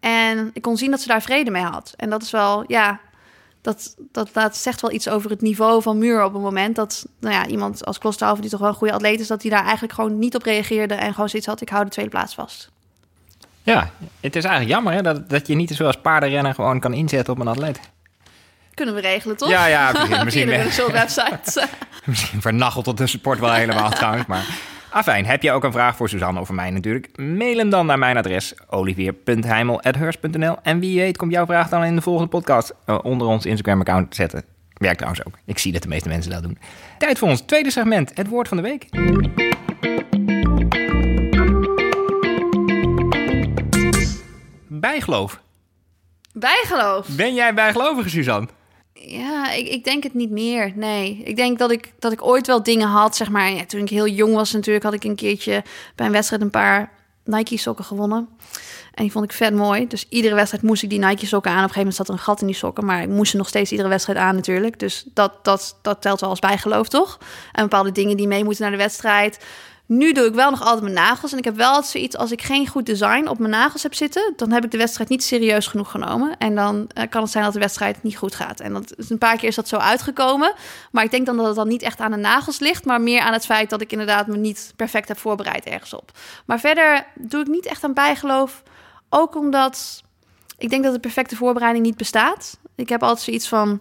En 0.00 0.50
ik 0.52 0.62
kon 0.62 0.76
zien 0.76 0.90
dat 0.90 1.00
ze 1.00 1.08
daar 1.08 1.22
vrede 1.22 1.50
mee 1.50 1.62
had. 1.62 1.94
En 1.96 2.10
dat 2.10 2.22
is 2.22 2.30
wel, 2.30 2.64
ja, 2.66 3.00
dat, 3.60 3.94
dat, 3.98 4.28
dat 4.32 4.56
zegt 4.56 4.80
wel 4.80 4.92
iets 4.92 5.08
over 5.08 5.30
het 5.30 5.40
niveau 5.40 5.82
van 5.82 5.98
Muur 5.98 6.24
op 6.24 6.34
een 6.34 6.40
moment. 6.40 6.76
Dat 6.76 7.06
nou 7.20 7.34
ja, 7.34 7.46
iemand 7.46 7.84
als 7.84 7.98
Klosterhalve, 7.98 8.40
die 8.40 8.50
toch 8.50 8.60
wel 8.60 8.68
een 8.68 8.74
goede 8.74 8.94
atleet 8.94 9.20
is, 9.20 9.26
dat 9.26 9.42
hij 9.42 9.50
daar 9.50 9.62
eigenlijk 9.62 9.92
gewoon 9.92 10.18
niet 10.18 10.34
op 10.34 10.42
reageerde. 10.42 10.94
En 10.94 11.14
gewoon 11.14 11.28
zoiets 11.28 11.48
had, 11.48 11.60
ik 11.60 11.68
hou 11.68 11.84
de 11.84 11.90
tweede 11.90 12.10
plaats 12.10 12.34
vast. 12.34 12.71
Ja, 13.62 13.90
het 14.20 14.36
is 14.36 14.44
eigenlijk 14.44 14.74
jammer 14.74 14.92
hè, 14.92 15.02
dat, 15.02 15.30
dat 15.30 15.46
je 15.46 15.54
niet 15.54 15.70
zoals 15.70 15.96
paardenrennen 15.96 16.54
gewoon 16.54 16.80
kan 16.80 16.92
inzetten 16.92 17.32
op 17.32 17.40
een 17.40 17.48
atleet. 17.48 17.80
Kunnen 18.74 18.94
we 18.94 19.00
regelen, 19.00 19.36
toch? 19.36 19.48
Ja, 19.48 19.66
ja, 19.66 19.92
precies. 19.92 20.24
Misschien, 20.24 20.92
website. 20.92 21.68
misschien 22.04 22.40
vernachelt 22.40 22.84
tot 22.84 22.98
de 22.98 23.06
sport 23.06 23.38
wel 23.38 23.52
helemaal 23.52 23.90
trouwens, 24.00 24.26
maar... 24.26 24.70
Afijn, 24.90 25.26
heb 25.26 25.42
je 25.42 25.52
ook 25.52 25.64
een 25.64 25.72
vraag 25.72 25.96
voor 25.96 26.08
Suzanne 26.08 26.40
of 26.40 26.46
voor 26.46 26.54
mij 26.54 26.70
natuurlijk? 26.70 27.18
Mail 27.18 27.56
hem 27.56 27.70
dan 27.70 27.86
naar 27.86 27.98
mijn 27.98 28.16
adres 28.16 28.54
olivier.heimel.hurst.nl 28.66 30.56
En 30.62 30.80
wie 30.80 31.00
weet 31.00 31.16
komt 31.16 31.32
jouw 31.32 31.46
vraag 31.46 31.68
dan 31.68 31.84
in 31.84 31.94
de 31.94 32.02
volgende 32.02 32.28
podcast 32.28 32.74
eh, 32.84 32.98
onder 33.02 33.26
ons 33.26 33.46
Instagram-account 33.46 34.14
zetten. 34.14 34.44
Werkt 34.72 34.98
trouwens 34.98 35.26
ook. 35.26 35.38
Ik 35.44 35.58
zie 35.58 35.72
dat 35.72 35.82
de 35.82 35.88
meeste 35.88 36.08
mensen 36.08 36.30
dat 36.30 36.42
doen. 36.42 36.58
Tijd 36.98 37.18
voor 37.18 37.28
ons 37.28 37.40
tweede 37.40 37.70
segment, 37.70 38.10
het 38.14 38.28
woord 38.28 38.48
van 38.48 38.56
de 38.56 38.62
week. 38.62 38.86
Bijgeloof. 44.82 45.40
Bijgeloof. 46.32 47.08
Ben 47.08 47.34
jij 47.34 47.54
bijgelovige, 47.54 48.08
Suzanne? 48.08 48.48
Ja, 48.92 49.52
ik, 49.52 49.68
ik 49.68 49.84
denk 49.84 50.02
het 50.02 50.14
niet 50.14 50.30
meer. 50.30 50.72
Nee, 50.74 51.22
ik 51.24 51.36
denk 51.36 51.58
dat 51.58 51.70
ik, 51.70 51.92
dat 51.98 52.12
ik 52.12 52.24
ooit 52.24 52.46
wel 52.46 52.62
dingen 52.62 52.88
had, 52.88 53.16
zeg 53.16 53.30
maar. 53.30 53.50
Ja, 53.50 53.64
toen 53.64 53.80
ik 53.80 53.88
heel 53.88 54.06
jong 54.06 54.34
was 54.34 54.52
natuurlijk, 54.52 54.84
had 54.84 54.94
ik 54.94 55.04
een 55.04 55.14
keertje 55.14 55.64
bij 55.94 56.06
een 56.06 56.12
wedstrijd 56.12 56.42
een 56.42 56.50
paar 56.50 56.92
Nike 57.24 57.56
sokken 57.56 57.84
gewonnen. 57.84 58.28
En 58.94 59.02
die 59.02 59.12
vond 59.12 59.24
ik 59.24 59.32
vet 59.32 59.54
mooi. 59.54 59.86
Dus 59.86 60.06
iedere 60.08 60.34
wedstrijd 60.34 60.64
moest 60.64 60.82
ik 60.82 60.90
die 60.90 60.98
Nike 60.98 61.26
sokken 61.26 61.50
aan. 61.50 61.56
Op 61.56 61.68
een 61.68 61.74
gegeven 61.74 61.78
moment 61.78 61.96
zat 61.96 62.08
er 62.08 62.14
een 62.14 62.18
gat 62.18 62.40
in 62.40 62.46
die 62.46 62.56
sokken. 62.56 62.84
Maar 62.84 63.02
ik 63.02 63.08
moest 63.08 63.30
ze 63.30 63.36
nog 63.36 63.48
steeds 63.48 63.70
iedere 63.70 63.88
wedstrijd 63.88 64.18
aan 64.18 64.34
natuurlijk. 64.34 64.78
Dus 64.78 65.04
dat, 65.14 65.44
dat, 65.44 65.78
dat 65.82 66.02
telt 66.02 66.20
wel 66.20 66.30
als 66.30 66.38
bijgeloof, 66.38 66.88
toch? 66.88 67.18
En 67.52 67.62
bepaalde 67.62 67.92
dingen 67.92 68.16
die 68.16 68.26
mee 68.26 68.44
moeten 68.44 68.62
naar 68.62 68.72
de 68.72 68.82
wedstrijd. 68.82 69.38
Nu 69.96 70.12
doe 70.12 70.26
ik 70.26 70.34
wel 70.34 70.50
nog 70.50 70.62
altijd 70.62 70.82
mijn 70.82 70.94
nagels. 70.94 71.32
En 71.32 71.38
ik 71.38 71.44
heb 71.44 71.56
wel 71.56 71.68
altijd 71.68 71.86
zoiets, 71.86 72.16
als 72.16 72.30
ik 72.30 72.42
geen 72.42 72.66
goed 72.66 72.86
design 72.86 73.28
op 73.28 73.38
mijn 73.38 73.50
nagels 73.50 73.82
heb 73.82 73.94
zitten... 73.94 74.32
dan 74.36 74.50
heb 74.50 74.64
ik 74.64 74.70
de 74.70 74.78
wedstrijd 74.78 75.08
niet 75.08 75.24
serieus 75.24 75.66
genoeg 75.66 75.90
genomen. 75.90 76.36
En 76.38 76.54
dan 76.54 76.88
eh, 76.88 77.08
kan 77.10 77.22
het 77.22 77.30
zijn 77.30 77.44
dat 77.44 77.52
de 77.52 77.58
wedstrijd 77.58 78.02
niet 78.02 78.16
goed 78.16 78.34
gaat. 78.34 78.60
En 78.60 78.72
dat 78.72 78.94
een 79.08 79.18
paar 79.18 79.36
keer 79.36 79.48
is 79.48 79.54
dat 79.54 79.68
zo 79.68 79.76
uitgekomen. 79.76 80.54
Maar 80.90 81.04
ik 81.04 81.10
denk 81.10 81.26
dan 81.26 81.36
dat 81.36 81.46
het 81.46 81.54
dan 81.54 81.68
niet 81.68 81.82
echt 81.82 82.00
aan 82.00 82.10
de 82.10 82.16
nagels 82.16 82.58
ligt... 82.58 82.84
maar 82.84 83.00
meer 83.00 83.20
aan 83.20 83.32
het 83.32 83.44
feit 83.44 83.70
dat 83.70 83.80
ik 83.80 83.92
inderdaad 83.92 84.26
me 84.26 84.36
niet 84.36 84.72
perfect 84.76 85.08
heb 85.08 85.18
voorbereid 85.18 85.64
ergens 85.64 85.94
op. 85.94 86.10
Maar 86.46 86.60
verder 86.60 87.06
doe 87.14 87.40
ik 87.40 87.46
niet 87.46 87.66
echt 87.66 87.84
aan 87.84 87.94
bijgeloof. 87.94 88.62
Ook 89.08 89.36
omdat 89.36 90.02
ik 90.58 90.70
denk 90.70 90.84
dat 90.84 90.92
de 90.92 91.00
perfecte 91.00 91.36
voorbereiding 91.36 91.84
niet 91.84 91.96
bestaat. 91.96 92.58
Ik 92.74 92.88
heb 92.88 93.02
altijd 93.02 93.20
zoiets 93.20 93.48
van 93.48 93.80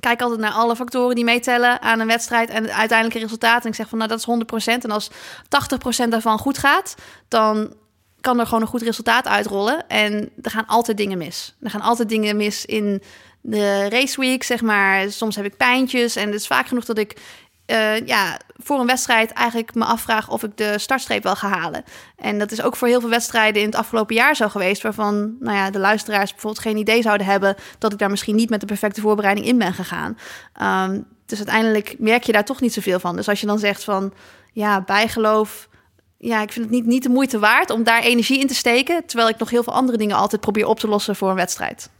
kijk 0.00 0.22
altijd 0.22 0.40
naar 0.40 0.52
alle 0.52 0.76
factoren 0.76 1.14
die 1.14 1.24
meetellen 1.24 1.82
aan 1.82 2.00
een 2.00 2.06
wedstrijd 2.06 2.50
en 2.50 2.62
het 2.62 2.72
uiteindelijke 2.72 3.22
resultaat. 3.22 3.62
En 3.62 3.68
ik 3.68 3.74
zeg 3.74 3.88
van 3.88 3.98
nou 3.98 4.10
dat 4.10 4.18
is 4.18 4.70
100%. 4.74 4.78
En 4.82 4.90
als 4.90 5.10
80% 6.04 6.08
daarvan 6.08 6.38
goed 6.38 6.58
gaat, 6.58 6.94
dan 7.28 7.74
kan 8.20 8.40
er 8.40 8.46
gewoon 8.46 8.60
een 8.60 8.68
goed 8.68 8.82
resultaat 8.82 9.26
uitrollen. 9.26 9.88
En 9.88 10.30
er 10.42 10.50
gaan 10.50 10.66
altijd 10.66 10.96
dingen 10.96 11.18
mis. 11.18 11.54
Er 11.62 11.70
gaan 11.70 11.80
altijd 11.80 12.08
dingen 12.08 12.36
mis 12.36 12.64
in 12.64 13.02
de 13.40 13.88
raceweek, 13.88 14.42
zeg 14.42 14.62
maar. 14.62 15.10
Soms 15.10 15.36
heb 15.36 15.44
ik 15.44 15.56
pijntjes 15.56 16.16
en 16.16 16.26
het 16.26 16.34
is 16.34 16.46
vaak 16.46 16.66
genoeg 16.66 16.84
dat 16.84 16.98
ik 16.98 17.16
uh, 17.66 18.06
ja, 18.06 18.38
voor 18.56 18.80
een 18.80 18.86
wedstrijd 18.86 19.32
eigenlijk 19.32 19.74
me 19.74 19.84
afvraag 19.84 20.28
of 20.28 20.42
ik 20.42 20.56
de 20.56 20.78
startstreep 20.78 21.22
wel 21.22 21.36
ga 21.36 21.48
halen. 21.48 21.84
En 22.16 22.38
dat 22.38 22.52
is 22.52 22.62
ook 22.62 22.76
voor 22.76 22.88
heel 22.88 23.00
veel 23.00 23.08
wedstrijden 23.08 23.62
in 23.62 23.68
het 23.68 23.76
afgelopen 23.76 24.14
jaar 24.14 24.36
zo 24.36 24.48
geweest, 24.48 24.82
waarvan 24.82 25.36
nou 25.40 25.56
ja, 25.56 25.70
de 25.70 25.78
luisteraars 25.78 26.30
bijvoorbeeld 26.30 26.62
geen 26.62 26.76
idee 26.76 27.02
zouden 27.02 27.26
hebben 27.26 27.56
dat 27.78 27.92
ik 27.92 27.98
daar 27.98 28.10
misschien 28.10 28.36
niet 28.36 28.50
met 28.50 28.60
de 28.60 28.66
perfecte 28.66 29.00
voorbereiding 29.00 29.46
in 29.46 29.58
ben 29.58 29.74
gegaan. 29.74 30.18
Um, 30.90 31.06
dus 31.26 31.38
uiteindelijk 31.38 31.94
merk 31.98 32.24
je 32.24 32.32
daar 32.32 32.44
toch 32.44 32.60
niet 32.60 32.72
zoveel 32.72 33.00
van. 33.00 33.16
Dus 33.16 33.28
als 33.28 33.40
je 33.40 33.46
dan 33.46 33.58
zegt 33.58 33.84
van 33.84 34.12
ja, 34.52 34.80
bijgeloof. 34.80 35.68
Ja, 36.18 36.42
ik 36.42 36.52
vind 36.52 36.64
het 36.64 36.74
niet, 36.74 36.86
niet 36.86 37.02
de 37.02 37.08
moeite 37.08 37.38
waard 37.38 37.70
om 37.70 37.84
daar 37.84 38.02
energie 38.02 38.40
in 38.40 38.46
te 38.46 38.54
steken. 38.54 39.06
Terwijl 39.06 39.28
ik 39.28 39.38
nog 39.38 39.50
heel 39.50 39.62
veel 39.62 39.72
andere 39.72 39.98
dingen 39.98 40.16
altijd 40.16 40.40
probeer 40.40 40.66
op 40.66 40.80
te 40.80 40.88
lossen 40.88 41.16
voor 41.16 41.28
een 41.28 41.34
wedstrijd. 41.34 41.90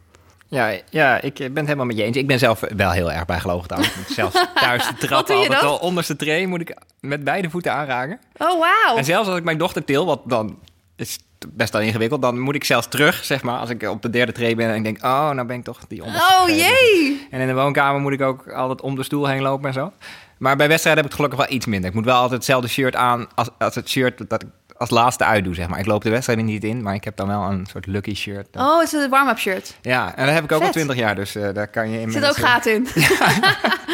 Ja, 0.49 0.77
ja, 0.89 1.21
ik 1.21 1.33
ben 1.35 1.55
het 1.55 1.65
helemaal 1.65 1.85
met 1.85 1.97
je 1.97 2.03
eens. 2.03 2.17
Ik 2.17 2.27
ben 2.27 2.39
zelf 2.39 2.63
wel 2.75 2.91
heel 2.91 3.11
erg 3.11 3.25
bijgelovig 3.25 3.67
dan. 3.67 3.83
Zelfs 4.07 4.45
thuis 4.61 4.87
de 4.87 5.07
trap 5.07 5.29
al 5.29 5.47
met 5.47 5.59
de 5.59 5.79
onderste 5.79 6.15
tree 6.15 6.47
moet 6.47 6.61
ik 6.61 6.77
met 6.99 7.23
beide 7.23 7.49
voeten 7.49 7.73
aanraken. 7.73 8.19
Oh, 8.37 8.59
wauw. 8.59 8.97
En 8.97 9.05
zelfs 9.05 9.27
als 9.27 9.37
ik 9.37 9.43
mijn 9.43 9.57
dochter 9.57 9.83
til, 9.83 10.05
wat 10.05 10.21
dan 10.25 10.59
is 10.95 11.19
best 11.47 11.73
wel 11.73 11.81
ingewikkeld, 11.81 12.21
dan 12.21 12.39
moet 12.39 12.55
ik 12.55 12.63
zelfs 12.63 12.87
terug, 12.87 13.25
zeg 13.25 13.43
maar, 13.43 13.59
als 13.59 13.69
ik 13.69 13.83
op 13.83 14.01
de 14.01 14.09
derde 14.09 14.31
tree 14.31 14.55
ben 14.55 14.69
en 14.69 14.75
ik 14.75 14.83
denk, 14.83 14.97
oh, 15.03 15.29
nou 15.29 15.47
ben 15.47 15.57
ik 15.57 15.63
toch 15.63 15.79
die 15.87 16.03
onderste 16.03 16.33
Oh, 16.41 16.49
jee! 16.49 17.27
En 17.31 17.41
in 17.41 17.47
de 17.47 17.53
woonkamer 17.53 18.01
moet 18.01 18.13
ik 18.13 18.21
ook 18.21 18.51
altijd 18.51 18.81
om 18.81 18.95
de 18.95 19.03
stoel 19.03 19.27
heen 19.27 19.41
lopen 19.41 19.67
en 19.67 19.73
zo. 19.73 19.91
Maar 20.37 20.55
bij 20.55 20.67
wedstrijden 20.67 21.03
heb 21.03 21.11
ik 21.11 21.17
het 21.17 21.27
gelukkig 21.27 21.47
wel 21.47 21.57
iets 21.57 21.65
minder. 21.65 21.89
Ik 21.89 21.95
moet 21.95 22.05
wel 22.05 22.15
altijd 22.15 22.33
hetzelfde 22.33 22.67
shirt 22.67 22.95
aan 22.95 23.27
als, 23.35 23.49
als 23.57 23.75
het 23.75 23.89
shirt 23.89 24.29
dat 24.29 24.43
ik 24.43 24.49
als 24.77 24.89
laatste 24.89 25.23
uitdoe, 25.23 25.53
zeg 25.55 25.67
maar. 25.67 25.79
Ik 25.79 25.85
loop 25.85 26.03
de 26.03 26.09
wedstrijden 26.09 26.45
niet 26.45 26.63
in, 26.63 26.81
maar 26.81 26.93
ik 26.93 27.03
heb 27.03 27.15
dan 27.15 27.27
wel 27.27 27.41
een 27.41 27.65
soort 27.65 27.85
lucky 27.85 28.15
shirt. 28.15 28.47
Oh, 28.55 28.83
is 28.83 28.91
het 28.91 29.01
een 29.01 29.09
warm-up 29.09 29.37
shirt? 29.37 29.77
Ja, 29.81 30.15
en 30.15 30.25
dat 30.25 30.33
heb 30.33 30.43
ik 30.43 30.51
ook 30.51 30.61
al 30.61 30.71
20 30.71 30.95
jaar, 30.95 31.15
dus 31.15 31.35
uh, 31.35 31.53
daar 31.53 31.67
kan 31.67 31.89
je 31.89 32.01
in. 32.01 32.11
Zit 32.11 32.25
ook 32.25 32.35
gaten 32.35 32.73
in. 32.73 32.87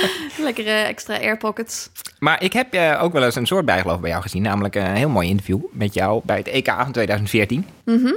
Lekkere 0.46 0.69
extra 0.69 1.19
air 1.19 1.38
pockets. 1.38 1.89
Maar 2.19 2.43
ik 2.43 2.54
heb 2.54 2.76
uh, 2.76 3.04
ook 3.04 3.13
wel 3.13 3.24
eens 3.24 3.36
een 3.36 3.48
soort 3.48 3.65
bijgeloof 3.65 4.00
bij 4.00 4.10
jou 4.10 4.22
gezien, 4.22 4.41
namelijk 4.41 4.76
een 4.76 4.96
heel 4.96 5.10
mooi 5.10 5.30
interview 5.30 5.60
met 5.72 5.93
jou 5.93 6.22
bij 6.24 6.38
het 6.38 6.48
EK 6.48 6.67
van 6.67 6.91
2014. 6.91 7.67
Mhm 7.86 8.13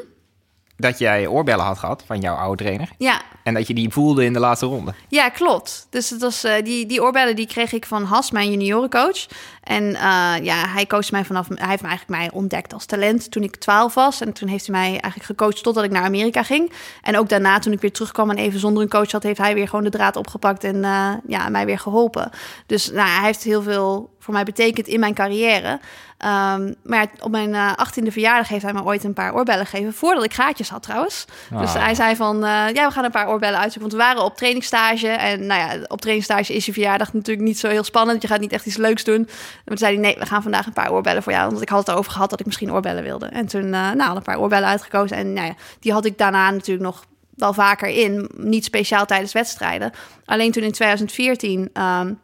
dat 0.76 0.98
jij 0.98 1.26
oorbellen 1.26 1.64
had 1.64 1.78
gehad 1.78 2.02
van 2.06 2.20
jouw 2.20 2.34
oude 2.34 2.62
trainer. 2.62 2.88
Ja. 2.98 3.20
En 3.46 3.54
dat 3.54 3.66
je 3.66 3.74
die 3.74 3.90
voelde 3.90 4.24
in 4.24 4.32
de 4.32 4.38
laatste 4.38 4.66
ronde. 4.66 4.94
Ja, 5.08 5.28
klopt. 5.28 5.86
Dus 5.90 6.10
het 6.10 6.20
was, 6.20 6.44
uh, 6.44 6.52
die, 6.64 6.86
die 6.86 7.02
oorbellen 7.02 7.36
die 7.36 7.46
kreeg 7.46 7.72
ik 7.72 7.86
van 7.86 8.04
Has, 8.04 8.30
mijn 8.30 8.50
juniorencoach. 8.50 9.26
En 9.62 9.82
uh, 9.82 10.34
ja, 10.42 10.68
hij 10.68 10.86
coachte 10.86 11.12
mij 11.12 11.24
vanaf... 11.24 11.48
Hij 11.48 11.68
heeft 11.68 11.82
me 11.82 11.88
eigenlijk 11.88 12.20
mij 12.20 12.30
ontdekt 12.30 12.72
als 12.72 12.86
talent 12.86 13.30
toen 13.30 13.42
ik 13.42 13.56
12 13.56 13.94
was. 13.94 14.20
En 14.20 14.32
toen 14.32 14.48
heeft 14.48 14.66
hij 14.66 14.76
mij 14.76 14.90
eigenlijk 14.90 15.24
gecoacht 15.24 15.62
totdat 15.62 15.84
ik 15.84 15.90
naar 15.90 16.04
Amerika 16.04 16.42
ging. 16.42 16.72
En 17.02 17.18
ook 17.18 17.28
daarna, 17.28 17.58
toen 17.58 17.72
ik 17.72 17.80
weer 17.80 17.92
terugkwam 17.92 18.30
en 18.30 18.36
even 18.36 18.60
zonder 18.60 18.82
een 18.82 18.88
coach 18.88 19.12
had... 19.12 19.22
heeft 19.22 19.38
hij 19.38 19.54
weer 19.54 19.68
gewoon 19.68 19.84
de 19.84 19.90
draad 19.90 20.16
opgepakt 20.16 20.64
en 20.64 20.76
uh, 20.76 21.12
ja, 21.26 21.48
mij 21.48 21.66
weer 21.66 21.78
geholpen. 21.78 22.30
Dus 22.66 22.90
nou, 22.90 23.08
hij 23.08 23.24
heeft 23.24 23.42
heel 23.42 23.62
veel 23.62 24.14
voor 24.18 24.34
mij 24.34 24.44
betekend 24.44 24.86
in 24.86 25.00
mijn 25.00 25.14
carrière. 25.14 25.80
Um, 26.24 26.74
maar 26.82 27.06
op 27.20 27.30
mijn 27.30 27.50
uh, 27.50 27.72
18e 27.72 28.12
verjaardag 28.12 28.48
heeft 28.48 28.62
hij 28.62 28.72
me 28.72 28.84
ooit 28.84 29.04
een 29.04 29.12
paar 29.12 29.34
oorbellen 29.34 29.66
gegeven. 29.66 29.94
Voordat 29.94 30.24
ik 30.24 30.34
gaatjes 30.34 30.68
had 30.68 30.82
trouwens. 30.82 31.24
Ah. 31.52 31.60
Dus 31.60 31.72
hij 31.72 31.94
zei 31.94 32.16
van, 32.16 32.36
uh, 32.36 32.64
ja, 32.72 32.86
we 32.86 32.90
gaan 32.90 33.04
een 33.04 33.10
paar 33.10 33.28
oorbellen 33.36 33.60
uitzoeken. 33.60 33.90
Want 33.90 34.02
we 34.02 34.08
waren 34.08 34.30
op 34.30 34.36
trainingsstage. 34.36 35.08
En 35.08 35.46
nou 35.46 35.60
ja, 35.60 35.84
op 35.86 36.00
trainingsstage 36.00 36.54
is 36.54 36.66
je 36.66 36.72
verjaardag 36.72 37.12
natuurlijk 37.12 37.46
niet 37.46 37.58
zo 37.58 37.68
heel 37.68 37.84
spannend. 37.84 38.22
Je 38.22 38.28
gaat 38.28 38.40
niet 38.40 38.52
echt 38.52 38.66
iets 38.66 38.76
leuks 38.76 39.04
doen. 39.04 39.16
En 39.16 39.64
toen 39.64 39.78
zei 39.78 39.92
hij, 39.92 40.02
nee, 40.02 40.16
we 40.18 40.26
gaan 40.26 40.42
vandaag 40.42 40.66
een 40.66 40.72
paar 40.72 40.92
oorbellen 40.92 41.22
voor 41.22 41.32
jou. 41.32 41.50
Want 41.50 41.62
ik 41.62 41.68
had 41.68 41.86
het 41.86 41.96
over 41.96 42.12
gehad 42.12 42.30
dat 42.30 42.40
ik 42.40 42.46
misschien 42.46 42.72
oorbellen 42.72 43.02
wilde. 43.02 43.26
En 43.26 43.46
toen, 43.46 43.64
uh, 43.64 43.90
nou, 43.90 44.16
een 44.16 44.22
paar 44.22 44.40
oorbellen 44.40 44.68
uitgekozen. 44.68 45.16
En 45.16 45.32
nou 45.32 45.46
ja, 45.46 45.54
die 45.80 45.92
had 45.92 46.04
ik 46.04 46.18
daarna 46.18 46.50
natuurlijk 46.50 46.86
nog 46.86 47.04
wel 47.34 47.52
vaker 47.52 47.88
in. 47.88 48.30
Niet 48.36 48.64
speciaal 48.64 49.06
tijdens 49.06 49.32
wedstrijden. 49.32 49.92
Alleen 50.24 50.52
toen 50.52 50.62
in 50.62 50.72
2014... 50.72 51.70
Um, 51.74 52.18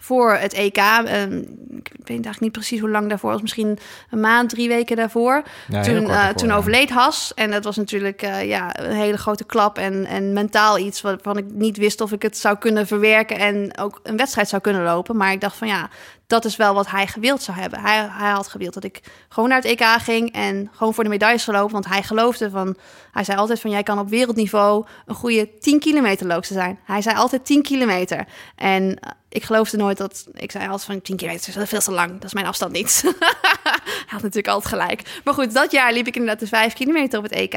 voor 0.00 0.34
het 0.34 0.52
EK. 0.52 0.76
Um, 0.76 1.38
ik 1.70 1.92
weet 1.96 2.08
eigenlijk 2.08 2.40
niet 2.40 2.52
precies 2.52 2.80
hoe 2.80 2.90
lang 2.90 3.08
daarvoor 3.08 3.30
was. 3.30 3.40
Misschien 3.40 3.78
een 4.10 4.20
maand, 4.20 4.50
drie 4.50 4.68
weken 4.68 4.96
daarvoor. 4.96 5.42
Ja, 5.68 5.82
toen, 5.82 6.02
uh, 6.02 6.28
toen 6.28 6.48
ja. 6.48 6.56
overleed 6.56 6.90
Has. 6.90 7.32
En 7.34 7.50
dat 7.50 7.64
was 7.64 7.76
natuurlijk 7.76 8.22
uh, 8.22 8.44
ja, 8.44 8.80
een 8.80 8.96
hele 8.96 9.18
grote 9.18 9.44
klap. 9.44 9.78
En, 9.78 10.06
en 10.06 10.32
mentaal 10.32 10.78
iets 10.78 11.00
waarvan 11.00 11.36
ik 11.36 11.44
niet 11.52 11.76
wist 11.76 12.00
of 12.00 12.12
ik 12.12 12.22
het 12.22 12.36
zou 12.36 12.58
kunnen 12.58 12.86
verwerken. 12.86 13.38
En 13.38 13.78
ook 13.78 14.00
een 14.02 14.16
wedstrijd 14.16 14.48
zou 14.48 14.62
kunnen 14.62 14.82
lopen. 14.82 15.16
Maar 15.16 15.32
ik 15.32 15.40
dacht 15.40 15.56
van 15.56 15.68
ja, 15.68 15.90
dat 16.30 16.44
is 16.44 16.56
wel 16.56 16.74
wat 16.74 16.90
hij 16.90 17.06
gewild 17.06 17.42
zou 17.42 17.58
hebben. 17.58 17.80
Hij, 17.80 18.08
hij 18.10 18.30
had 18.30 18.48
gewild 18.48 18.74
dat 18.74 18.84
ik 18.84 19.00
gewoon 19.28 19.48
naar 19.48 19.62
het 19.62 19.80
EK 19.80 19.84
ging 19.84 20.32
en 20.32 20.70
gewoon 20.72 20.94
voor 20.94 21.04
de 21.04 21.10
medailles 21.10 21.44
gelopen. 21.44 21.72
Want 21.72 21.86
hij 21.86 22.02
geloofde 22.02 22.50
van, 22.50 22.76
hij 23.12 23.24
zei 23.24 23.38
altijd 23.38 23.60
van, 23.60 23.70
jij 23.70 23.82
kan 23.82 23.98
op 23.98 24.08
wereldniveau 24.08 24.86
een 25.06 25.14
goede 25.14 25.58
10 25.58 25.78
kilometer 25.78 26.26
loopster 26.26 26.56
zijn. 26.56 26.78
Hij 26.84 27.02
zei 27.02 27.16
altijd 27.16 27.44
10 27.44 27.62
kilometer. 27.62 28.26
En 28.56 28.98
ik 29.28 29.44
geloofde 29.44 29.76
nooit 29.76 29.96
dat, 29.96 30.26
ik 30.32 30.50
zei 30.50 30.64
altijd 30.64 30.84
van 30.84 31.02
10 31.02 31.16
kilometer 31.16 31.60
is 31.60 31.68
veel 31.68 31.80
te 31.80 31.90
lang. 31.90 32.12
Dat 32.12 32.24
is 32.24 32.34
mijn 32.34 32.46
afstand 32.46 32.72
niet. 32.72 33.00
hij 33.02 34.06
had 34.06 34.22
natuurlijk 34.22 34.48
altijd 34.48 34.74
gelijk. 34.74 35.20
Maar 35.24 35.34
goed, 35.34 35.54
dat 35.54 35.70
jaar 35.70 35.92
liep 35.92 36.06
ik 36.06 36.16
inderdaad 36.16 36.40
de 36.40 36.46
5 36.46 36.72
kilometer 36.72 37.18
op 37.18 37.24
het 37.24 37.32
EK. 37.32 37.54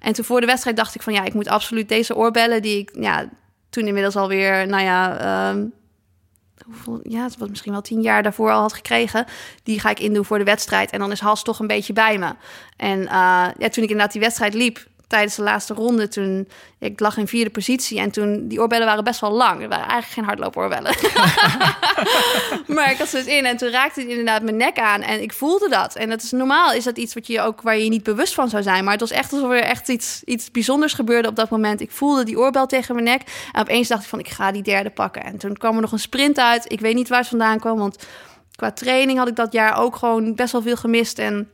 En 0.00 0.12
toen 0.12 0.24
voor 0.24 0.40
de 0.40 0.46
wedstrijd 0.46 0.76
dacht 0.76 0.94
ik 0.94 1.02
van, 1.02 1.12
ja, 1.12 1.24
ik 1.24 1.34
moet 1.34 1.48
absoluut 1.48 1.88
deze 1.88 2.16
oorbellen 2.16 2.62
die 2.62 2.78
ik, 2.78 2.90
ja, 2.92 3.28
toen 3.70 3.86
inmiddels 3.86 4.16
alweer, 4.16 4.66
nou 4.66 4.82
ja... 4.82 5.48
Um, 5.50 5.78
ja, 7.02 7.22
het 7.22 7.38
was 7.38 7.48
misschien 7.48 7.72
wel 7.72 7.80
tien 7.80 8.00
jaar 8.00 8.22
daarvoor 8.22 8.50
al 8.50 8.60
had 8.60 8.72
gekregen. 8.72 9.24
Die 9.62 9.80
ga 9.80 9.90
ik 9.90 10.00
indoen 10.00 10.24
voor 10.24 10.38
de 10.38 10.44
wedstrijd. 10.44 10.90
En 10.90 10.98
dan 10.98 11.10
is 11.10 11.20
Has 11.20 11.42
toch 11.42 11.58
een 11.58 11.66
beetje 11.66 11.92
bij 11.92 12.18
me. 12.18 12.34
En 12.76 12.98
uh, 13.00 13.08
ja, 13.58 13.68
toen 13.68 13.84
ik 13.84 13.90
inderdaad 13.90 14.12
die 14.12 14.20
wedstrijd 14.20 14.54
liep, 14.54 14.86
tijdens 15.10 15.34
de 15.34 15.42
laatste 15.42 15.74
ronde, 15.74 16.08
toen 16.08 16.48
ik 16.78 17.00
lag 17.00 17.16
in 17.16 17.26
vierde 17.28 17.50
positie 17.50 17.98
en 17.98 18.10
toen 18.10 18.48
die 18.48 18.60
oorbellen 18.60 18.86
waren 18.86 19.04
best 19.04 19.20
wel 19.20 19.30
lang. 19.30 19.62
Er 19.62 19.68
waren 19.68 19.88
eigenlijk 19.88 20.12
geen 20.12 20.24
hardloopoorbellen. 20.24 20.94
maar 22.74 22.90
ik 22.90 22.98
had 22.98 23.08
ze 23.08 23.16
dus 23.16 23.26
in 23.26 23.44
en 23.44 23.56
toen 23.56 23.70
raakte 23.70 24.00
het 24.00 24.08
inderdaad 24.08 24.42
mijn 24.42 24.56
nek 24.56 24.78
aan 24.78 25.02
en 25.02 25.22
ik 25.22 25.32
voelde 25.32 25.68
dat. 25.68 25.94
En 25.94 26.08
dat 26.08 26.22
is 26.22 26.30
normaal, 26.30 26.72
is 26.72 26.84
dat 26.84 26.98
iets 26.98 27.14
wat 27.14 27.26
je 27.26 27.40
ook 27.40 27.62
waar 27.62 27.78
je 27.78 27.88
niet 27.88 28.02
bewust 28.02 28.34
van 28.34 28.48
zou 28.48 28.62
zijn. 28.62 28.84
Maar 28.84 28.92
het 28.92 29.00
was 29.00 29.10
echt 29.10 29.32
alsof 29.32 29.50
er 29.50 29.62
echt 29.62 29.88
iets, 29.88 30.22
iets 30.24 30.50
bijzonders 30.50 30.92
gebeurde 30.92 31.28
op 31.28 31.36
dat 31.36 31.50
moment. 31.50 31.80
Ik 31.80 31.90
voelde 31.90 32.24
die 32.24 32.38
oorbel 32.38 32.66
tegen 32.66 32.94
mijn 32.94 33.06
nek 33.06 33.22
en 33.52 33.60
opeens 33.60 33.88
dacht 33.88 34.02
ik 34.02 34.08
van 34.08 34.18
ik 34.18 34.28
ga 34.28 34.52
die 34.52 34.62
derde 34.62 34.90
pakken. 34.90 35.24
En 35.24 35.38
toen 35.38 35.56
kwam 35.56 35.74
er 35.74 35.80
nog 35.80 35.92
een 35.92 35.98
sprint 35.98 36.38
uit. 36.38 36.72
Ik 36.72 36.80
weet 36.80 36.94
niet 36.94 37.08
waar 37.08 37.18
het 37.18 37.28
vandaan 37.28 37.58
kwam, 37.58 37.78
want 37.78 38.06
qua 38.56 38.72
training 38.72 39.18
had 39.18 39.28
ik 39.28 39.36
dat 39.36 39.52
jaar 39.52 39.78
ook 39.78 39.96
gewoon 39.96 40.34
best 40.34 40.52
wel 40.52 40.62
veel 40.62 40.76
gemist 40.76 41.18
en 41.18 41.48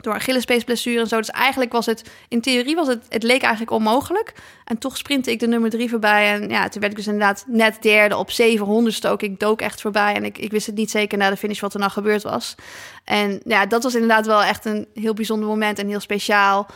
door 0.00 0.14
Achillespeesblessure 0.14 1.00
en 1.00 1.06
zo. 1.06 1.16
Dus 1.16 1.30
eigenlijk 1.30 1.72
was 1.72 1.86
het, 1.86 2.10
in 2.28 2.40
theorie 2.40 2.74
was 2.74 2.88
het, 2.88 3.04
het 3.08 3.22
leek 3.22 3.42
eigenlijk 3.42 3.72
onmogelijk. 3.72 4.32
En 4.64 4.78
toch 4.78 4.96
sprintte 4.96 5.30
ik 5.30 5.40
de 5.40 5.46
nummer 5.46 5.70
drie 5.70 5.88
voorbij. 5.88 6.32
En 6.32 6.48
ja, 6.48 6.68
toen 6.68 6.80
werd 6.80 6.92
ik 6.92 6.98
dus 6.98 7.06
inderdaad 7.06 7.44
net 7.46 7.82
derde 7.82 8.16
op 8.16 8.30
700 8.30 8.94
stook. 8.94 9.22
Ik 9.22 9.40
dook 9.40 9.60
echt 9.60 9.80
voorbij 9.80 10.14
en 10.14 10.24
ik, 10.24 10.38
ik 10.38 10.50
wist 10.50 10.66
het 10.66 10.74
niet 10.74 10.90
zeker 10.90 11.18
na 11.18 11.30
de 11.30 11.36
finish 11.36 11.60
wat 11.60 11.74
er 11.74 11.80
nou 11.80 11.92
gebeurd 11.92 12.22
was. 12.22 12.54
En 13.04 13.40
ja, 13.44 13.66
dat 13.66 13.82
was 13.82 13.94
inderdaad 13.94 14.26
wel 14.26 14.42
echt 14.42 14.64
een 14.64 14.86
heel 14.94 15.14
bijzonder 15.14 15.48
moment 15.48 15.78
en 15.78 15.88
heel 15.88 16.00
speciaal. 16.00 16.66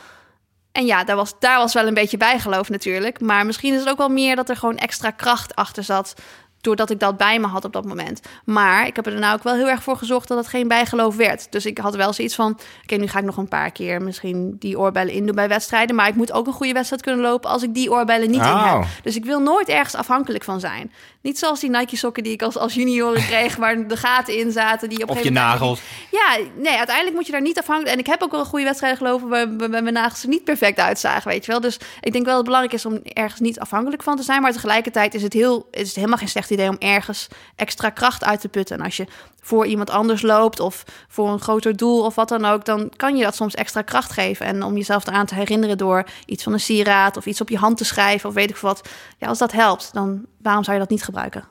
En 0.72 0.86
ja, 0.86 1.04
daar 1.04 1.16
was, 1.16 1.34
daar 1.38 1.58
was 1.58 1.74
wel 1.74 1.86
een 1.86 1.94
beetje 1.94 2.16
bijgeloof 2.16 2.68
natuurlijk. 2.68 3.20
Maar 3.20 3.46
misschien 3.46 3.72
is 3.74 3.80
het 3.80 3.88
ook 3.88 3.98
wel 3.98 4.08
meer 4.08 4.36
dat 4.36 4.48
er 4.48 4.56
gewoon 4.56 4.76
extra 4.76 5.10
kracht 5.10 5.54
achter 5.54 5.84
zat 5.84 6.14
doordat 6.62 6.90
ik 6.90 7.00
dat 7.00 7.16
bij 7.16 7.38
me 7.38 7.46
had 7.46 7.64
op 7.64 7.72
dat 7.72 7.84
moment. 7.84 8.20
Maar 8.44 8.86
ik 8.86 8.96
heb 8.96 9.06
er 9.06 9.18
nou 9.18 9.34
ook 9.34 9.42
wel 9.42 9.54
heel 9.54 9.68
erg 9.68 9.82
voor 9.82 9.96
gezorgd 9.96 10.28
dat 10.28 10.38
het 10.38 10.46
geen 10.46 10.68
bijgeloof 10.68 11.16
werd. 11.16 11.46
Dus 11.50 11.66
ik 11.66 11.78
had 11.78 11.94
wel 11.94 12.12
zoiets 12.12 12.34
van: 12.34 12.58
oké, 12.82 12.94
nu 12.94 13.06
ga 13.06 13.18
ik 13.18 13.24
nog 13.24 13.36
een 13.36 13.48
paar 13.48 13.70
keer 13.70 14.02
misschien 14.02 14.56
die 14.58 14.78
oorbellen 14.78 15.12
indoen 15.12 15.34
bij 15.34 15.48
wedstrijden. 15.48 15.96
Maar 15.96 16.08
ik 16.08 16.14
moet 16.14 16.32
ook 16.32 16.46
een 16.46 16.52
goede 16.52 16.72
wedstrijd 16.72 17.02
kunnen 17.02 17.20
lopen 17.20 17.50
als 17.50 17.62
ik 17.62 17.74
die 17.74 17.90
oorbellen 17.90 18.30
niet 18.30 18.40
oh. 18.40 18.46
in 18.46 18.68
heb. 18.68 18.86
Dus 19.02 19.16
ik 19.16 19.24
wil 19.24 19.40
nooit 19.40 19.68
ergens 19.68 19.94
afhankelijk 19.94 20.44
van 20.44 20.60
zijn. 20.60 20.92
Niet 21.20 21.38
zoals 21.38 21.60
die 21.60 21.70
Nike 21.70 21.96
sokken 21.96 22.22
die 22.22 22.32
ik 22.32 22.42
als, 22.42 22.56
als 22.56 22.74
junior 22.74 23.14
kreeg, 23.14 23.56
waar 23.56 23.88
de 23.88 23.96
gaten 23.96 24.38
in 24.38 24.52
zaten. 24.52 24.88
Die 24.88 25.02
op 25.02 25.10
of 25.10 25.22
je 25.22 25.30
nagels. 25.30 25.80
Ja, 26.10 26.38
nee, 26.56 26.76
uiteindelijk 26.76 27.16
moet 27.16 27.26
je 27.26 27.32
daar 27.32 27.40
niet 27.40 27.58
afhankelijk. 27.58 27.94
En 27.94 28.00
ik 28.00 28.06
heb 28.06 28.22
ook 28.22 28.30
wel 28.30 28.40
een 28.40 28.46
goede 28.46 28.64
wedstrijd 28.64 28.96
gelopen 28.96 29.28
waar, 29.28 29.56
waar 29.56 29.68
mijn 29.68 29.92
nagels 29.92 30.22
er 30.22 30.28
niet 30.28 30.44
perfect 30.44 30.78
uitzagen, 30.78 31.30
weet 31.30 31.44
je 31.44 31.50
wel. 31.50 31.60
Dus 31.60 31.78
ik 32.00 32.12
denk 32.12 32.24
wel 32.24 32.24
dat 32.24 32.36
het 32.36 32.44
belangrijk 32.44 32.74
is 32.74 32.86
om 32.86 33.00
ergens 33.02 33.40
niet 33.40 33.60
afhankelijk 33.60 34.02
van 34.02 34.16
te 34.16 34.22
zijn. 34.22 34.42
Maar 34.42 34.52
tegelijkertijd 34.52 35.14
is 35.14 35.22
het 35.22 35.32
heel, 35.32 35.68
is 35.70 35.86
het 35.86 35.96
helemaal 35.96 36.18
geen 36.18 36.28
slechte 36.28 36.51
idee 36.52 36.68
om 36.68 36.76
ergens 36.78 37.28
extra 37.56 37.90
kracht 37.90 38.24
uit 38.24 38.40
te 38.40 38.48
putten. 38.48 38.78
En 38.78 38.84
als 38.84 38.96
je 38.96 39.06
voor 39.40 39.66
iemand 39.66 39.90
anders 39.90 40.22
loopt 40.22 40.60
of 40.60 40.84
voor 41.08 41.28
een 41.28 41.40
groter 41.40 41.76
doel 41.76 42.04
of 42.04 42.14
wat 42.14 42.28
dan 42.28 42.44
ook, 42.44 42.64
dan 42.64 42.92
kan 42.96 43.16
je 43.16 43.24
dat 43.24 43.34
soms 43.34 43.54
extra 43.54 43.82
kracht 43.82 44.12
geven. 44.12 44.46
En 44.46 44.62
om 44.62 44.76
jezelf 44.76 45.06
eraan 45.06 45.26
te 45.26 45.34
herinneren 45.34 45.78
door 45.78 46.04
iets 46.26 46.42
van 46.42 46.52
een 46.52 46.60
sieraad 46.60 47.16
of 47.16 47.26
iets 47.26 47.40
op 47.40 47.48
je 47.48 47.58
hand 47.58 47.76
te 47.76 47.84
schrijven 47.84 48.28
of 48.28 48.34
weet 48.34 48.50
ik 48.50 48.56
wat. 48.56 48.88
Ja, 49.18 49.28
als 49.28 49.38
dat 49.38 49.52
helpt, 49.52 49.90
dan 49.92 50.26
waarom 50.42 50.64
zou 50.64 50.76
je 50.76 50.82
dat 50.82 50.90
niet 50.90 51.04
gebruiken? 51.04 51.44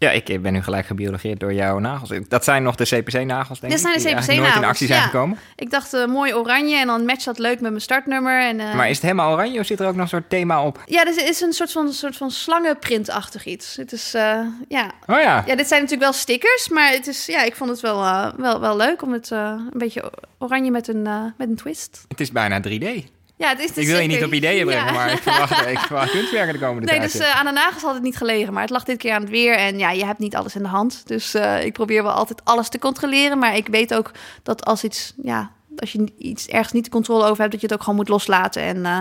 Ja, 0.00 0.10
ik 0.10 0.42
ben 0.42 0.52
nu 0.52 0.62
gelijk 0.62 0.86
gebiologeerd 0.86 1.40
door 1.40 1.52
jouw 1.52 1.78
nagels. 1.78 2.10
Dat 2.28 2.44
zijn 2.44 2.62
nog 2.62 2.74
de 2.74 2.84
CPC-nagels, 2.84 3.60
denk 3.60 3.72
Dit 3.72 3.80
zijn 3.80 3.92
de 3.94 4.00
ik, 4.00 4.06
CPC-nagels, 4.06 4.36
nooit 4.36 4.54
in 4.54 4.64
actie 4.64 4.86
zijn 4.86 5.00
ja. 5.00 5.06
gekomen. 5.06 5.38
Ik 5.56 5.70
dacht 5.70 5.94
eh, 5.94 6.06
mooi 6.06 6.34
oranje 6.34 6.76
en 6.76 6.86
dan 6.86 7.04
matcht 7.04 7.24
dat 7.24 7.38
leuk 7.38 7.60
met 7.60 7.70
mijn 7.70 7.80
startnummer. 7.80 8.42
En, 8.42 8.60
eh, 8.60 8.74
Maar 8.74 8.88
is 8.88 8.94
het 8.94 9.02
helemaal 9.02 9.32
oranje 9.32 9.60
of 9.60 9.66
zit 9.66 9.80
er 9.80 9.86
ook 9.86 9.92
nog 9.94 10.02
een 10.02 10.08
soort 10.08 10.30
thema 10.30 10.64
op? 10.64 10.82
Ja, 10.86 11.06
er 11.06 11.28
is 11.28 11.40
een 11.40 11.52
soort 11.52 11.72
van, 11.72 11.92
soort 11.92 12.16
van 12.16 12.30
slangenprintachtig 12.30 13.44
iets. 13.44 13.76
Het 13.76 13.92
is, 13.92 14.14
eh, 14.14 14.40
ja. 14.68 14.90
Oh 15.06 15.20
ja, 15.20 15.42
ja, 15.46 15.54
dit 15.54 15.68
zijn 15.68 15.80
natuurlijk 15.82 16.10
wel 16.10 16.12
stickers, 16.12 16.68
maar 16.68 16.90
het 16.90 17.06
is, 17.06 17.26
ja, 17.26 17.42
ik 17.42 17.56
vond 17.56 17.70
het 17.70 17.80
wel, 17.80 18.32
wel, 18.36 18.60
wel 18.60 18.76
leuk 18.76 19.02
om 19.02 19.12
het 19.12 19.30
een 19.30 19.70
beetje 19.72 20.12
oranje 20.38 20.70
met 20.70 20.88
een, 20.88 21.02
met 21.36 21.48
een 21.48 21.56
twist. 21.56 22.04
het 22.08 22.20
is 22.20 22.32
bijna 22.32 22.60
3D. 22.60 23.17
Ja, 23.38 23.48
het 23.48 23.58
is, 23.58 23.68
het 23.68 23.76
Ik 23.76 23.86
wil 23.86 23.98
je 23.98 24.08
niet 24.08 24.24
op 24.24 24.32
ideeën 24.32 24.66
brengen, 24.66 24.84
Ja. 24.92 24.92
maar 24.92 25.12
ik 25.12 25.22
verwacht, 25.22 25.66
ik 25.66 25.78
verwacht 25.78 26.10
kunstwerken 26.10 26.52
de 26.52 26.58
komende 26.58 26.86
Nee, 26.86 26.98
tijd. 26.98 27.12
dus 27.12 27.20
eh, 27.20 27.38
aan 27.38 27.44
de 27.44 27.52
nagels 27.52 27.82
had 27.82 27.94
het 27.94 28.02
niet 28.02 28.16
gelegen, 28.16 28.52
maar 28.52 28.62
het 28.62 28.70
lag 28.70 28.84
dit 28.84 28.96
keer 28.98 29.12
aan 29.12 29.20
het 29.20 29.30
weer. 29.30 29.54
En 29.56 29.78
ja, 29.78 29.90
je 29.90 30.04
hebt 30.04 30.18
niet 30.18 30.36
alles 30.36 30.54
in 30.54 30.62
de 30.62 30.68
hand. 30.68 31.02
Dus 31.06 31.34
eh, 31.34 31.64
ik 31.64 31.72
probeer 31.72 32.02
wel 32.02 32.12
altijd 32.12 32.40
alles 32.44 32.68
te 32.68 32.78
controleren. 32.78 33.38
Maar 33.38 33.56
ik 33.56 33.66
weet 33.68 33.94
ook 33.94 34.10
dat 34.42 34.64
als 34.64 34.84
iets, 34.84 35.12
ja, 35.22 35.50
als 35.76 35.92
je 35.92 36.12
iets 36.18 36.46
ergens 36.46 36.72
niet 36.72 36.84
de 36.84 36.90
controle 36.90 37.24
over 37.24 37.38
hebt, 37.38 37.50
dat 37.52 37.60
je 37.60 37.66
het 37.66 37.74
ook 37.74 37.82
gewoon 37.82 37.98
moet 37.98 38.08
loslaten. 38.08 38.62
En 38.62 38.86
eh, 38.86 38.96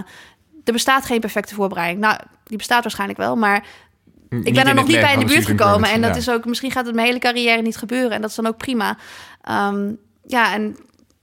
er 0.63 0.73
bestaat 0.73 1.05
geen 1.05 1.19
perfecte 1.19 1.55
voorbereiding. 1.55 1.99
Nou, 1.99 2.17
die 2.43 2.57
bestaat 2.57 2.81
waarschijnlijk 2.83 3.19
wel, 3.19 3.35
maar 3.35 3.65
ik 4.29 4.53
ben 4.53 4.67
er 4.67 4.75
nog 4.75 4.87
niet 4.87 4.99
bij 4.99 5.13
in 5.13 5.19
de 5.19 5.25
buurt 5.25 5.45
gekomen. 5.45 5.89
En 5.89 6.01
dat 6.01 6.15
is 6.15 6.29
ook, 6.29 6.45
misschien 6.45 6.71
gaat 6.71 6.85
het 6.85 6.95
mijn 6.95 7.07
hele 7.07 7.19
carrière 7.19 7.61
niet 7.61 7.77
gebeuren. 7.77 8.11
En 8.11 8.21
dat 8.21 8.29
is 8.29 8.35
dan 8.35 8.47
ook 8.47 8.57
prima. 8.57 8.97
Ehm, 9.41 9.91
ja, 10.25 10.53
en 10.53 10.77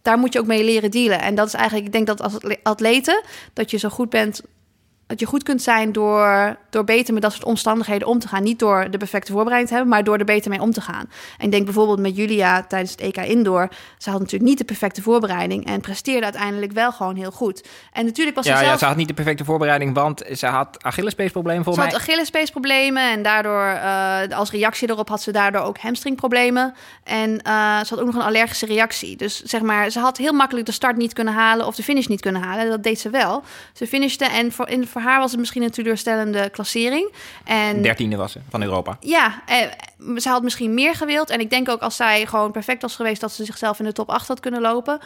daar 0.05 0.19
moet 0.19 0.33
je 0.33 0.39
ook 0.39 0.47
mee 0.47 0.65
leren 0.65 0.91
dealen. 0.91 1.21
En 1.21 1.35
dat 1.35 1.47
is 1.47 1.55
eigenlijk, 1.55 1.87
ik 1.87 1.93
denk 1.93 2.07
dat 2.07 2.23
als 2.23 2.35
atle- 2.35 2.61
atleten, 2.63 3.23
dat 3.53 3.71
je 3.71 3.77
zo 3.79 3.89
goed 3.89 4.11
bent, 4.11 4.43
dat 5.07 5.21
je 5.21 5.27
goed 5.27 5.43
kunt 5.43 5.63
zijn 5.63 5.93
door, 5.93 6.57
door 6.71 6.85
beter 6.85 7.13
met 7.15 7.23
dat 7.23 7.33
soort 7.33 7.45
omstandigheden 7.45 8.09
om 8.09 8.19
te 8.19 8.29
gaan. 8.29 8.43
Niet 8.43 8.59
door 8.59 8.91
de 8.91 8.99
perfecte 8.99 9.33
voorbereiding 9.33 9.69
te 9.69 9.75
hebben, 9.75 9.93
maar 9.95 10.05
door 10.05 10.19
er 10.19 10.25
beter 10.25 10.51
mee 10.51 10.61
om 10.61 10.73
te 10.73 10.81
gaan. 10.81 11.11
En 11.39 11.45
ik 11.45 11.51
denk 11.51 11.65
bijvoorbeeld 11.65 11.99
met 11.99 12.17
Julia 12.17 12.63
tijdens 12.63 12.91
het 12.91 13.01
EK 13.01 13.17
Indoor. 13.17 13.69
Ze 13.99 14.11
had 14.11 14.19
natuurlijk 14.19 14.49
niet 14.51 14.59
de 14.59 14.65
perfecte 14.65 15.03
voorbereiding 15.03 15.67
en 15.67 15.81
presteerde 15.81 16.25
uiteindelijk 16.25 16.73
wel 16.73 16.93
gewoon 16.93 17.17
heel 17.17 17.31
goed. 17.31 17.69
En 17.93 18.05
natuurlijk 18.05 18.37
was 18.37 18.47
Ja, 18.47 18.57
ze 18.57 18.61
ja, 18.63 18.67
zelf... 18.67 18.79
ze 18.79 18.85
had 18.85 18.97
niet 18.97 19.09
de 19.09 19.15
perfecte 19.15 19.45
voorbereiding, 19.45 19.95
want 19.95 20.23
ze 20.33 20.47
had 20.47 20.83
Achillespeesproblemen 20.83 21.65
Ze 21.65 21.71
volgens 21.71 21.85
had 21.85 21.95
mij. 21.95 22.03
Achillespeesproblemen 22.03 23.11
en 23.11 23.23
daardoor, 23.23 23.65
eh, 23.65 24.39
als 24.39 24.51
reactie 24.51 24.91
erop, 24.91 25.09
had 25.09 25.23
ze 25.23 25.33
daardoor 25.33 25.63
ook 25.63 25.79
hamstringproblemen. 25.79 26.75
En 27.05 27.43
eh, 27.43 27.79
ze 27.79 27.95
had 27.95 28.01
ook 28.01 28.07
nog 28.07 28.15
een 28.15 28.23
allergische 28.23 28.67
reactie. 28.67 29.17
Dus 29.17 29.43
zeg 29.43 29.61
maar, 29.61 29.91
ze 29.91 29.99
had 30.01 30.17
heel 30.17 30.33
makkelijk 30.33 30.67
de 30.67 30.73
start 30.73 30.97
niet 30.97 31.13
kunnen 31.13 31.35
halen 31.35 31.67
of 31.67 31.75
de 31.75 31.83
finish 31.83 32.07
niet 32.07 32.21
kunnen 32.21 32.43
halen. 32.43 32.69
Dat 32.69 32.83
deed 32.83 33.01
ze 33.01 33.11
wel. 33.11 33.43
Ze 33.73 33.87
finishte 33.87 34.25
en 34.25 34.53
voor, 34.53 34.69
in, 34.69 34.87
voor 34.95 35.03
haar 35.03 35.21
was 35.21 35.31
het 35.31 35.41
misschien 35.41 35.63
een 35.63 35.71
teleurstellende 35.71 36.51
klassering. 36.51 37.13
En 37.45 37.83
Dertiende 37.83 38.17
was 38.17 38.33
ze 38.33 38.41
van 38.49 38.63
Europa. 38.63 38.97
ja, 39.01 39.43
eh, 39.47 40.17
ze 40.17 40.29
had 40.29 40.43
misschien 40.43 40.75
meer 40.75 40.95
gewild. 40.95 41.31
En 41.31 41.41
ik 41.41 41.51
denk 41.51 41.69
ook 41.69 41.81
als 41.81 41.97
zij 41.97 42.27
gewoon 42.27 42.51
perfect 42.53 42.83
was 42.83 42.97
geweest... 42.97 43.21
dat 43.21 43.33
ze 43.33 43.45
zichzelf 43.45 43.79
in 43.79 43.85
de 43.85 43.93
top 43.93 44.09
8 44.09 44.29
had 44.29 44.41
kunnen 44.41 44.61
lopen. 44.61 44.99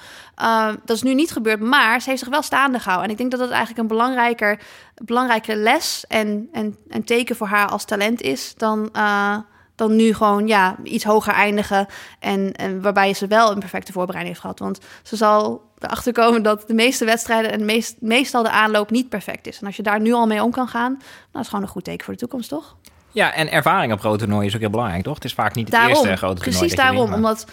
Uh, 0.43 0.69
dat 0.85 0.97
is 0.97 1.03
nu 1.03 1.15
niet 1.15 1.31
gebeurd, 1.31 1.61
maar 1.61 2.01
ze 2.01 2.09
heeft 2.09 2.23
zich 2.23 2.31
wel 2.31 2.43
staande 2.43 2.79
gehouden. 2.79 3.07
En 3.07 3.13
ik 3.13 3.19
denk 3.19 3.31
dat 3.31 3.41
dat 3.41 3.51
eigenlijk 3.51 3.81
een 3.81 3.97
belangrijker, 3.97 4.61
belangrijke 4.95 5.57
les... 5.57 6.05
En, 6.09 6.49
en, 6.53 6.77
en 6.89 7.05
teken 7.05 7.37
voor 7.37 7.47
haar 7.47 7.69
als 7.69 7.85
talent 7.85 8.21
is... 8.21 8.55
dan, 8.57 8.89
uh, 8.97 9.37
dan 9.75 9.97
nu 9.97 10.15
gewoon 10.15 10.47
ja, 10.47 10.77
iets 10.83 11.05
hoger 11.05 11.33
eindigen. 11.33 11.87
En, 12.19 12.53
en 12.53 12.83
waarbij 12.83 13.15
ze 13.15 13.27
wel 13.27 13.51
een 13.51 13.59
perfecte 13.59 13.93
voorbereiding 13.93 14.35
heeft 14.35 14.47
gehad. 14.47 14.59
Want 14.59 14.79
ze 15.03 15.17
zal 15.17 15.68
erachter 15.81 16.13
komen 16.13 16.43
dat 16.43 16.65
de 16.67 16.75
meeste 16.75 17.05
wedstrijden... 17.05 17.53
en 17.53 17.65
meest, 17.65 17.97
meestal 18.01 18.43
de 18.43 18.51
aanloop 18.51 18.91
niet 18.91 19.09
perfect 19.09 19.47
is. 19.47 19.61
En 19.61 19.67
als 19.67 19.77
je 19.77 19.83
daar 19.83 20.01
nu 20.01 20.13
al 20.13 20.27
mee 20.27 20.43
om 20.43 20.51
kan 20.51 20.69
gaan... 20.69 21.01
dat 21.33 21.43
is 21.43 21.49
gewoon 21.49 21.65
een 21.65 21.71
goed 21.71 21.85
teken 21.85 22.05
voor 22.05 22.15
de 22.15 22.21
toekomst, 22.21 22.49
toch? 22.49 22.77
Ja, 23.11 23.35
en 23.35 23.51
ervaring 23.51 23.93
op 23.93 24.01
grote 24.01 24.19
toernooien 24.19 24.47
is 24.47 24.55
ook 24.55 24.61
heel 24.61 24.71
belangrijk, 24.71 25.03
toch? 25.03 25.15
Het 25.15 25.25
is 25.25 25.35
vaak 25.35 25.55
niet 25.55 25.65
het 25.65 25.75
daarom, 25.75 25.91
eerste 25.91 26.17
grote 26.17 26.35
toernooi. 26.35 26.59
Precies 26.59 26.77
dat 26.77 26.87
je 26.87 26.93
daarom, 26.93 27.13
omdat 27.13 27.47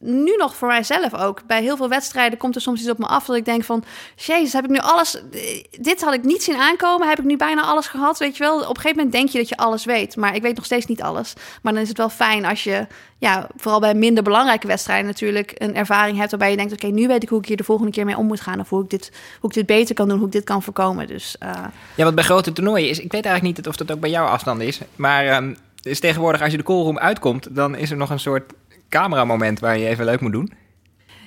nu 0.00 0.36
nog 0.36 0.56
voor 0.56 0.68
mijzelf 0.68 1.14
ook, 1.14 1.42
bij 1.46 1.62
heel 1.62 1.76
veel 1.76 1.88
wedstrijden 1.88 2.38
komt 2.38 2.54
er 2.54 2.60
soms 2.60 2.80
iets 2.80 2.90
op 2.90 2.98
me 2.98 3.06
af 3.06 3.24
dat 3.24 3.36
ik 3.36 3.44
denk 3.44 3.64
van, 3.64 3.84
jezus, 4.14 4.52
heb 4.52 4.64
ik 4.64 4.70
nu 4.70 4.78
alles, 4.78 5.22
dit 5.80 6.02
had 6.02 6.14
ik 6.14 6.22
niet 6.22 6.42
zien 6.42 6.56
aankomen, 6.56 7.08
heb 7.08 7.18
ik 7.18 7.24
nu 7.24 7.36
bijna 7.36 7.62
alles 7.62 7.86
gehad, 7.86 8.18
weet 8.18 8.36
je 8.36 8.42
wel. 8.42 8.56
Op 8.56 8.68
een 8.68 8.76
gegeven 8.76 8.96
moment 8.96 9.12
denk 9.12 9.28
je 9.28 9.38
dat 9.38 9.48
je 9.48 9.56
alles 9.56 9.84
weet, 9.84 10.16
maar 10.16 10.34
ik 10.34 10.42
weet 10.42 10.56
nog 10.56 10.64
steeds 10.64 10.86
niet 10.86 11.02
alles. 11.02 11.32
Maar 11.62 11.72
dan 11.72 11.82
is 11.82 11.88
het 11.88 11.98
wel 11.98 12.08
fijn 12.08 12.44
als 12.44 12.64
je, 12.64 12.86
ja, 13.18 13.48
vooral 13.56 13.80
bij 13.80 13.94
minder 13.94 14.22
belangrijke 14.22 14.66
wedstrijden 14.66 15.06
natuurlijk 15.06 15.52
een 15.54 15.74
ervaring 15.74 16.18
hebt 16.18 16.30
waarbij 16.30 16.50
je 16.50 16.56
denkt, 16.56 16.72
oké, 16.72 16.86
nu 16.86 17.06
weet 17.06 17.22
ik 17.22 17.28
hoe 17.28 17.38
ik 17.38 17.46
hier 17.46 17.56
de 17.56 17.64
volgende 17.64 17.92
keer 17.92 18.04
mee 18.04 18.16
om 18.16 18.26
moet 18.26 18.40
gaan 18.40 18.60
of 18.60 18.68
hoe 18.68 18.82
ik 18.82 18.90
dit, 18.90 19.12
hoe 19.40 19.50
ik 19.50 19.56
dit 19.56 19.66
beter 19.66 19.94
kan 19.94 20.08
doen, 20.08 20.18
hoe 20.18 20.26
ik 20.26 20.32
dit 20.32 20.44
kan 20.44 20.62
voorkomen. 20.62 21.06
Dus 21.06 21.36
uh, 21.42 21.50
Ja, 21.94 22.04
wat 22.04 22.14
bij 22.14 22.24
grote 22.24 22.52
toernooien 22.52 22.88
is, 22.88 22.98
ik 22.98 23.12
weet 23.12 23.24
eigenlijk 23.24 23.56
niet 23.56 23.68
of 23.68 23.76
dat 23.76 23.92
ook 23.92 24.00
bij 24.00 24.10
jouw 24.10 24.26
afstand 24.26 24.60
is, 24.60 24.80
maar 24.96 25.42
is 25.82 26.00
tegenwoordig 26.00 26.42
als 26.42 26.50
je 26.50 26.56
de 26.56 26.62
callroom 26.62 26.98
uitkomt, 26.98 27.46
dan 27.50 27.74
is 27.74 27.90
er 27.90 27.96
nog 27.96 28.10
een 28.10 28.20
soort 28.20 28.52
cameramoment 28.88 29.60
waar 29.60 29.78
je 29.78 29.86
even 29.86 30.04
leuk 30.04 30.20
moet 30.20 30.32
doen. 30.32 30.52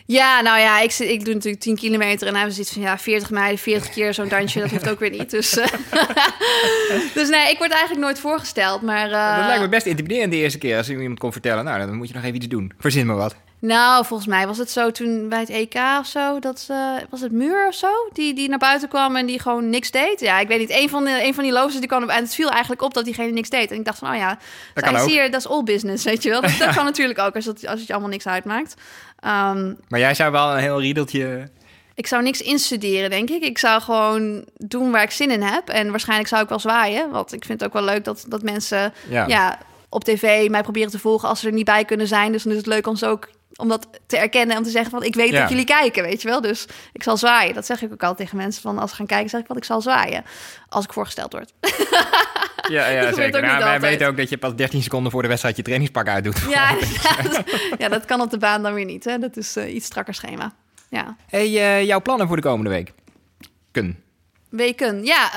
Ja, 0.05 0.41
nou 0.41 0.59
ja, 0.59 0.79
ik, 0.79 0.93
ik 0.93 1.25
doe 1.25 1.33
natuurlijk 1.33 1.63
10 1.63 1.75
kilometer 1.75 2.27
en 2.27 2.33
hebben 2.33 2.49
we 2.49 2.53
zoiets 2.53 2.73
van 2.73 2.81
ja, 2.81 2.97
40 2.97 3.29
meiden, 3.29 3.59
40 3.59 3.89
keer 3.89 4.13
zo'n 4.13 4.27
dansje, 4.27 4.59
dat 4.59 4.69
hoeft 4.69 4.89
ook 4.89 4.99
weer 4.99 5.09
niet. 5.09 5.29
Dus, 5.29 5.57
uh, 5.57 5.65
dus 7.13 7.29
nee, 7.29 7.51
ik 7.51 7.57
word 7.57 7.71
eigenlijk 7.71 8.01
nooit 8.01 8.19
voorgesteld. 8.19 8.81
Maar, 8.81 9.09
uh, 9.09 9.37
dat 9.37 9.45
lijkt 9.45 9.61
me 9.61 9.69
best 9.69 9.85
intimiderend 9.85 10.31
de 10.31 10.37
eerste 10.37 10.57
keer 10.57 10.77
als 10.77 10.89
iemand 10.89 11.19
kon 11.19 11.31
vertellen, 11.31 11.63
nou 11.63 11.79
dan 11.79 11.95
moet 11.95 12.07
je 12.07 12.13
nog 12.13 12.23
even 12.23 12.35
iets 12.35 12.47
doen. 12.47 12.71
Verzin 12.79 13.05
me 13.05 13.13
wat. 13.13 13.35
Nou, 13.61 14.05
volgens 14.05 14.29
mij 14.29 14.47
was 14.47 14.57
het 14.57 14.71
zo 14.71 14.91
toen 14.91 15.29
bij 15.29 15.39
het 15.39 15.49
EK 15.49 15.75
of 15.99 16.05
zo, 16.05 16.39
dat 16.39 16.67
uh, 16.71 16.77
was 17.09 17.21
het 17.21 17.31
Muur 17.31 17.67
of 17.67 17.73
zo, 17.73 17.91
die, 18.13 18.33
die 18.33 18.49
naar 18.49 18.57
buiten 18.57 18.89
kwam 18.89 19.15
en 19.15 19.25
die 19.25 19.39
gewoon 19.39 19.69
niks 19.69 19.91
deed. 19.91 20.19
Ja, 20.19 20.39
ik 20.39 20.47
weet 20.47 20.59
niet, 20.59 20.71
een 20.71 20.89
van, 20.89 21.03
de, 21.03 21.23
een 21.23 21.33
van 21.33 21.43
die 21.43 21.53
lopers 21.53 21.79
die 21.79 21.87
kwam 21.87 22.09
en 22.09 22.23
het 22.23 22.35
viel 22.35 22.49
eigenlijk 22.49 22.81
op 22.81 22.93
dat 22.93 23.05
diegene 23.05 23.31
niks 23.31 23.49
deed. 23.49 23.71
En 23.71 23.77
ik 23.77 23.85
dacht 23.85 23.97
van, 23.97 24.11
oh 24.11 24.15
ja, 24.15 24.37
dat 24.73 24.83
kan 24.83 25.07
hier, 25.07 25.31
dat 25.31 25.39
is 25.39 25.47
all 25.47 25.63
business, 25.63 26.03
weet 26.03 26.23
je 26.23 26.29
wel. 26.29 26.41
Dat, 26.51 26.57
dat 26.59 26.75
kan 26.75 26.85
natuurlijk 26.85 27.19
ook 27.19 27.35
als, 27.35 27.45
het, 27.45 27.67
als 27.67 27.77
het 27.79 27.87
je 27.87 27.93
allemaal 27.93 28.11
niks 28.11 28.27
uitmaakt. 28.27 28.73
Um, 29.25 29.77
maar 29.87 29.99
jij 29.99 30.13
zou 30.13 30.31
wel 30.31 30.51
een 30.51 30.59
heel 30.59 30.79
riedeltje... 30.79 31.49
Ik 31.95 32.07
zou 32.07 32.23
niks 32.23 32.41
instuderen, 32.41 33.09
denk 33.09 33.29
ik. 33.29 33.43
Ik 33.43 33.57
zou 33.57 33.81
gewoon 33.81 34.45
doen 34.57 34.91
waar 34.91 35.03
ik 35.03 35.11
zin 35.11 35.31
in 35.31 35.41
heb. 35.41 35.69
En 35.69 35.89
waarschijnlijk 35.89 36.29
zou 36.29 36.43
ik 36.43 36.49
wel 36.49 36.59
zwaaien. 36.59 37.09
Want 37.11 37.33
ik 37.33 37.45
vind 37.45 37.59
het 37.59 37.69
ook 37.69 37.75
wel 37.75 37.93
leuk 37.93 38.03
dat, 38.03 38.25
dat 38.27 38.43
mensen 38.43 38.93
ja. 39.09 39.27
ja 39.27 39.57
op 39.89 40.03
tv 40.03 40.49
mij 40.49 40.61
proberen 40.61 40.91
te 40.91 40.99
volgen 40.99 41.29
als 41.29 41.39
ze 41.39 41.47
er 41.47 41.53
niet 41.53 41.65
bij 41.65 41.85
kunnen 41.85 42.07
zijn. 42.07 42.31
Dus 42.31 42.43
dan 42.43 42.51
is 42.51 42.57
het 42.57 42.67
leuk 42.67 42.87
om 42.87 42.95
ze 42.95 43.05
ook 43.05 43.29
om 43.61 43.67
dat 43.67 43.87
te 44.07 44.17
erkennen 44.17 44.51
en 44.51 44.57
om 44.57 44.63
te 44.63 44.69
zeggen 44.69 44.91
van 44.91 45.03
ik 45.03 45.15
weet 45.15 45.31
ja. 45.31 45.39
dat 45.39 45.49
jullie 45.49 45.65
kijken, 45.65 46.03
weet 46.03 46.21
je 46.21 46.27
wel. 46.27 46.41
Dus 46.41 46.65
ik 46.93 47.03
zal 47.03 47.17
zwaaien. 47.17 47.53
Dat 47.53 47.65
zeg 47.65 47.81
ik 47.81 47.91
ook 47.91 48.01
altijd 48.01 48.17
tegen 48.17 48.37
mensen 48.37 48.61
van 48.61 48.79
als 48.79 48.89
ze 48.89 48.95
gaan 48.95 49.05
kijken, 49.05 49.29
zeg 49.29 49.41
ik 49.41 49.47
wat 49.47 49.57
ik 49.57 49.63
zal 49.63 49.81
zwaaien 49.81 50.23
als 50.69 50.85
ik 50.85 50.93
voorgesteld 50.93 51.31
word. 51.31 51.53
Ja, 52.69 52.87
ja 52.87 53.13
zeker. 53.21 53.41
Nou, 53.41 53.63
wij 53.63 53.79
weten 53.79 54.07
ook 54.07 54.17
dat 54.17 54.29
je 54.29 54.37
pas 54.37 54.55
13 54.55 54.81
seconden 54.81 55.11
voor 55.11 55.21
de 55.21 55.27
wedstrijd 55.27 55.55
je 55.55 55.63
trainingspak 55.63 56.07
uitdoet. 56.07 56.39
Ja, 56.49 56.75
ja, 57.77 57.89
dat 57.89 58.05
kan 58.05 58.21
op 58.21 58.29
de 58.29 58.37
baan 58.37 58.63
dan 58.63 58.73
weer 58.73 58.85
niet. 58.85 59.03
Hè? 59.03 59.17
Dat 59.17 59.37
is 59.37 59.57
uh, 59.57 59.73
iets 59.73 59.85
strakker 59.85 60.13
schema. 60.13 60.53
Ja. 60.89 61.15
Hey, 61.29 61.47
uh, 61.47 61.83
jouw 61.85 62.01
plannen 62.01 62.27
voor 62.27 62.35
de 62.35 62.41
komende 62.41 62.69
week? 62.69 62.93
Kun. 63.71 64.03
Weken, 64.51 65.05
ja, 65.05 65.31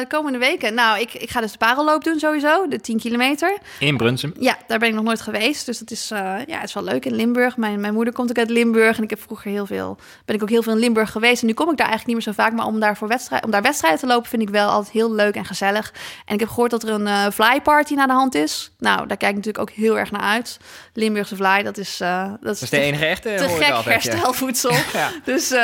uh, 0.00 0.08
komende 0.08 0.38
weken. 0.38 0.74
Nou, 0.74 1.00
ik, 1.00 1.14
ik 1.14 1.30
ga 1.30 1.40
dus 1.40 1.52
de 1.52 1.58
parelloop 1.58 2.04
doen 2.04 2.18
sowieso, 2.18 2.68
de 2.68 2.80
10 2.80 2.98
kilometer. 2.98 3.58
In 3.78 3.96
Brunsum? 3.96 4.34
Ja, 4.38 4.58
daar 4.66 4.78
ben 4.78 4.88
ik 4.88 4.94
nog 4.94 5.04
nooit 5.04 5.20
geweest, 5.20 5.66
dus 5.66 5.78
dat 5.78 5.90
is, 5.90 6.10
uh, 6.12 6.18
ja, 6.46 6.58
het 6.58 6.68
is 6.68 6.74
wel 6.74 6.84
leuk 6.84 7.04
in 7.04 7.14
Limburg. 7.14 7.56
Mijn, 7.56 7.80
mijn 7.80 7.94
moeder 7.94 8.14
komt 8.14 8.30
ook 8.30 8.38
uit 8.38 8.50
Limburg 8.50 8.96
en 8.96 9.02
ik 9.02 9.10
heb 9.10 9.20
vroeger 9.22 9.50
heel 9.50 9.66
veel, 9.66 9.98
ben 10.24 10.36
ik 10.36 10.42
ook 10.42 10.48
heel 10.48 10.62
veel 10.62 10.72
in 10.72 10.78
Limburg 10.78 11.10
geweest. 11.10 11.40
En 11.40 11.46
nu 11.46 11.52
kom 11.52 11.70
ik 11.70 11.76
daar 11.76 11.88
eigenlijk 11.88 12.16
niet 12.16 12.26
meer 12.26 12.34
zo 12.34 12.42
vaak, 12.42 12.52
maar 12.52 12.66
om 12.66 12.80
daar, 12.80 12.96
voor 12.96 13.08
wedstrijd, 13.08 13.44
om 13.44 13.50
daar 13.50 13.62
wedstrijden 13.62 14.00
te 14.00 14.06
lopen 14.06 14.28
vind 14.28 14.42
ik 14.42 14.48
wel 14.48 14.68
altijd 14.68 14.92
heel 14.92 15.12
leuk 15.12 15.34
en 15.34 15.44
gezellig. 15.44 15.92
En 16.24 16.34
ik 16.34 16.40
heb 16.40 16.48
gehoord 16.48 16.70
dat 16.70 16.82
er 16.82 16.90
een 16.90 17.06
uh, 17.06 17.26
fly 17.30 17.60
party 17.60 17.94
naar 17.94 18.06
de 18.06 18.12
hand 18.12 18.34
is. 18.34 18.70
Nou, 18.78 19.06
daar 19.06 19.16
kijk 19.16 19.30
ik 19.30 19.36
natuurlijk 19.36 19.70
ook 19.70 19.76
heel 19.76 19.98
erg 19.98 20.10
naar 20.10 20.20
uit. 20.20 20.58
Limburgse 20.94 21.36
fly, 21.36 21.62
dat 21.62 21.78
is... 21.78 21.96
dat, 21.96 22.28
is, 22.40 22.40
dat 22.40 22.62
is 22.62 22.70
de 22.70 22.80
enige 22.80 23.06
echte, 23.06 23.34
Te 23.34 23.48
gek 23.48 23.84
herstelvoedsel. 23.84 24.72
Ja. 24.92 25.10
Dus 25.24 25.54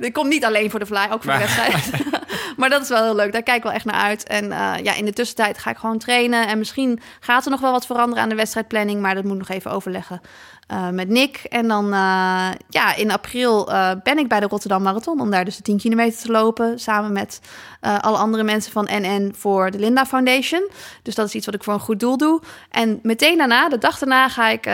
ik 0.00 0.12
kom 0.12 0.28
niet 0.28 0.44
alleen 0.44 0.70
voor 0.70 0.80
de 0.80 0.86
fly, 0.86 1.06
ook 1.10 1.22
voor 1.22 1.26
maar, 1.26 1.38
de 1.38 1.44
wedstrijd. 1.44 2.17
maar 2.56 2.70
dat 2.70 2.82
is 2.82 2.88
wel 2.88 3.04
heel 3.04 3.14
leuk. 3.14 3.32
Daar 3.32 3.42
kijk 3.42 3.56
ik 3.56 3.62
wel 3.62 3.72
echt 3.72 3.84
naar 3.84 4.02
uit. 4.02 4.26
En 4.26 4.44
uh, 4.44 4.74
ja, 4.82 4.94
in 4.94 5.04
de 5.04 5.12
tussentijd 5.12 5.58
ga 5.58 5.70
ik 5.70 5.76
gewoon 5.76 5.98
trainen. 5.98 6.48
En 6.48 6.58
misschien 6.58 7.00
gaat 7.20 7.44
er 7.44 7.50
nog 7.50 7.60
wel 7.60 7.72
wat 7.72 7.86
veranderen 7.86 8.22
aan 8.22 8.28
de 8.28 8.34
wedstrijdplanning. 8.34 9.00
Maar 9.00 9.14
dat 9.14 9.24
moet 9.24 9.38
nog 9.38 9.48
even 9.48 9.70
overleggen 9.70 10.20
eh, 10.68 10.88
met 10.88 11.08
Nick. 11.08 11.36
En 11.36 11.68
dan 11.68 11.84
uh, 11.84 12.48
ja, 12.68 12.94
in 12.96 13.10
april 13.10 13.70
uh, 13.70 13.90
ben 14.02 14.18
ik 14.18 14.28
bij 14.28 14.40
de 14.40 14.46
Rotterdam 14.46 14.82
Marathon 14.82 15.20
om 15.20 15.30
daar 15.30 15.44
dus 15.44 15.56
de 15.56 15.62
10 15.62 15.78
kilometer 15.78 16.20
te 16.20 16.30
lopen. 16.30 16.78
Samen 16.78 17.12
met 17.12 17.40
alle 17.80 18.16
andere 18.16 18.42
mensen 18.42 18.72
van 18.72 18.88
NN 18.90 19.34
voor 19.36 19.70
de 19.70 19.78
Linda 19.78 20.06
Foundation. 20.06 20.70
Dus 21.02 21.14
dat 21.14 21.26
is 21.26 21.34
iets 21.34 21.46
wat 21.46 21.54
ik 21.54 21.64
voor 21.64 21.72
een 21.72 21.80
goed 21.80 22.00
doel 22.00 22.16
doe. 22.16 22.42
En 22.70 22.98
meteen 23.02 23.38
daarna, 23.38 23.68
de 23.68 23.78
dag 23.78 23.98
daarna, 23.98 24.28
ga 24.28 24.48
ik, 24.48 24.64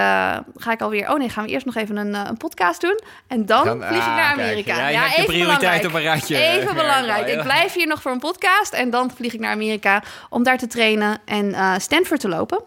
ga 0.56 0.72
ik 0.72 0.80
alweer. 0.80 1.10
Oh 1.10 1.18
nee, 1.18 1.28
gaan 1.28 1.44
we 1.44 1.50
eerst 1.50 1.66
nog 1.66 1.74
even 1.74 1.96
een, 1.96 2.14
een 2.14 2.36
podcast 2.36 2.80
doen. 2.80 3.00
En 3.26 3.46
dan, 3.46 3.64
dan 3.64 3.82
vlieg 3.82 4.06
ik 4.06 4.14
naar 4.14 4.32
Amerika. 4.32 4.74
Kijk, 4.74 4.94
ja, 4.94 5.06
ja 5.06 5.12
even 5.12 5.24
prioriteit 5.24 5.84
op 5.84 5.94
een. 5.94 6.20
Even 6.28 6.74
belangrijk. 6.74 7.28
Ik 7.28 7.42
blijf 7.42 7.72
hier 7.74 7.86
nog 7.86 8.02
voor 8.02 8.12
een 8.12 8.18
podcast. 8.18 8.72
En 8.72 8.90
dan 8.90 9.10
vlieg 9.14 9.32
ik 9.32 9.40
naar 9.40 9.52
Amerika 9.52 10.02
om 10.28 10.42
daar 10.42 10.58
te 10.58 10.66
trainen 10.66 11.18
en 11.24 11.80
Stanford 11.80 12.20
te 12.20 12.28
lopen. 12.28 12.62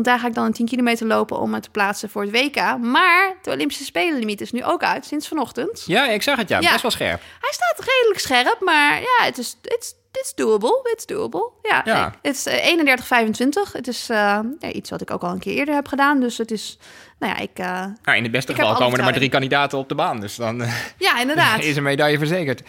Want 0.00 0.12
daar 0.12 0.20
ga 0.20 0.28
ik 0.28 0.34
dan 0.34 0.44
een 0.44 0.52
10 0.52 0.66
kilometer 0.66 1.06
lopen 1.06 1.38
om 1.38 1.50
me 1.50 1.60
te 1.60 1.70
plaatsen 1.70 2.10
voor 2.10 2.22
het 2.22 2.30
WK. 2.30 2.78
Maar 2.78 3.36
de 3.42 3.50
Olympische 3.50 3.84
Spelenlimiet 3.84 4.40
is 4.40 4.52
nu 4.52 4.64
ook 4.64 4.82
uit 4.82 5.06
sinds 5.06 5.28
vanochtend. 5.28 5.82
Ja, 5.86 6.08
ik 6.08 6.22
zag 6.22 6.36
het 6.36 6.48
ja. 6.48 6.58
Best 6.58 6.82
wel 6.82 6.90
scherp. 6.90 7.20
Hij 7.40 7.52
staat 7.52 7.86
redelijk 7.86 8.20
scherp, 8.20 8.60
maar 8.60 9.00
ja, 9.00 9.24
het 9.24 9.38
is, 9.38 9.56
it's, 9.62 9.94
it's 10.12 10.34
doable. 10.34 10.90
It's 10.92 11.06
doable. 11.06 11.50
Ja, 11.62 11.82
ja. 11.84 12.14
het 12.22 12.36
is 12.36 12.48
31,25. 13.68 13.72
Het 13.72 13.88
is 13.88 14.10
uh, 14.10 14.38
iets 14.72 14.90
wat 14.90 15.00
ik 15.00 15.10
ook 15.10 15.22
al 15.22 15.30
een 15.30 15.38
keer 15.38 15.54
eerder 15.54 15.74
heb 15.74 15.86
gedaan. 15.86 16.20
Dus 16.20 16.38
het 16.38 16.50
is 16.50 16.78
nou 17.20 17.32
ja, 17.32 17.38
ik... 17.38 17.58
Uh, 17.58 17.66
nou, 18.02 18.16
in 18.16 18.22
het 18.22 18.32
beste 18.32 18.54
geval 18.54 18.74
komen 18.74 18.98
er 18.98 19.04
maar 19.04 19.12
drie 19.12 19.28
kandidaten 19.28 19.78
op 19.78 19.88
de 19.88 19.94
baan. 19.94 20.20
Dus 20.20 20.36
dan 20.36 20.62
ja, 20.98 21.20
inderdaad. 21.20 21.64
is 21.64 21.76
een 21.76 21.82
medaille 21.82 22.18
verzekerd. 22.18 22.62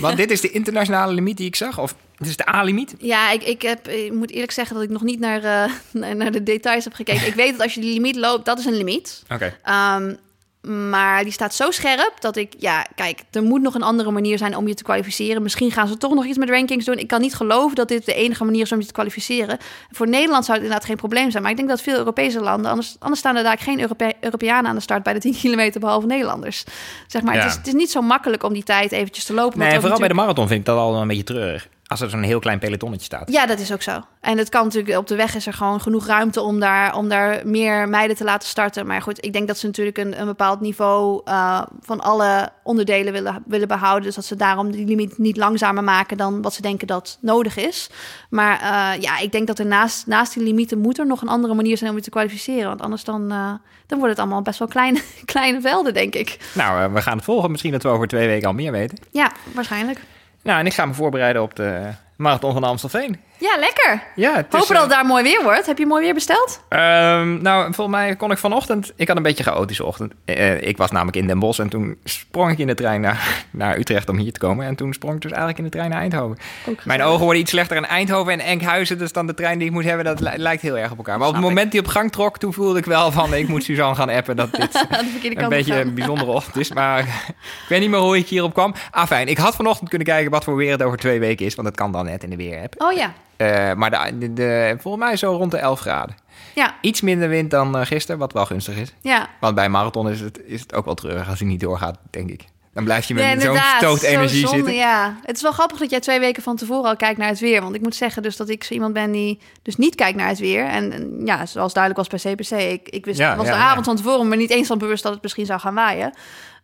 Want 0.00 0.16
dit 0.16 0.30
is 0.30 0.40
de 0.40 0.50
internationale 0.50 1.12
limiet 1.12 1.36
die 1.36 1.46
ik 1.46 1.56
zag? 1.56 1.78
Of 1.78 1.94
het 2.16 2.26
is 2.26 2.36
de 2.36 2.48
A-limiet? 2.48 2.94
Ja, 2.98 3.30
ik, 3.30 3.42
ik, 3.42 3.62
heb, 3.62 3.88
ik 3.88 4.12
moet 4.12 4.30
eerlijk 4.30 4.52
zeggen 4.52 4.74
dat 4.74 4.84
ik 4.84 4.90
nog 4.90 5.02
niet 5.02 5.20
naar, 5.20 5.70
uh, 5.92 6.12
naar 6.14 6.30
de 6.30 6.42
details 6.42 6.84
heb 6.84 6.92
gekeken. 6.92 7.26
ik 7.26 7.34
weet 7.34 7.50
dat 7.50 7.60
als 7.60 7.74
je 7.74 7.80
die 7.80 7.92
limiet 7.92 8.16
loopt, 8.16 8.44
dat 8.44 8.58
is 8.58 8.64
een 8.64 8.76
limiet. 8.76 9.22
Oké. 9.30 9.54
Okay. 9.64 9.96
Um, 9.96 10.18
maar 10.64 11.22
die 11.22 11.32
staat 11.32 11.54
zo 11.54 11.70
scherp 11.70 12.12
dat 12.20 12.36
ik, 12.36 12.54
ja, 12.58 12.86
kijk, 12.94 13.22
er 13.30 13.42
moet 13.42 13.62
nog 13.62 13.74
een 13.74 13.82
andere 13.82 14.10
manier 14.10 14.38
zijn 14.38 14.56
om 14.56 14.68
je 14.68 14.74
te 14.74 14.82
kwalificeren. 14.82 15.42
Misschien 15.42 15.70
gaan 15.70 15.88
ze 15.88 15.96
toch 15.96 16.14
nog 16.14 16.24
iets 16.24 16.38
met 16.38 16.50
rankings 16.50 16.84
doen. 16.84 16.98
Ik 16.98 17.08
kan 17.08 17.20
niet 17.20 17.34
geloven 17.34 17.76
dat 17.76 17.88
dit 17.88 18.06
de 18.06 18.14
enige 18.14 18.44
manier 18.44 18.62
is 18.62 18.72
om 18.72 18.80
je 18.80 18.86
te 18.86 18.92
kwalificeren. 18.92 19.58
Voor 19.90 20.08
Nederland 20.08 20.44
zou 20.44 20.56
het 20.56 20.66
inderdaad 20.66 20.88
geen 20.88 20.96
probleem 20.96 21.30
zijn. 21.30 21.42
Maar 21.42 21.52
ik 21.52 21.56
denk 21.56 21.68
dat 21.68 21.80
veel 21.80 21.96
Europese 21.96 22.40
landen, 22.40 22.70
anders, 22.70 22.96
anders 22.98 23.20
staan 23.20 23.36
er 23.36 23.42
daar 23.42 23.58
geen 23.58 23.80
Europe 23.80 24.14
Europeanen 24.20 24.70
aan 24.70 24.76
de 24.76 24.82
start 24.82 25.02
bij 25.02 25.12
de 25.12 25.20
10 25.20 25.34
kilometer, 25.42 25.80
behalve 25.80 26.06
Nederlanders. 26.06 26.64
Zeg 27.06 27.22
maar, 27.22 27.34
het, 27.34 27.44
is, 27.44 27.54
het 27.54 27.66
is 27.66 27.72
niet 27.72 27.90
zo 27.90 28.00
makkelijk 28.00 28.42
om 28.42 28.52
die 28.52 28.64
tijd 28.64 28.92
eventjes 28.92 29.24
te 29.24 29.34
lopen. 29.34 29.58
Nee, 29.58 29.80
vooral 29.80 29.98
bij 29.98 30.08
de 30.08 30.14
marathon 30.14 30.48
vind 30.48 30.60
ik 30.60 30.66
dat 30.66 30.78
al 30.78 30.94
een 30.94 31.08
beetje 31.08 31.24
treurig. 31.24 31.68
Als 31.94 32.02
er 32.02 32.10
zo'n 32.10 32.22
heel 32.22 32.38
klein 32.38 32.58
pelotonnetje 32.58 33.04
staat. 33.04 33.32
Ja, 33.32 33.46
dat 33.46 33.58
is 33.58 33.72
ook 33.72 33.82
zo. 33.82 34.00
En 34.20 34.38
het 34.38 34.48
kan 34.48 34.64
natuurlijk, 34.64 34.98
op 34.98 35.06
de 35.06 35.14
weg 35.14 35.34
is 35.34 35.46
er 35.46 35.52
gewoon 35.52 35.80
genoeg 35.80 36.06
ruimte 36.06 36.40
om 36.40 36.60
daar, 36.60 36.96
om 36.96 37.08
daar 37.08 37.46
meer 37.46 37.88
meiden 37.88 38.16
te 38.16 38.24
laten 38.24 38.48
starten. 38.48 38.86
Maar 38.86 39.02
goed, 39.02 39.24
ik 39.24 39.32
denk 39.32 39.48
dat 39.48 39.58
ze 39.58 39.66
natuurlijk 39.66 39.98
een, 39.98 40.20
een 40.20 40.26
bepaald 40.26 40.60
niveau 40.60 41.22
uh, 41.24 41.62
van 41.80 42.00
alle 42.00 42.50
onderdelen 42.62 43.12
willen, 43.12 43.42
willen 43.46 43.68
behouden. 43.68 44.02
Dus 44.04 44.14
dat 44.14 44.24
ze 44.24 44.36
daarom 44.36 44.70
die 44.70 44.86
limiet 44.86 45.18
niet 45.18 45.36
langzamer 45.36 45.84
maken 45.84 46.16
dan 46.16 46.42
wat 46.42 46.54
ze 46.54 46.62
denken 46.62 46.86
dat 46.86 47.18
nodig 47.20 47.56
is. 47.56 47.90
Maar 48.30 48.60
uh, 48.62 49.02
ja, 49.02 49.18
ik 49.18 49.32
denk 49.32 49.46
dat 49.46 49.58
er 49.58 49.66
naast, 49.66 50.06
naast 50.06 50.34
die 50.34 50.42
limieten 50.42 50.78
moet 50.78 50.98
er 50.98 51.06
nog 51.06 51.22
een 51.22 51.28
andere 51.28 51.54
manier 51.54 51.76
zijn 51.76 51.90
om 51.90 51.96
je 51.96 52.02
te 52.02 52.10
kwalificeren. 52.10 52.68
Want 52.68 52.82
anders 52.82 53.04
dan, 53.04 53.32
uh, 53.32 53.52
dan 53.86 53.98
wordt 53.98 54.12
het 54.12 54.18
allemaal 54.18 54.42
best 54.42 54.58
wel 54.58 54.68
kleine, 54.68 55.00
kleine 55.24 55.60
velden, 55.60 55.94
denk 55.94 56.14
ik. 56.14 56.50
Nou, 56.54 56.92
we 56.92 57.02
gaan 57.02 57.16
het 57.16 57.24
volgen. 57.24 57.50
Misschien 57.50 57.72
dat 57.72 57.82
we 57.82 57.88
over 57.88 58.06
twee 58.06 58.26
weken 58.26 58.48
al 58.48 58.54
meer 58.54 58.72
weten. 58.72 58.98
Ja, 59.10 59.32
waarschijnlijk. 59.54 60.00
Nou, 60.44 60.58
en 60.58 60.66
ik 60.66 60.74
ga 60.74 60.86
me 60.86 60.94
voorbereiden 60.94 61.42
op 61.42 61.54
de 61.56 61.90
marathon 62.16 62.52
van 62.52 62.64
Amstelveen. 62.64 63.20
Ja, 63.38 63.58
lekker. 63.58 64.02
Ja, 64.14 64.34
het 64.34 64.46
Hopen 64.50 64.74
dat 64.74 64.82
het 64.82 64.90
eh, 64.90 64.96
daar 64.96 65.06
mooi 65.06 65.22
weer 65.22 65.42
wordt. 65.42 65.66
Heb 65.66 65.78
je 65.78 65.86
mooi 65.86 66.04
weer 66.04 66.14
besteld? 66.14 66.60
Um, 66.68 67.42
nou, 67.42 67.74
volgens 67.74 67.96
mij 67.96 68.16
kon 68.16 68.30
ik 68.30 68.38
vanochtend... 68.38 68.92
Ik 68.96 69.08
had 69.08 69.16
een 69.16 69.22
beetje 69.22 69.44
een 69.44 69.52
chaotische 69.52 69.84
ochtend. 69.84 70.12
Uh, 70.26 70.62
ik 70.62 70.76
was 70.76 70.90
namelijk 70.90 71.16
in 71.16 71.26
Den 71.26 71.38
Bosch 71.38 71.60
en 71.60 71.68
toen 71.68 71.96
sprong 72.04 72.52
ik 72.52 72.58
in 72.58 72.66
de 72.66 72.74
trein 72.74 73.00
naar, 73.00 73.28
naar 73.50 73.78
Utrecht 73.78 74.08
om 74.08 74.16
hier 74.16 74.32
te 74.32 74.38
komen. 74.38 74.66
En 74.66 74.74
toen 74.74 74.92
sprong 74.92 75.14
ik 75.14 75.20
dus 75.20 75.30
eigenlijk 75.30 75.58
in 75.58 75.64
de 75.64 75.70
trein 75.70 75.90
naar 75.90 76.00
Eindhoven. 76.00 76.38
Mijn 76.84 77.02
ogen 77.02 77.24
worden 77.24 77.40
iets 77.40 77.50
slechter 77.50 77.76
in 77.76 77.86
Eindhoven 77.86 78.32
en 78.32 78.40
Enkhuizen. 78.40 78.98
Dus 78.98 79.12
dan 79.12 79.26
de 79.26 79.34
trein 79.34 79.58
die 79.58 79.66
ik 79.66 79.72
moet 79.72 79.84
hebben, 79.84 80.04
dat 80.04 80.20
lijkt 80.36 80.62
heel 80.62 80.78
erg 80.78 80.90
op 80.90 80.96
elkaar. 80.96 81.18
Maar 81.18 81.28
op 81.28 81.34
het 81.34 81.42
moment 81.42 81.70
die 81.70 81.80
op 81.80 81.86
gang 81.86 82.12
trok, 82.12 82.38
toen 82.38 82.52
voelde 82.52 82.78
ik 82.78 82.84
wel 82.84 83.12
van... 83.12 83.34
ik 83.34 83.48
moet 83.48 83.64
Suzanne 83.64 83.94
gaan 83.94 84.10
appen 84.10 84.36
dat 84.36 84.52
dit 84.52 84.86
een 85.34 85.48
beetje 85.48 85.80
een 85.80 85.94
bijzondere 85.94 86.30
ochtend 86.30 86.56
is. 86.56 86.72
Maar 86.72 86.98
ik 87.62 87.68
weet 87.68 87.80
niet 87.80 87.90
meer 87.90 88.00
hoe 88.00 88.16
ik 88.16 88.26
hierop 88.26 88.54
kwam. 88.54 88.74
Ah, 88.90 89.06
fijn. 89.06 89.28
Ik 89.28 89.38
had 89.38 89.54
vanochtend 89.54 89.88
kunnen 89.88 90.06
kijken 90.06 90.30
wat 90.30 90.44
voor 90.44 90.56
weer 90.56 90.70
het 90.70 90.82
over 90.82 90.98
twee 90.98 91.20
weken 91.20 91.46
is. 91.46 91.54
Want 91.54 91.68
dat 91.68 91.76
kan 91.76 91.92
dan 91.92 92.04
net 92.04 92.22
in 92.22 92.30
de 92.30 92.36
weer 92.36 92.62
app. 92.62 92.74
Oh 92.78 92.92
ja. 92.92 93.14
Uh, 93.36 93.72
maar 93.72 94.18
de, 94.18 94.32
de, 94.32 94.76
volgens 94.78 95.04
mij 95.04 95.16
zo 95.16 95.32
rond 95.32 95.50
de 95.50 95.56
11 95.56 95.80
graden. 95.80 96.16
Ja. 96.54 96.74
Iets 96.80 97.00
minder 97.00 97.28
wind 97.28 97.50
dan 97.50 97.76
uh, 97.76 97.86
gisteren, 97.86 98.18
wat 98.20 98.32
wel 98.32 98.46
gunstig 98.46 98.76
is. 98.76 98.94
Ja. 99.00 99.28
Want 99.40 99.54
bij 99.54 99.68
marathon 99.68 100.10
is 100.10 100.20
het, 100.20 100.40
is 100.44 100.60
het 100.60 100.74
ook 100.74 100.84
wel 100.84 100.94
treurig 100.94 101.28
als 101.28 101.38
hij 101.38 101.48
niet 101.48 101.60
doorgaat, 101.60 101.98
denk 102.10 102.30
ik. 102.30 102.44
Dan 102.74 102.84
blijf 102.84 103.08
je 103.08 103.14
met 103.14 103.42
zo'n 103.42 103.58
stoot 103.76 104.02
energie 104.02 104.46
zo 104.46 104.54
zitten. 104.54 104.74
Ja, 104.74 105.18
het 105.22 105.36
is 105.36 105.42
wel 105.42 105.52
grappig 105.52 105.78
dat 105.78 105.90
jij 105.90 106.00
twee 106.00 106.20
weken 106.20 106.42
van 106.42 106.56
tevoren 106.56 106.88
al 106.88 106.96
kijkt 106.96 107.18
naar 107.18 107.28
het 107.28 107.40
weer. 107.40 107.62
Want 107.62 107.74
ik 107.74 107.80
moet 107.80 107.94
zeggen 107.94 108.22
dus 108.22 108.36
dat 108.36 108.48
ik 108.48 108.64
zo 108.64 108.74
iemand 108.74 108.92
ben 108.92 109.12
die 109.12 109.40
dus 109.62 109.76
niet 109.76 109.94
kijkt 109.94 110.18
naar 110.18 110.28
het 110.28 110.38
weer. 110.38 110.64
En, 110.64 111.20
ja, 111.24 111.46
zoals 111.46 111.72
duidelijk 111.72 112.10
was 112.10 112.22
bij 112.22 112.34
CPC. 112.34 112.50
Ik, 112.50 112.88
ik 112.88 113.04
wist, 113.04 113.18
ja, 113.18 113.36
was 113.36 113.46
de 113.46 113.52
avond 113.52 113.84
van 113.84 113.96
tevoren, 113.96 114.28
maar 114.28 114.36
niet 114.36 114.50
eens 114.50 114.66
van 114.66 114.78
bewust 114.78 115.02
dat 115.02 115.12
het 115.12 115.22
misschien 115.22 115.46
zou 115.46 115.60
gaan 115.60 115.74
waaien. 115.74 116.12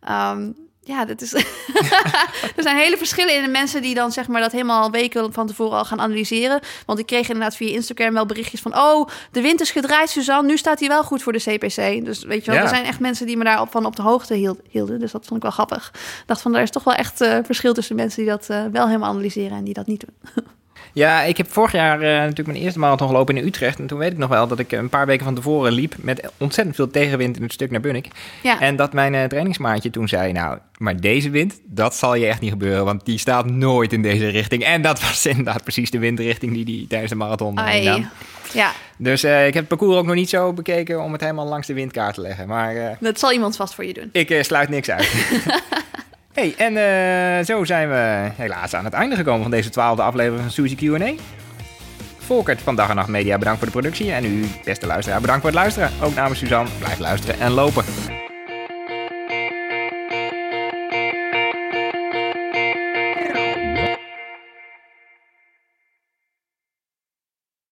Um, 0.09 0.55
ja, 0.91 1.05
dat 1.05 1.21
is. 1.21 1.33
er 2.57 2.63
zijn 2.63 2.77
hele 2.77 2.97
verschillen 2.97 3.37
in 3.37 3.43
de 3.43 3.49
mensen 3.49 3.83
die 3.83 3.95
dan 3.95 4.13
zeg 4.13 4.29
maar 4.29 4.41
dat 4.41 4.53
helemaal 4.53 4.91
weken 4.91 5.33
van 5.33 5.47
tevoren 5.47 5.79
al 5.79 5.85
gaan 5.85 6.01
analyseren. 6.01 6.61
Want 6.87 6.99
ik 6.99 7.07
kreeg 7.07 7.29
inderdaad 7.29 7.57
via 7.57 7.69
Instagram 7.69 8.13
wel 8.13 8.27
berichtjes 8.27 8.61
van: 8.61 8.77
Oh, 8.77 9.09
de 9.31 9.41
wind 9.41 9.61
is 9.61 9.71
gedraaid, 9.71 10.11
Suzanne. 10.11 10.49
Nu 10.49 10.57
staat 10.57 10.79
hij 10.79 10.89
wel 10.89 11.05
goed 11.05 11.23
voor 11.23 11.33
de 11.33 11.39
CPC. 11.39 12.05
Dus 12.05 12.25
weet 12.25 12.45
je 12.45 12.51
wel, 12.51 12.61
er 12.61 12.69
zijn 12.69 12.85
echt 12.85 13.01
mensen 13.01 13.27
die 13.27 13.37
me 13.37 13.45
daarvan 13.45 13.87
op 13.87 13.97
de 13.97 14.03
hoogte 14.03 14.59
hielden. 14.69 15.01
Dus 15.01 15.13
dat 15.13 15.27
vond 15.27 15.37
ik 15.37 15.43
wel 15.43 15.51
grappig. 15.51 15.91
Ik 15.95 16.23
dacht 16.27 16.41
van: 16.41 16.55
er 16.55 16.63
is 16.63 16.71
toch 16.71 16.85
wel 16.85 16.95
echt 16.95 17.21
uh, 17.21 17.39
verschil 17.43 17.75
tussen 17.75 17.97
mensen 17.97 18.23
die 18.23 18.31
dat 18.31 18.47
uh, 18.51 18.65
wel 18.73 18.87
helemaal 18.87 19.11
analyseren 19.11 19.57
en 19.57 19.65
die 19.65 19.75
dat 19.75 19.87
niet 19.87 20.05
doen. 20.07 20.45
Ja, 20.93 21.23
ik 21.23 21.37
heb 21.37 21.53
vorig 21.53 21.73
jaar 21.73 22.03
uh, 22.03 22.09
natuurlijk 22.09 22.49
mijn 22.49 22.61
eerste 22.61 22.79
marathon 22.79 23.09
gelopen 23.09 23.37
in 23.37 23.47
Utrecht. 23.47 23.79
En 23.79 23.87
toen 23.87 23.99
weet 23.99 24.13
ik 24.13 24.19
nog 24.19 24.29
wel 24.29 24.47
dat 24.47 24.59
ik 24.59 24.73
een 24.73 24.89
paar 24.89 25.07
weken 25.07 25.25
van 25.25 25.35
tevoren 25.35 25.73
liep 25.73 25.95
met 25.99 26.31
ontzettend 26.37 26.77
veel 26.77 26.91
tegenwind 26.91 27.37
in 27.37 27.43
het 27.43 27.53
stuk 27.53 27.71
naar 27.71 27.81
Bunnik. 27.81 28.09
Ja. 28.43 28.61
En 28.61 28.77
dat 28.77 28.93
mijn 28.93 29.15
uh, 29.15 29.25
trainingsmaatje 29.25 29.91
toen 29.91 30.09
zei, 30.09 30.33
nou, 30.33 30.59
maar 30.79 31.01
deze 31.01 31.31
wind, 31.31 31.61
dat 31.65 31.95
zal 31.95 32.15
je 32.15 32.27
echt 32.27 32.41
niet 32.41 32.51
gebeuren, 32.51 32.85
want 32.85 33.05
die 33.05 33.19
staat 33.19 33.47
nooit 33.47 33.93
in 33.93 34.03
deze 34.03 34.29
richting. 34.29 34.65
En 34.65 34.83
dat 34.83 35.01
was 35.01 35.27
inderdaad 35.37 35.63
precies 35.63 35.91
de 35.91 35.99
windrichting 35.99 36.53
die 36.53 36.65
die 36.65 36.87
tijdens 36.87 37.11
de 37.11 37.17
marathon 37.17 37.59
Ai. 37.59 38.07
Ja. 38.53 38.73
Dus 38.97 39.25
uh, 39.25 39.47
ik 39.47 39.55
heb 39.55 39.69
het 39.69 39.79
parcours 39.79 39.97
ook 39.97 40.07
nog 40.07 40.15
niet 40.15 40.29
zo 40.29 40.53
bekeken 40.53 41.03
om 41.03 41.13
het 41.13 41.21
helemaal 41.21 41.47
langs 41.47 41.67
de 41.67 41.75
windkaart 41.75 42.15
te 42.15 42.21
leggen. 42.21 42.49
Maar, 42.49 42.97
dat 43.01 43.19
zal 43.19 43.33
iemand 43.33 43.57
vast 43.57 43.75
voor 43.75 43.85
je 43.85 43.95
doen. 43.95 44.09
Ik 44.13 44.45
sluit 44.45 44.69
niks 44.69 44.91
uit. 44.91 45.13
En 46.41 46.73
uh, 46.73 47.45
zo 47.45 47.65
zijn 47.65 47.89
we 47.89 48.31
helaas 48.37 48.75
aan 48.75 48.85
het 48.85 48.93
einde 48.93 49.17
gekomen 49.17 49.43
van 49.43 49.51
deze 49.51 49.69
twaalfde 49.69 50.03
aflevering 50.03 50.41
van 50.41 50.51
Suzy 50.51 50.75
Q&A. 50.75 51.13
Volkert 52.19 52.63
van 52.63 52.77
Dag 52.77 52.89
en 52.89 52.97
Nacht 52.97 53.09
Media, 53.09 53.39
bedankt 53.39 53.59
voor 53.59 53.69
de 53.69 53.79
productie. 53.79 54.13
En 54.13 54.25
u, 54.25 54.47
beste 54.65 54.87
luisteraar, 54.87 55.21
bedankt 55.21 55.43
voor 55.43 55.51
het 55.51 55.59
luisteren. 55.59 55.91
Ook 56.03 56.15
namens 56.15 56.39
Suzanne, 56.39 56.71
blijf 56.79 56.99
luisteren 56.99 57.41
en 57.41 57.51
lopen. 57.51 57.85